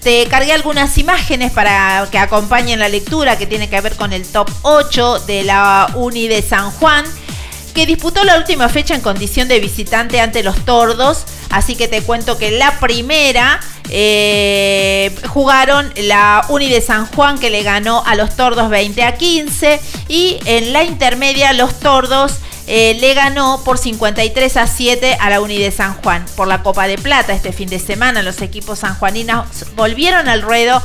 [0.00, 4.24] Te cargué algunas imágenes para que acompañen la lectura que tiene que ver con el
[4.24, 7.04] top 8 de la Uni de San Juan
[7.74, 11.24] que disputó la última fecha en condición de visitante ante los Tordos.
[11.50, 17.50] Así que te cuento que la primera eh, jugaron la Uni de San Juan que
[17.50, 22.96] le ganó a los Tordos 20 a 15 y en la intermedia los Tordos eh,
[23.00, 26.24] le ganó por 53 a 7 a la Uni de San Juan.
[26.36, 29.46] Por la Copa de Plata este fin de semana los equipos sanjuaninos
[29.76, 30.82] volvieron al ruedo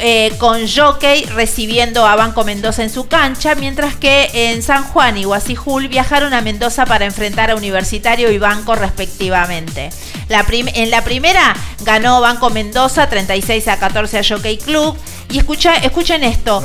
[0.00, 5.16] eh, con Jockey recibiendo a Banco Mendoza en su cancha, mientras que en San Juan
[5.18, 9.90] y Guasijul viajaron a Mendoza para enfrentar a Universitario y Banco respectivamente.
[10.28, 11.54] en la primera
[11.84, 14.96] ganó Banco Mendoza 36 a 14 a Jockey Club.
[15.28, 16.62] Y escucha, escuchen esto.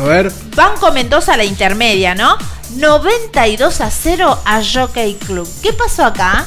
[0.56, 2.38] Banco Mendoza la intermedia, ¿no?
[2.76, 5.48] 92 a 0 a Jockey Club.
[5.62, 6.46] ¿Qué pasó acá?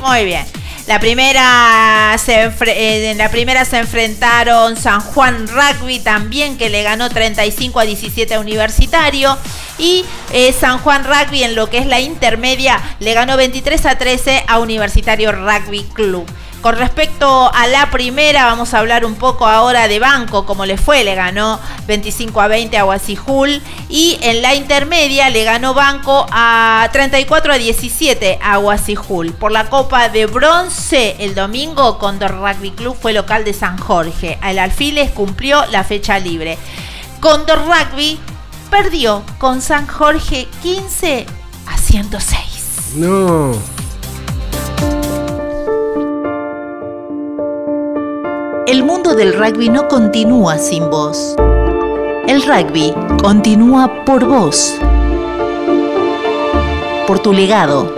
[0.00, 0.44] Muy bien.
[0.86, 6.84] La primera se eh, en la primera se enfrentaron San Juan Rugby también que le
[6.84, 9.36] ganó 35 a 17 a Universitario
[9.78, 13.98] y eh, San Juan Rugby en lo que es la intermedia le ganó 23 a
[13.98, 16.24] 13 a Universitario Rugby Club.
[16.60, 20.76] Con respecto a la primera, vamos a hablar un poco ahora de Banco, como le
[20.76, 26.26] fue, le ganó 25 a 20 a Guasijul y en la intermedia le ganó Banco
[26.30, 29.32] a 34 a 17 a Guasijul.
[29.32, 34.38] Por la Copa de Bronce el domingo, Condor Rugby Club fue local de San Jorge.
[34.42, 36.58] El Alfiles cumplió la fecha libre.
[37.20, 38.18] Condor Rugby
[38.70, 41.26] perdió con San Jorge 15
[41.66, 42.94] a 106.
[42.96, 43.52] No.
[48.66, 51.36] El mundo del rugby no continúa sin vos.
[52.26, 54.74] El rugby continúa por vos.
[57.06, 57.94] Por tu legado.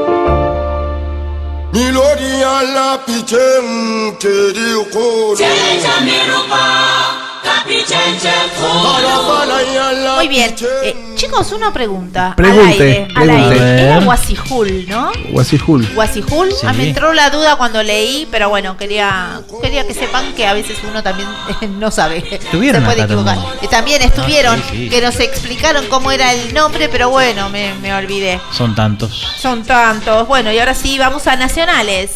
[10.17, 10.55] Muy bien.
[10.83, 12.35] Eh, chicos, una pregunta.
[12.37, 13.09] Pregunte, al aire.
[13.15, 13.55] Al pregunte.
[13.61, 13.83] aire.
[13.83, 15.13] Era Guasijul, ¿no?
[15.31, 15.87] Guasijul.
[15.95, 16.51] Guasijul.
[16.51, 16.67] Sí.
[16.67, 20.53] Ah, me entró la duda cuando leí, pero bueno, quería quería que sepan que a
[20.55, 21.29] veces uno también
[21.79, 22.25] no sabe.
[22.31, 23.35] Estuvieron Se puede equivocar.
[23.37, 23.59] también.
[23.63, 24.89] Eh, También estuvieron, Ah, sí, sí.
[24.91, 28.41] que nos explicaron cómo era el nombre, pero bueno, me, me olvidé.
[28.53, 29.13] Son tantos.
[29.39, 30.27] Son tantos.
[30.27, 32.11] Bueno, y ahora sí, vamos a nacionales.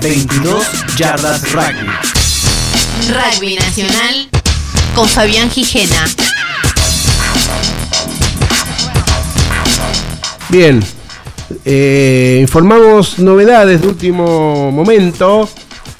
[0.00, 1.86] 22 yardas rugby.
[3.04, 4.28] Rugby Nacional
[4.94, 6.06] con Fabián Gijena.
[10.48, 10.82] Bien.
[11.64, 15.48] Eh, informamos novedades de último momento.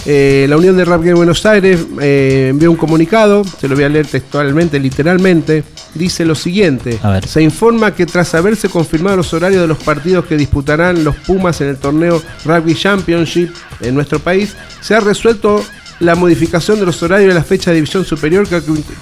[0.05, 3.85] Eh, la Unión de Rugby de Buenos Aires eh, envió un comunicado, se lo voy
[3.85, 5.65] a leer textualmente, literalmente.
[5.95, 10.37] Dice lo siguiente: Se informa que tras haberse confirmado los horarios de los partidos que
[10.37, 13.51] disputarán los Pumas en el torneo Rugby Championship
[13.81, 15.65] en nuestro país, se ha resuelto
[16.01, 18.47] la modificación de los horarios de la fecha de división superior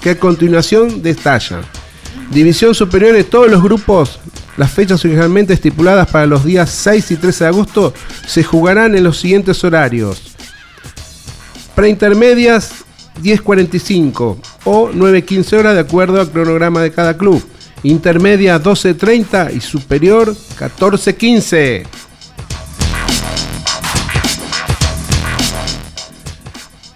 [0.01, 1.61] que a, continuación detalla.
[2.31, 4.19] División superior de todos los grupos,
[4.57, 7.93] las fechas originalmente estipuladas para los días 6 y 13 de agosto
[8.25, 10.21] se jugarán en los siguientes horarios.
[11.75, 12.85] Preintermedias
[13.21, 17.43] 10.45 o 9.15 horas de acuerdo al cronograma de cada club.
[17.83, 21.85] Intermedia 12.30 y superior 14.15.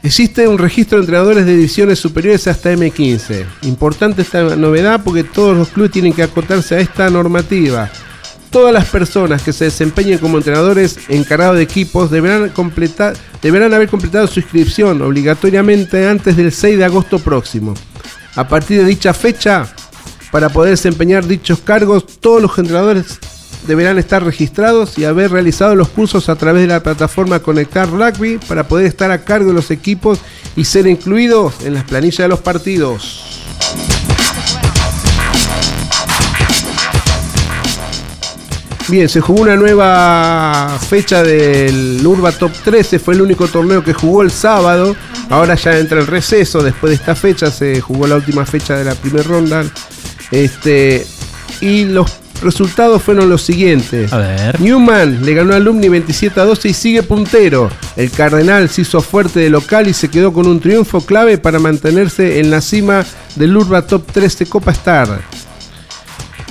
[0.01, 3.45] Existe un registro de entrenadores de divisiones superiores hasta M15.
[3.63, 7.91] Importante esta novedad porque todos los clubes tienen que acotarse a esta normativa.
[8.49, 12.51] Todas las personas que se desempeñen como entrenadores encargados de equipos deberán,
[13.41, 17.73] deberán haber completado su inscripción obligatoriamente antes del 6 de agosto próximo.
[18.35, 19.67] A partir de dicha fecha,
[20.31, 23.19] para poder desempeñar dichos cargos, todos los entrenadores
[23.67, 28.37] deberán estar registrados y haber realizado los cursos a través de la plataforma Conectar Rugby
[28.47, 30.19] para poder estar a cargo de los equipos
[30.55, 33.39] y ser incluidos en las planillas de los partidos.
[38.89, 43.93] Bien, se jugó una nueva fecha del Urba Top 13, fue el único torneo que
[43.93, 44.95] jugó el sábado.
[45.29, 48.85] Ahora ya entra el receso, después de esta fecha se jugó la última fecha de
[48.85, 49.63] la primera ronda.
[50.31, 51.05] Este,
[51.61, 52.11] y los
[52.41, 54.11] resultados fueron los siguientes.
[54.13, 54.61] A ver.
[54.61, 57.69] Newman le ganó al Alumni 27 a 12 y sigue puntero.
[57.95, 61.59] El Cardenal se hizo fuerte de local y se quedó con un triunfo clave para
[61.59, 63.05] mantenerse en la cima
[63.35, 65.21] del Urba Top 13 Copa Star.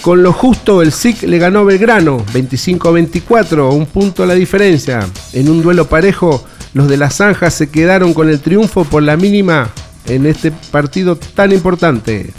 [0.02, 4.27] Con lo justo, el SIC le ganó a Belgrano 25 a 24, un punto a
[4.27, 5.06] la diferencia.
[5.32, 9.16] En un duelo parejo, los de la Zanja se quedaron con el triunfo por la
[9.16, 9.70] mínima
[10.06, 12.32] en este partido tan importante.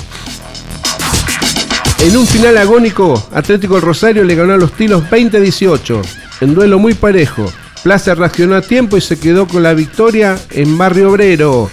[2.01, 6.01] En un final agónico, Atlético del Rosario le ganó a los Tilos 20 a 18.
[6.39, 7.51] En duelo muy parejo.
[7.83, 11.69] Plaza reaccionó a tiempo y se quedó con la victoria en Barrio Obrero.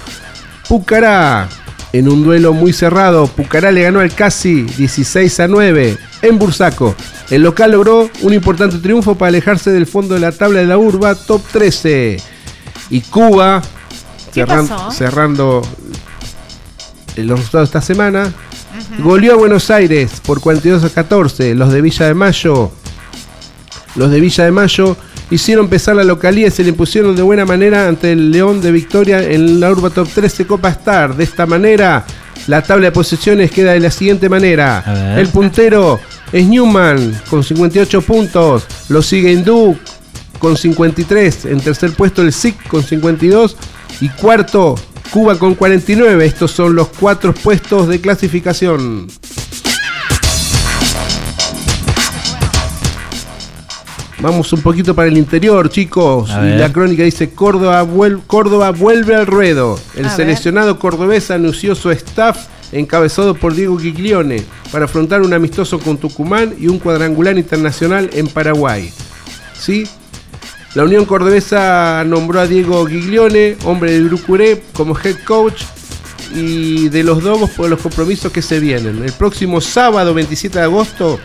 [0.69, 1.49] Pucará.
[1.93, 6.97] En un duelo muy cerrado, Pucará le ganó al Casi 16 a 9 en Bursaco.
[7.31, 10.77] El local logró un importante triunfo para alejarse del fondo de la tabla de la
[10.77, 12.21] urba top 13.
[12.91, 13.63] Y Cuba,
[14.91, 15.63] cerrando
[17.17, 18.33] los resultados de esta semana,
[18.99, 21.55] goleó a Buenos Aires por 42 a 14.
[21.55, 22.73] Los de Villa de Mayo
[23.97, 24.97] los de Villa de Mayo
[25.31, 28.71] hicieron pesar la localía y se le impusieron de buena manera ante el León de
[28.71, 31.17] Victoria en la Urba Top 13 Copa Star.
[31.17, 32.05] De esta manera,
[32.47, 35.17] la tabla de posiciones queda de la siguiente manera.
[35.17, 35.99] El puntero
[36.31, 38.67] es Newman con 58 puntos.
[38.91, 39.77] Lo sigue Hindú
[40.39, 41.47] con 53.
[41.47, 43.57] En tercer puesto el SIC con 52.
[44.03, 44.75] Y cuarto,
[45.11, 46.25] Cuba con 49.
[46.27, 49.07] Estos son los cuatro puestos de clasificación.
[54.19, 56.31] Vamos un poquito para el interior, chicos.
[56.31, 59.79] Y la crónica dice Córdoba, vuel- Córdoba vuelve al ruedo.
[59.95, 60.17] El A ver.
[60.17, 64.43] seleccionado cordobés anunció su staff encabezado por Diego Giglione
[64.73, 68.91] para afrontar un amistoso con Tucumán y un cuadrangular internacional en Paraguay.
[69.59, 69.87] ¿Sí?
[70.75, 75.63] La Unión Cordobesa nombró a Diego Giglione, hombre del Grucuré, como head coach
[76.35, 79.03] y de los Dobos por los compromisos que se vienen.
[79.03, 81.19] El próximo sábado 27 de agosto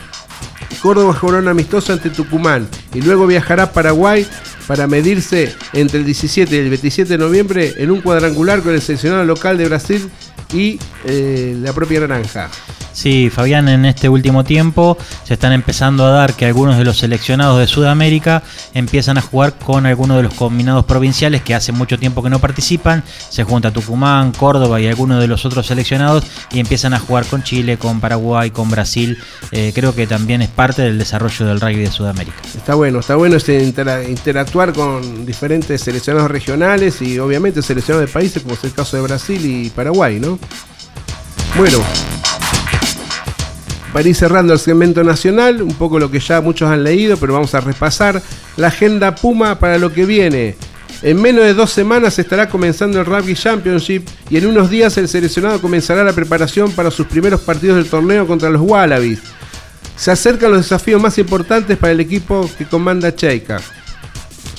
[0.82, 4.26] Córdoba jugará un amistoso ante Tucumán y luego viajará a Paraguay
[4.68, 8.82] para medirse entre el 17 y el 27 de noviembre en un cuadrangular con el
[8.82, 10.10] seleccionado local de Brasil
[10.54, 12.50] y eh, la propia Naranja.
[12.94, 16.98] Sí, Fabián, en este último tiempo se están empezando a dar que algunos de los
[16.98, 18.44] seleccionados de Sudamérica
[18.74, 22.40] empiezan a jugar con algunos de los combinados provinciales que hace mucho tiempo que no
[22.40, 23.04] participan.
[23.30, 27.44] Se junta Tucumán, Córdoba y algunos de los otros seleccionados y empiezan a jugar con
[27.44, 29.18] Chile, con Paraguay, con Brasil.
[29.52, 32.38] Eh, creo que también es parte del desarrollo del rugby de Sudamérica.
[32.56, 38.14] Está bueno, está bueno este intera- interactuar con diferentes seleccionados regionales y obviamente seleccionados de
[38.14, 40.38] países como es el caso de Brasil y Paraguay, ¿no?
[41.56, 41.80] Bueno,
[43.94, 47.34] para ir cerrando el segmento nacional, un poco lo que ya muchos han leído, pero
[47.34, 48.22] vamos a repasar
[48.58, 50.56] la agenda Puma para lo que viene.
[51.02, 55.08] En menos de dos semanas estará comenzando el Rugby Championship y en unos días el
[55.08, 59.20] seleccionado comenzará la preparación para sus primeros partidos del torneo contra los Wallabies.
[59.96, 63.60] Se acercan los desafíos más importantes para el equipo que comanda Cheika.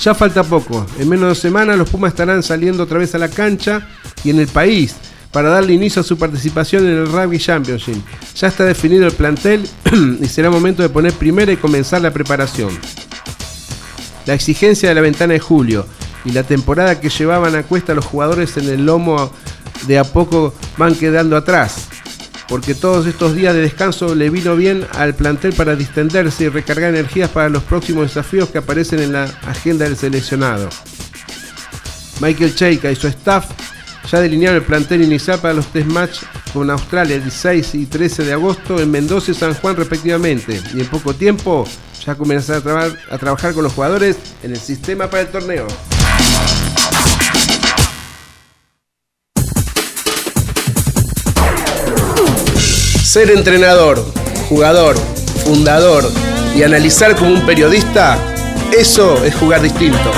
[0.00, 3.18] Ya falta poco, en menos de dos semanas los Pumas estarán saliendo otra vez a
[3.18, 3.86] la cancha
[4.24, 4.96] y en el país
[5.32, 7.96] para darle inicio a su participación en el Rugby Championship.
[8.36, 9.68] Ya está definido el plantel
[10.20, 12.70] y será momento de poner primera y comenzar la preparación.
[14.26, 15.86] La exigencia de la ventana de julio
[16.24, 19.32] y la temporada que llevaban a cuesta los jugadores en el lomo
[19.86, 21.88] de a poco van quedando atrás.
[22.48, 26.90] Porque todos estos días de descanso le vino bien al plantel para distenderse y recargar
[26.90, 30.68] energías para los próximos desafíos que aparecen en la agenda del seleccionado.
[32.20, 33.46] Michael Cheika y su staff
[34.10, 36.22] ya delinearon el plantel inicial para los test match
[36.52, 40.60] con Australia el 16 y 13 de agosto en Mendoza y San Juan respectivamente.
[40.74, 41.66] Y en poco tiempo
[42.04, 45.66] ya comenzará a trabajar con los jugadores en el sistema para el torneo.
[53.04, 54.02] Ser entrenador,
[54.48, 54.96] jugador,
[55.44, 56.04] fundador
[56.56, 58.18] y analizar como un periodista,
[58.72, 60.12] eso es jugar distinto.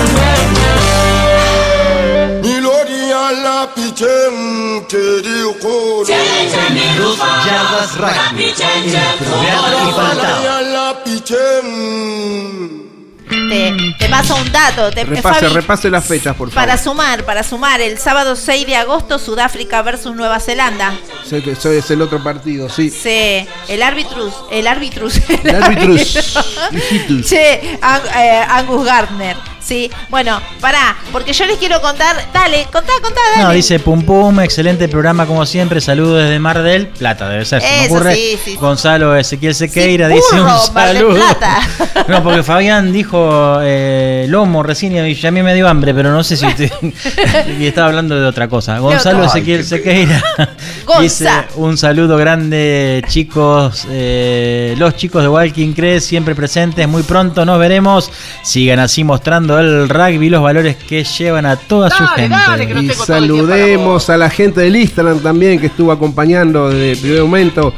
[7.45, 11.03] Yardas Rugby, el programa que faltaba.
[13.27, 14.91] Te, te paso un dato.
[14.91, 16.67] Te, Repase, Fabi, repase las fechas, por favor.
[16.67, 20.93] Para sumar, para sumar, el sábado 6 de agosto, Sudáfrica versus Nueva Zelanda.
[21.27, 22.89] Sé que eso es el otro partido, sí.
[22.89, 25.19] Sí, el arbitrus, el arbitrus.
[25.27, 25.99] El.
[26.71, 27.27] Hijitus.
[27.27, 29.54] Che, eh, Angus Gardner.
[29.65, 32.15] Sí, bueno, pará, porque yo les quiero contar.
[32.31, 33.43] Dale, contá, contá, dale.
[33.47, 35.81] No, dice Pum Pum, excelente programa como siempre.
[35.81, 37.63] Saludos desde Mar del Plata, debe ser.
[37.63, 38.13] se me Eso, ocurre.
[38.15, 38.55] sí, sí.
[38.57, 41.15] Gonzalo Ezequiel Sequeira Sí, dice un Mar del saludo.
[41.15, 41.57] Plata.
[42.07, 46.23] No, porque Fabián dijo eh, lomo recién y a mí me dio hambre, pero no
[46.23, 46.71] sé si usted.
[47.59, 48.77] y estaba hablando de otra cosa.
[48.77, 50.21] Gonzalo Ezequiel Sequeira
[50.85, 51.01] Gonza.
[51.01, 53.87] dice un saludo grande, chicos.
[53.89, 56.87] eh, los chicos de Walking Crest siempre presentes.
[56.87, 58.11] Muy pronto nos veremos.
[58.43, 62.35] Sigan así mostrando el rugby y los valores que llevan a toda su gente.
[62.81, 67.73] Y saludemos a la gente del Instagram también que estuvo acompañando desde el primer momento.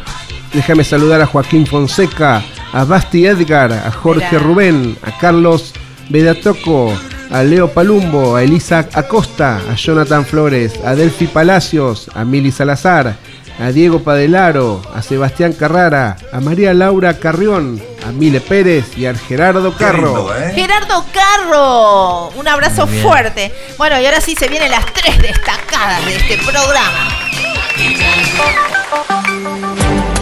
[0.53, 4.43] Déjame saludar a Joaquín Fonseca, a Basti Edgar, a Jorge Mirá.
[4.43, 5.73] Rubén, a Carlos
[6.09, 6.93] Bedatoco,
[7.29, 13.17] a Leo Palumbo, a Elisa Acosta, a Jonathan Flores, a Delphi Palacios, a Mili Salazar,
[13.59, 19.15] a Diego Padelaro, a Sebastián Carrara, a María Laura Carrión, a Mile Pérez y a
[19.15, 20.29] Gerardo Carro.
[20.53, 23.51] Gerardo Carro, un abrazo fuerte.
[23.77, 27.09] Bueno, y ahora sí se vienen las tres destacadas de este programa.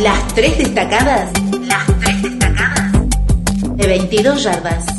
[0.02, 1.30] Las tres destacadas.
[1.68, 2.92] Las tres destacadas.
[3.76, 4.95] De 22 yardas.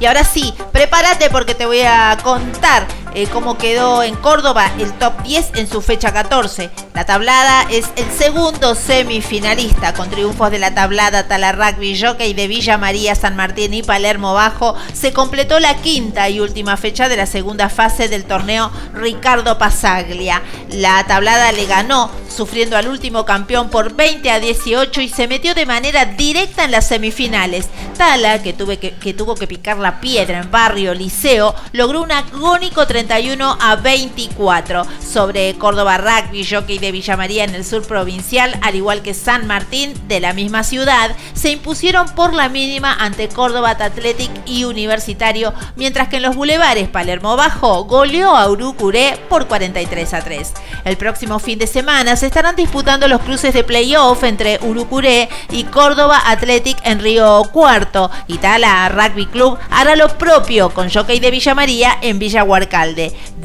[0.00, 4.92] Y ahora sí, prepárate porque te voy a contar eh, cómo quedó en Córdoba el
[4.94, 6.70] top 10 en su fecha 14.
[6.94, 12.48] La tablada es el segundo semifinalista con triunfos de la tablada Tala Rugby Jockey de
[12.48, 14.74] Villa María, San Martín y Palermo Bajo.
[14.92, 20.42] Se completó la quinta y última fecha de la segunda fase del torneo Ricardo Pasaglia.
[20.70, 25.54] La tablada le ganó sufriendo al último campeón por 20 a 18 y se metió
[25.54, 27.66] de manera directa en las semifinales.
[27.96, 32.12] Tala, que, tuve que, que tuvo que picar la piedra en barrio Liceo, logró un
[32.12, 38.58] agónico 31 a 24 sobre Córdoba Rugby, Jockey de Villa María en el sur provincial,
[38.60, 43.28] al igual que San Martín de la misma ciudad, se impusieron por la mínima ante
[43.28, 49.46] Córdoba Athletic y Universitario, mientras que en los bulevares Palermo Bajo goleó a Urucuré por
[49.46, 50.52] 43 a 3.
[50.84, 55.62] El próximo fin de semana se estarán disputando los cruces de playoff entre Urucuré y
[55.64, 58.10] Córdoba Athletic en Río Cuarto.
[58.26, 62.42] Itala Rugby Club hará lo propio con Jockey de Villa María en Villa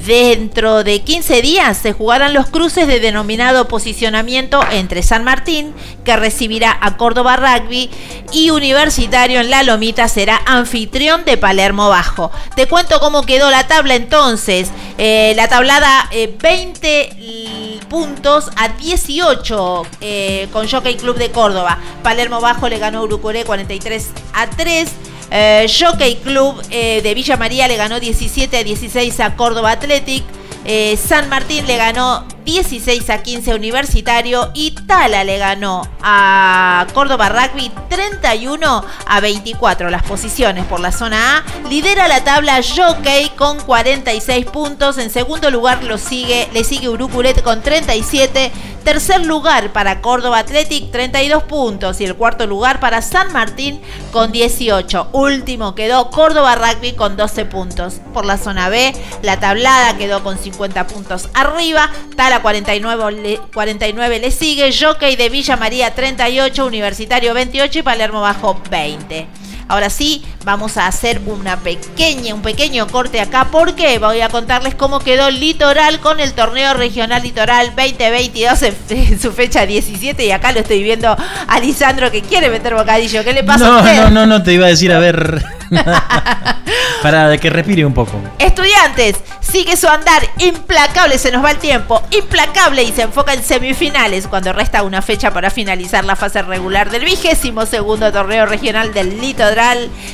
[0.06, 6.16] Dentro de 15 días se jugarán los cruces de denominado posicionamiento entre San Martín, que
[6.16, 7.90] recibirá a Córdoba Rugby,
[8.32, 12.32] y Universitario en La Lomita será anfitrión de Palermo Bajo.
[12.56, 14.70] Te cuento cómo quedó la tabla entonces.
[14.98, 21.78] Eh, la tablada eh, 20 l- puntos a 18 eh, con Jockey Club de Córdoba.
[22.02, 24.90] Palermo Bajo le ganó a Urucuré 43 a 3.
[25.36, 30.24] Eh, Jockey Club eh, de Villa María le ganó 17 a 16 a Córdoba Athletic.
[30.66, 36.86] Eh, San Martín le ganó 16 a 15 a Universitario y Tala le ganó a
[36.94, 41.70] Córdoba Rugby 31 a 24 las posiciones por la zona A.
[41.70, 44.98] Lidera la tabla Jockey con 46 puntos.
[44.98, 48.52] En segundo lugar lo sigue, le sigue Urucuret con 37.
[48.84, 53.82] Tercer lugar para Córdoba Athletic 32 puntos y el cuarto lugar para San Martín
[54.12, 55.08] con 18.
[55.14, 58.02] Último quedó Córdoba Rugby con 12 puntos.
[58.14, 60.53] Por la zona B, la tablada quedó con 50
[60.88, 61.90] puntos arriba.
[62.16, 64.72] Tala 49 le, 49 le sigue.
[64.72, 69.28] Jockey de Villa María 38, Universitario 28 y Palermo Bajo 20.
[69.68, 74.76] Ahora sí, vamos a hacer una pequeña, un pequeño corte acá porque voy a contarles
[74.76, 80.32] cómo quedó Litoral con el torneo regional Litoral 2022 en, en su fecha 17 y
[80.32, 81.16] acá lo estoy viendo
[81.48, 83.24] a Lisandro que quiere meter bocadillo.
[83.24, 83.96] ¿Qué le pasa a No, usted?
[84.04, 85.44] no, no, no, te iba a decir, a ver.
[87.02, 88.20] Para que respire un poco.
[88.40, 93.44] Estudiantes, sigue su andar implacable, se nos va el tiempo, implacable y se enfoca en
[93.44, 98.94] semifinales cuando resta una fecha para finalizar la fase regular del vigésimo segundo torneo regional
[98.94, 99.53] del Litoral.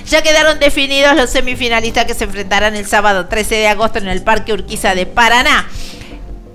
[0.05, 4.21] Ya quedaron definidos los semifinalistas que se enfrentarán el sábado 13 de agosto en el
[4.21, 5.67] Parque Urquiza de Paraná.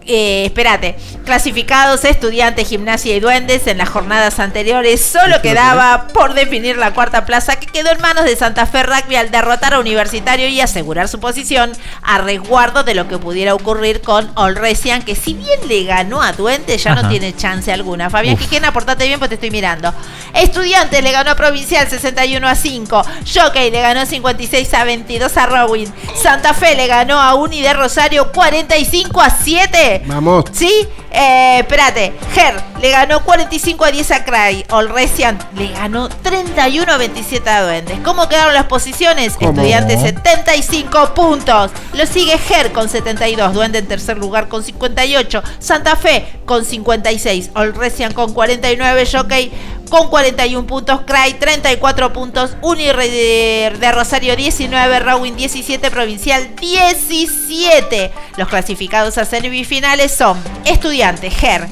[0.06, 6.76] Eh, espérate, clasificados estudiantes, gimnasia y duendes en las jornadas anteriores, solo quedaba por definir
[6.76, 10.48] la cuarta plaza que quedó en manos de Santa Fe Rugby al derrotar a Universitario
[10.48, 11.72] y asegurar su posición
[12.02, 16.32] a resguardo de lo que pudiera ocurrir con Olresian, que si bien le ganó a
[16.32, 18.10] Duendes ya no tiene chance alguna.
[18.10, 18.36] Fabián.
[18.36, 19.92] Quijena, portate bien, pues te estoy mirando.
[20.34, 23.02] Estudiantes le ganó a Provincial 61 a 5.
[23.34, 25.86] Jockey le ganó 56 a 22 a Rowing.
[26.14, 29.93] Santa Fe le ganó a Uni de Rosario 45 a 7.
[30.06, 30.44] Vamos.
[30.52, 30.86] ¿Sí?
[31.14, 32.12] Eh, espérate.
[32.34, 34.66] Ger le ganó 45 a 10 a Cray.
[34.70, 37.98] Olresian le ganó 31 a 27 a Duendes.
[38.04, 39.34] ¿Cómo quedaron las posiciones?
[39.34, 39.50] ¿Cómo?
[39.50, 41.70] Estudiantes 75 puntos.
[41.92, 43.54] Lo sigue Ger con 72.
[43.54, 45.42] Duende en tercer lugar con 58.
[45.60, 47.50] Santa Fe con 56.
[47.54, 49.06] Olresian con 49.
[49.10, 49.52] Jockey
[49.88, 51.02] con 41 puntos.
[51.06, 52.56] Cray 34 puntos.
[52.60, 54.98] Unirre de, Rosario 19.
[54.98, 55.90] Rawin 17.
[55.92, 58.10] Provincial 17.
[58.36, 61.68] Los clasificados a semifinales son Estudiantes, Ger,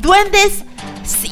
[0.00, 0.62] Duendes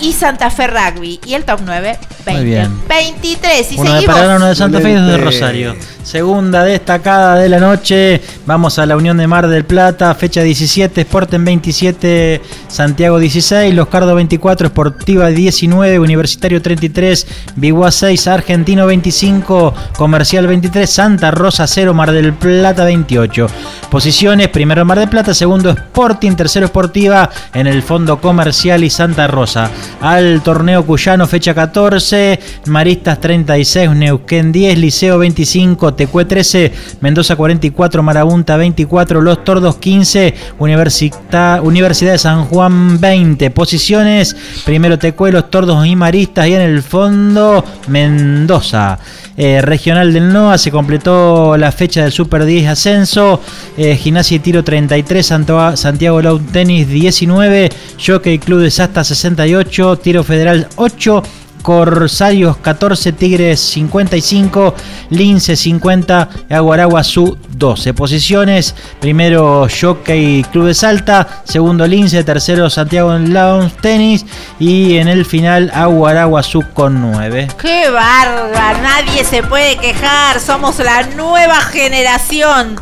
[0.01, 1.21] y Santa Fe Rugby.
[1.27, 2.43] Y el top 9, 20.
[2.43, 2.81] Muy bien.
[2.89, 3.73] 23.
[3.73, 4.17] Y Uno de seguimos.
[4.17, 5.17] Paraná, uno de Santa Fe y dos de.
[5.19, 5.77] Rosario.
[6.03, 8.21] Segunda destacada de la noche.
[8.45, 13.87] Vamos a la Unión de Mar del Plata, fecha 17, Sporten 27, Santiago 16, Los
[13.87, 21.95] Cardo 24, Sportiva 19, Universitario 33, Biguá 6, Argentino 25, Comercial 23, Santa Rosa 0,
[21.95, 23.47] Mar del Plata 28.
[23.89, 29.29] Posiciones, primero Mar del Plata, segundo Sporting, tercero Sportiva, en el fondo Comercial y Santa
[29.29, 29.62] Rosa.
[30.01, 38.03] Al torneo Cuyano, fecha 14, Maristas 36, Neuquén 10, Liceo 25, Tecue 13, Mendoza 44,
[38.03, 43.51] Marabunta 24, Los Tordos 15, Universita- Universidad de San Juan 20.
[43.51, 48.99] Posiciones, primero Tecue, Los Tordos y Maristas y en el fondo Mendoza.
[49.37, 53.41] Eh, regional del NOA se completó la fecha del Super 10 Ascenso,
[53.79, 57.71] eh, Gimnasia y Tiro 33, Santo- Santiago Lawn Tennis 19,
[58.05, 61.23] Jockey Club de Sasta 68, Tiro Federal 8,
[61.63, 64.75] Corsarios 14, Tigres 55,
[65.11, 67.95] Lince 50, Aguaraguazú 12.
[67.95, 74.27] Posiciones, primero Jockey Club de Salta, segundo Lince, tercero Santiago Lounge Tennis
[74.59, 77.49] y en el final Aguaraguazú con 9.
[77.61, 78.83] ¡Qué bárbaro!
[78.83, 80.41] Nadie se puede quejar.
[80.41, 82.77] Somos la nueva generación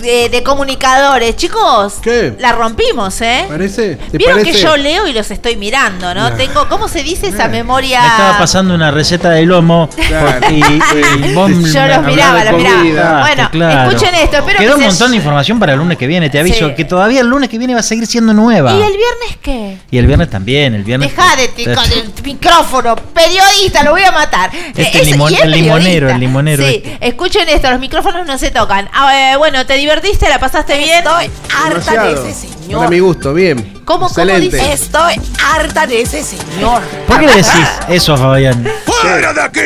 [0.00, 1.36] de, de comunicadores.
[1.36, 2.34] Chicos, ¿Qué?
[2.38, 3.44] la rompimos, ¿eh?
[3.48, 3.96] ¿Parece?
[3.96, 4.56] ¿Te Vieron parece?
[4.58, 6.30] que yo leo y los estoy mirando, ¿no?
[6.30, 6.36] Nah.
[6.36, 8.00] Tengo, ¿cómo se dice esa memoria?
[8.02, 10.46] Me estaba pasando una receta de lomo Claro.
[10.50, 13.20] y, y vos Yo los miraba, los miraba.
[13.20, 13.90] Bueno, Claro.
[13.90, 14.38] escuchen esto.
[14.38, 16.30] Espero Quedó que un se- montón de información para el lunes que viene.
[16.30, 16.74] Te aviso Sí.
[16.74, 18.72] que todavía el lunes que viene va a seguir siendo nueva.
[18.72, 19.76] ¿Y el viernes qué?
[19.90, 20.74] Y el viernes también.
[20.74, 21.10] El viernes.
[21.10, 24.50] Deja de ti- con el micrófono, periodista, lo voy a matar.
[24.54, 26.98] Este Eh, el limon- es el limonero, el limonero Sí, este.
[27.08, 28.88] escuchen esto, los micrófonos no se tocan.
[28.92, 30.28] Ah, eh, bueno, ¿te divertiste?
[30.28, 30.98] ¿La pasaste bien?
[30.98, 31.30] Estoy
[31.70, 32.26] Demasiado.
[32.72, 33.72] Para mi gusto, bien.
[33.84, 34.56] ¿Cómo, cómo Excelente.
[34.56, 34.72] dice?
[34.72, 35.14] Estoy
[35.54, 36.82] harta de ese señor.
[37.06, 38.68] ¿Por qué le decís eso, Fabián?
[38.84, 39.60] ¡Fuera de aquí!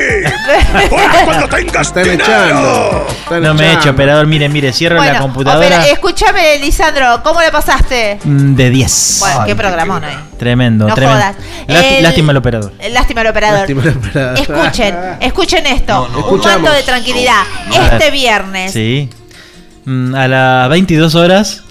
[0.91, 2.25] Porque cuando tengas Están dinero.
[2.25, 3.07] echando.
[3.09, 3.81] Están No me echando.
[3.81, 4.27] eche, operador.
[4.27, 8.19] Mire, mire, cierra la computadora opera- escúchame, Lisandro, ¿cómo la pasaste?
[8.23, 9.17] mm, de 10.
[9.21, 10.19] Bueno, qué programón ahí.
[10.39, 11.19] Tremendo, No tremendo.
[11.23, 11.37] jodas.
[11.67, 12.73] Lásti- El- Lástima el operador.
[12.91, 13.59] Lástima el operador.
[13.61, 14.39] Lástima el operador.
[14.39, 16.03] Escuchen, escuchen esto.
[16.13, 16.61] Un Escuchamos.
[16.63, 17.43] manto de tranquilidad.
[17.93, 19.09] Este viernes, Sí.
[19.85, 21.63] Mm, A las 22 horas,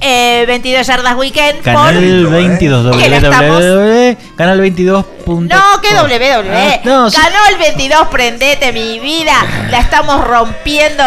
[0.00, 1.60] eh, 22 yardas weekend.
[1.62, 3.62] canal por- 22 ¿Qué le estamos?
[3.64, 5.04] www, canal 22.
[5.26, 6.50] No, que www.
[6.56, 7.06] Ah, no,
[7.50, 9.34] el 22, prendete mi vida.
[9.70, 11.02] La estamos rompiendo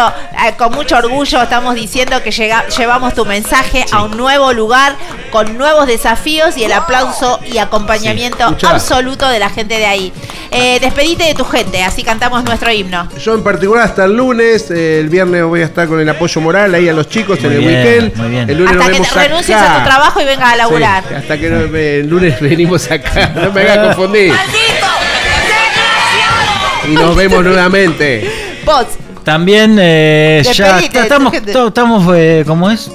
[0.46, 1.42] eh, con mucho orgullo.
[1.42, 4.94] Estamos diciendo que llega- llevamos tu mensaje a un nuevo lugar
[5.32, 10.12] con nuevos desafíos y el aplauso y acompañamiento absoluto de la gente de ahí.
[10.52, 13.08] Eh, despedite de tu gente, así cantamos nuestro himno.
[13.18, 16.40] Yo en particular hasta el lunes, eh, el viernes voy a estar con el apoyo
[16.42, 18.16] moral ahí a los chicos Muy en el weekend.
[18.16, 18.50] muy bien.
[18.50, 19.74] El lunes Hasta que te renuncies acá.
[19.74, 21.04] a tu trabajo y vengas a laburar.
[21.08, 23.32] Sí, hasta que no- el lunes venimos acá.
[23.34, 24.34] No me hagas confundir.
[26.88, 28.30] Y nos vemos nuevamente.
[28.64, 28.86] Vos,
[29.24, 31.52] También eh, ya tu estamos, gente.
[31.52, 32.90] to- estamos eh, ¿cómo es?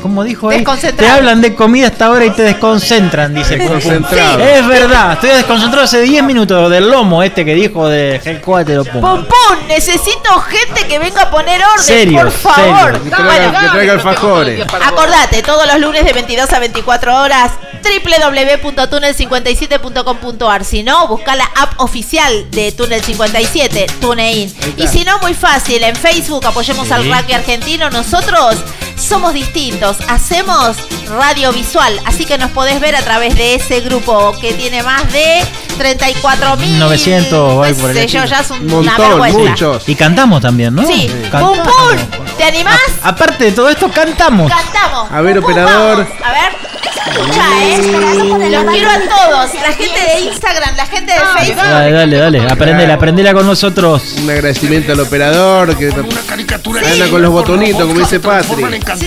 [0.00, 0.64] Como dijo ahí,
[0.96, 3.56] te hablan de comida hasta ahora y te desconcentran, dice.
[3.56, 9.00] Es verdad, estoy desconcentrado hace 10 minutos del lomo este que dijo de G4 Pum.
[9.00, 12.92] Pum Pum, necesito gente que venga a poner orden, Serio, por favor.
[12.94, 13.04] serio.
[13.04, 14.66] Que traiga, que traiga alfajores.
[14.84, 20.64] Acordate, todos los lunes de 22 a 24 horas, www.tunnel57.com.ar.
[20.64, 24.52] Si no, busca la app oficial de Tunnel 57, TuneIn.
[24.76, 26.94] Y si no, muy fácil, en Facebook apoyemos Sí.
[26.94, 27.90] al rugby argentino.
[27.90, 28.56] Nosotros
[28.96, 30.76] somos distintos, hacemos
[31.08, 35.12] radio visual, así que nos podés ver a través de ese grupo que tiene más
[35.12, 35.44] de
[35.78, 36.78] 34.000.
[36.78, 38.36] 900 o algo por el qué sé yo, estilo.
[38.36, 39.38] ya es un- Un una montón, vergüenza.
[39.50, 39.88] muchos.
[39.88, 40.86] Y cantamos también, ¿no?
[40.86, 41.58] Sí, Cantamos.
[41.58, 42.26] ¡Pum Pum!
[42.36, 42.80] ¿Te animás?
[43.02, 44.50] Aparte de todo esto, cantamos.
[44.52, 45.10] Cantamos.
[45.10, 45.96] A ver, Pum, pum, operador.
[46.06, 46.22] vamos.
[46.24, 46.66] A ver.
[47.06, 48.50] Escucha, ¿eh?
[48.50, 49.54] Los quiero a todos.
[49.54, 51.64] La gente de Instagram, la gente de Facebook.
[51.64, 52.50] Dale, dale, dale.
[52.50, 54.02] Aprendela, aprendela con nosotros.
[54.22, 58.64] Un agradecimiento al operador que anda con los botonitos, como dice Patri.
[58.98, 59.06] Sí.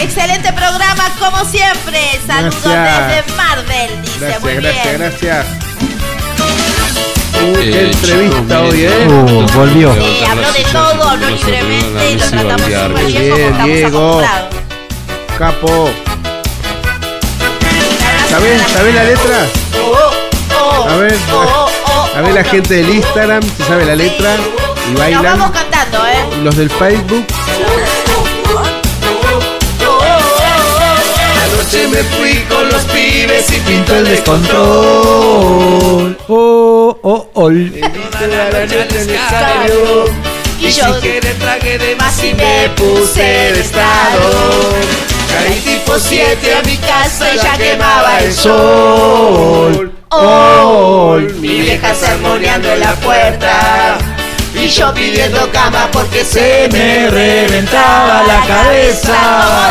[0.00, 2.00] Excelente programa, como siempre.
[2.26, 3.26] Saludos Gracias.
[3.26, 4.98] desde Marvel, dice muy Gracias, bien.
[4.98, 5.46] gracias, gracias.
[7.42, 9.06] Uh, qué Eh, entrevista hoy, ¿eh?
[9.08, 9.94] Uh, volvió.
[9.94, 14.22] Sí, habló de todo, habló libremente y lo tratamos súper bien como Diego.
[15.38, 15.90] capo.
[18.30, 19.46] ¿Sabés, ¿Sabés la letra?
[20.88, 21.18] A ver,
[22.16, 24.34] a ver la gente del Instagram si sabe la letra
[24.86, 25.22] y Nos bailan.
[25.22, 26.42] vamos cantando, ¿eh?
[26.42, 27.26] Los del Facebook.
[31.70, 34.58] Anoche me fui con los pibes y pinto el descontrol.
[36.26, 37.50] Oh, oh, oh.
[37.52, 37.80] Y
[40.68, 44.74] yo que le tragué de más y me puse de estado.
[45.32, 49.92] Caí tipo 7 a mi casa y ya quemaba el sol.
[50.10, 53.96] Oh, mi vieja sermoneando en la puerta.
[54.56, 59.70] Y yo pidiendo cama porque se me reventaba la cabeza.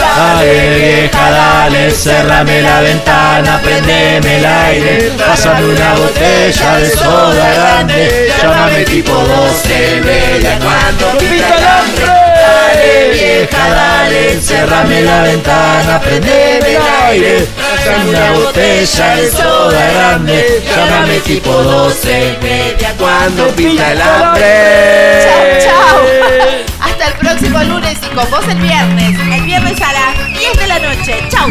[0.00, 8.32] Dale vieja, dale, cerrame la ventana, prendeme el aire, pásame una botella de soda grande,
[8.40, 12.06] llámame tipo 12 media cuando pita el hambre.
[12.40, 20.62] Dale vieja, dale, cerrame la ventana, prendeme el aire, pásame una botella de soda grande,
[20.74, 25.22] llámame tipo 12 media cuando pita el hambre.
[25.22, 26.60] Chao, chao.
[26.80, 29.18] Hasta el próximo lunes con vos el viernes.
[29.32, 31.28] El viernes a las 10 de la noche.
[31.30, 31.48] Chau.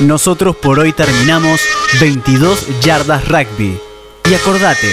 [0.00, 1.60] Nosotros por hoy terminamos
[2.00, 3.78] 22 yardas rugby.
[4.30, 4.92] Y acordate,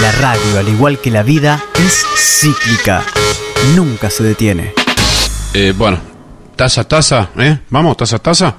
[0.00, 3.04] la radio, al igual que la vida, es cíclica.
[3.74, 4.72] Nunca se detiene.
[5.52, 6.00] Eh, bueno,
[6.56, 7.58] taza, taza, ¿eh?
[7.70, 8.52] Vamos, taza, taza.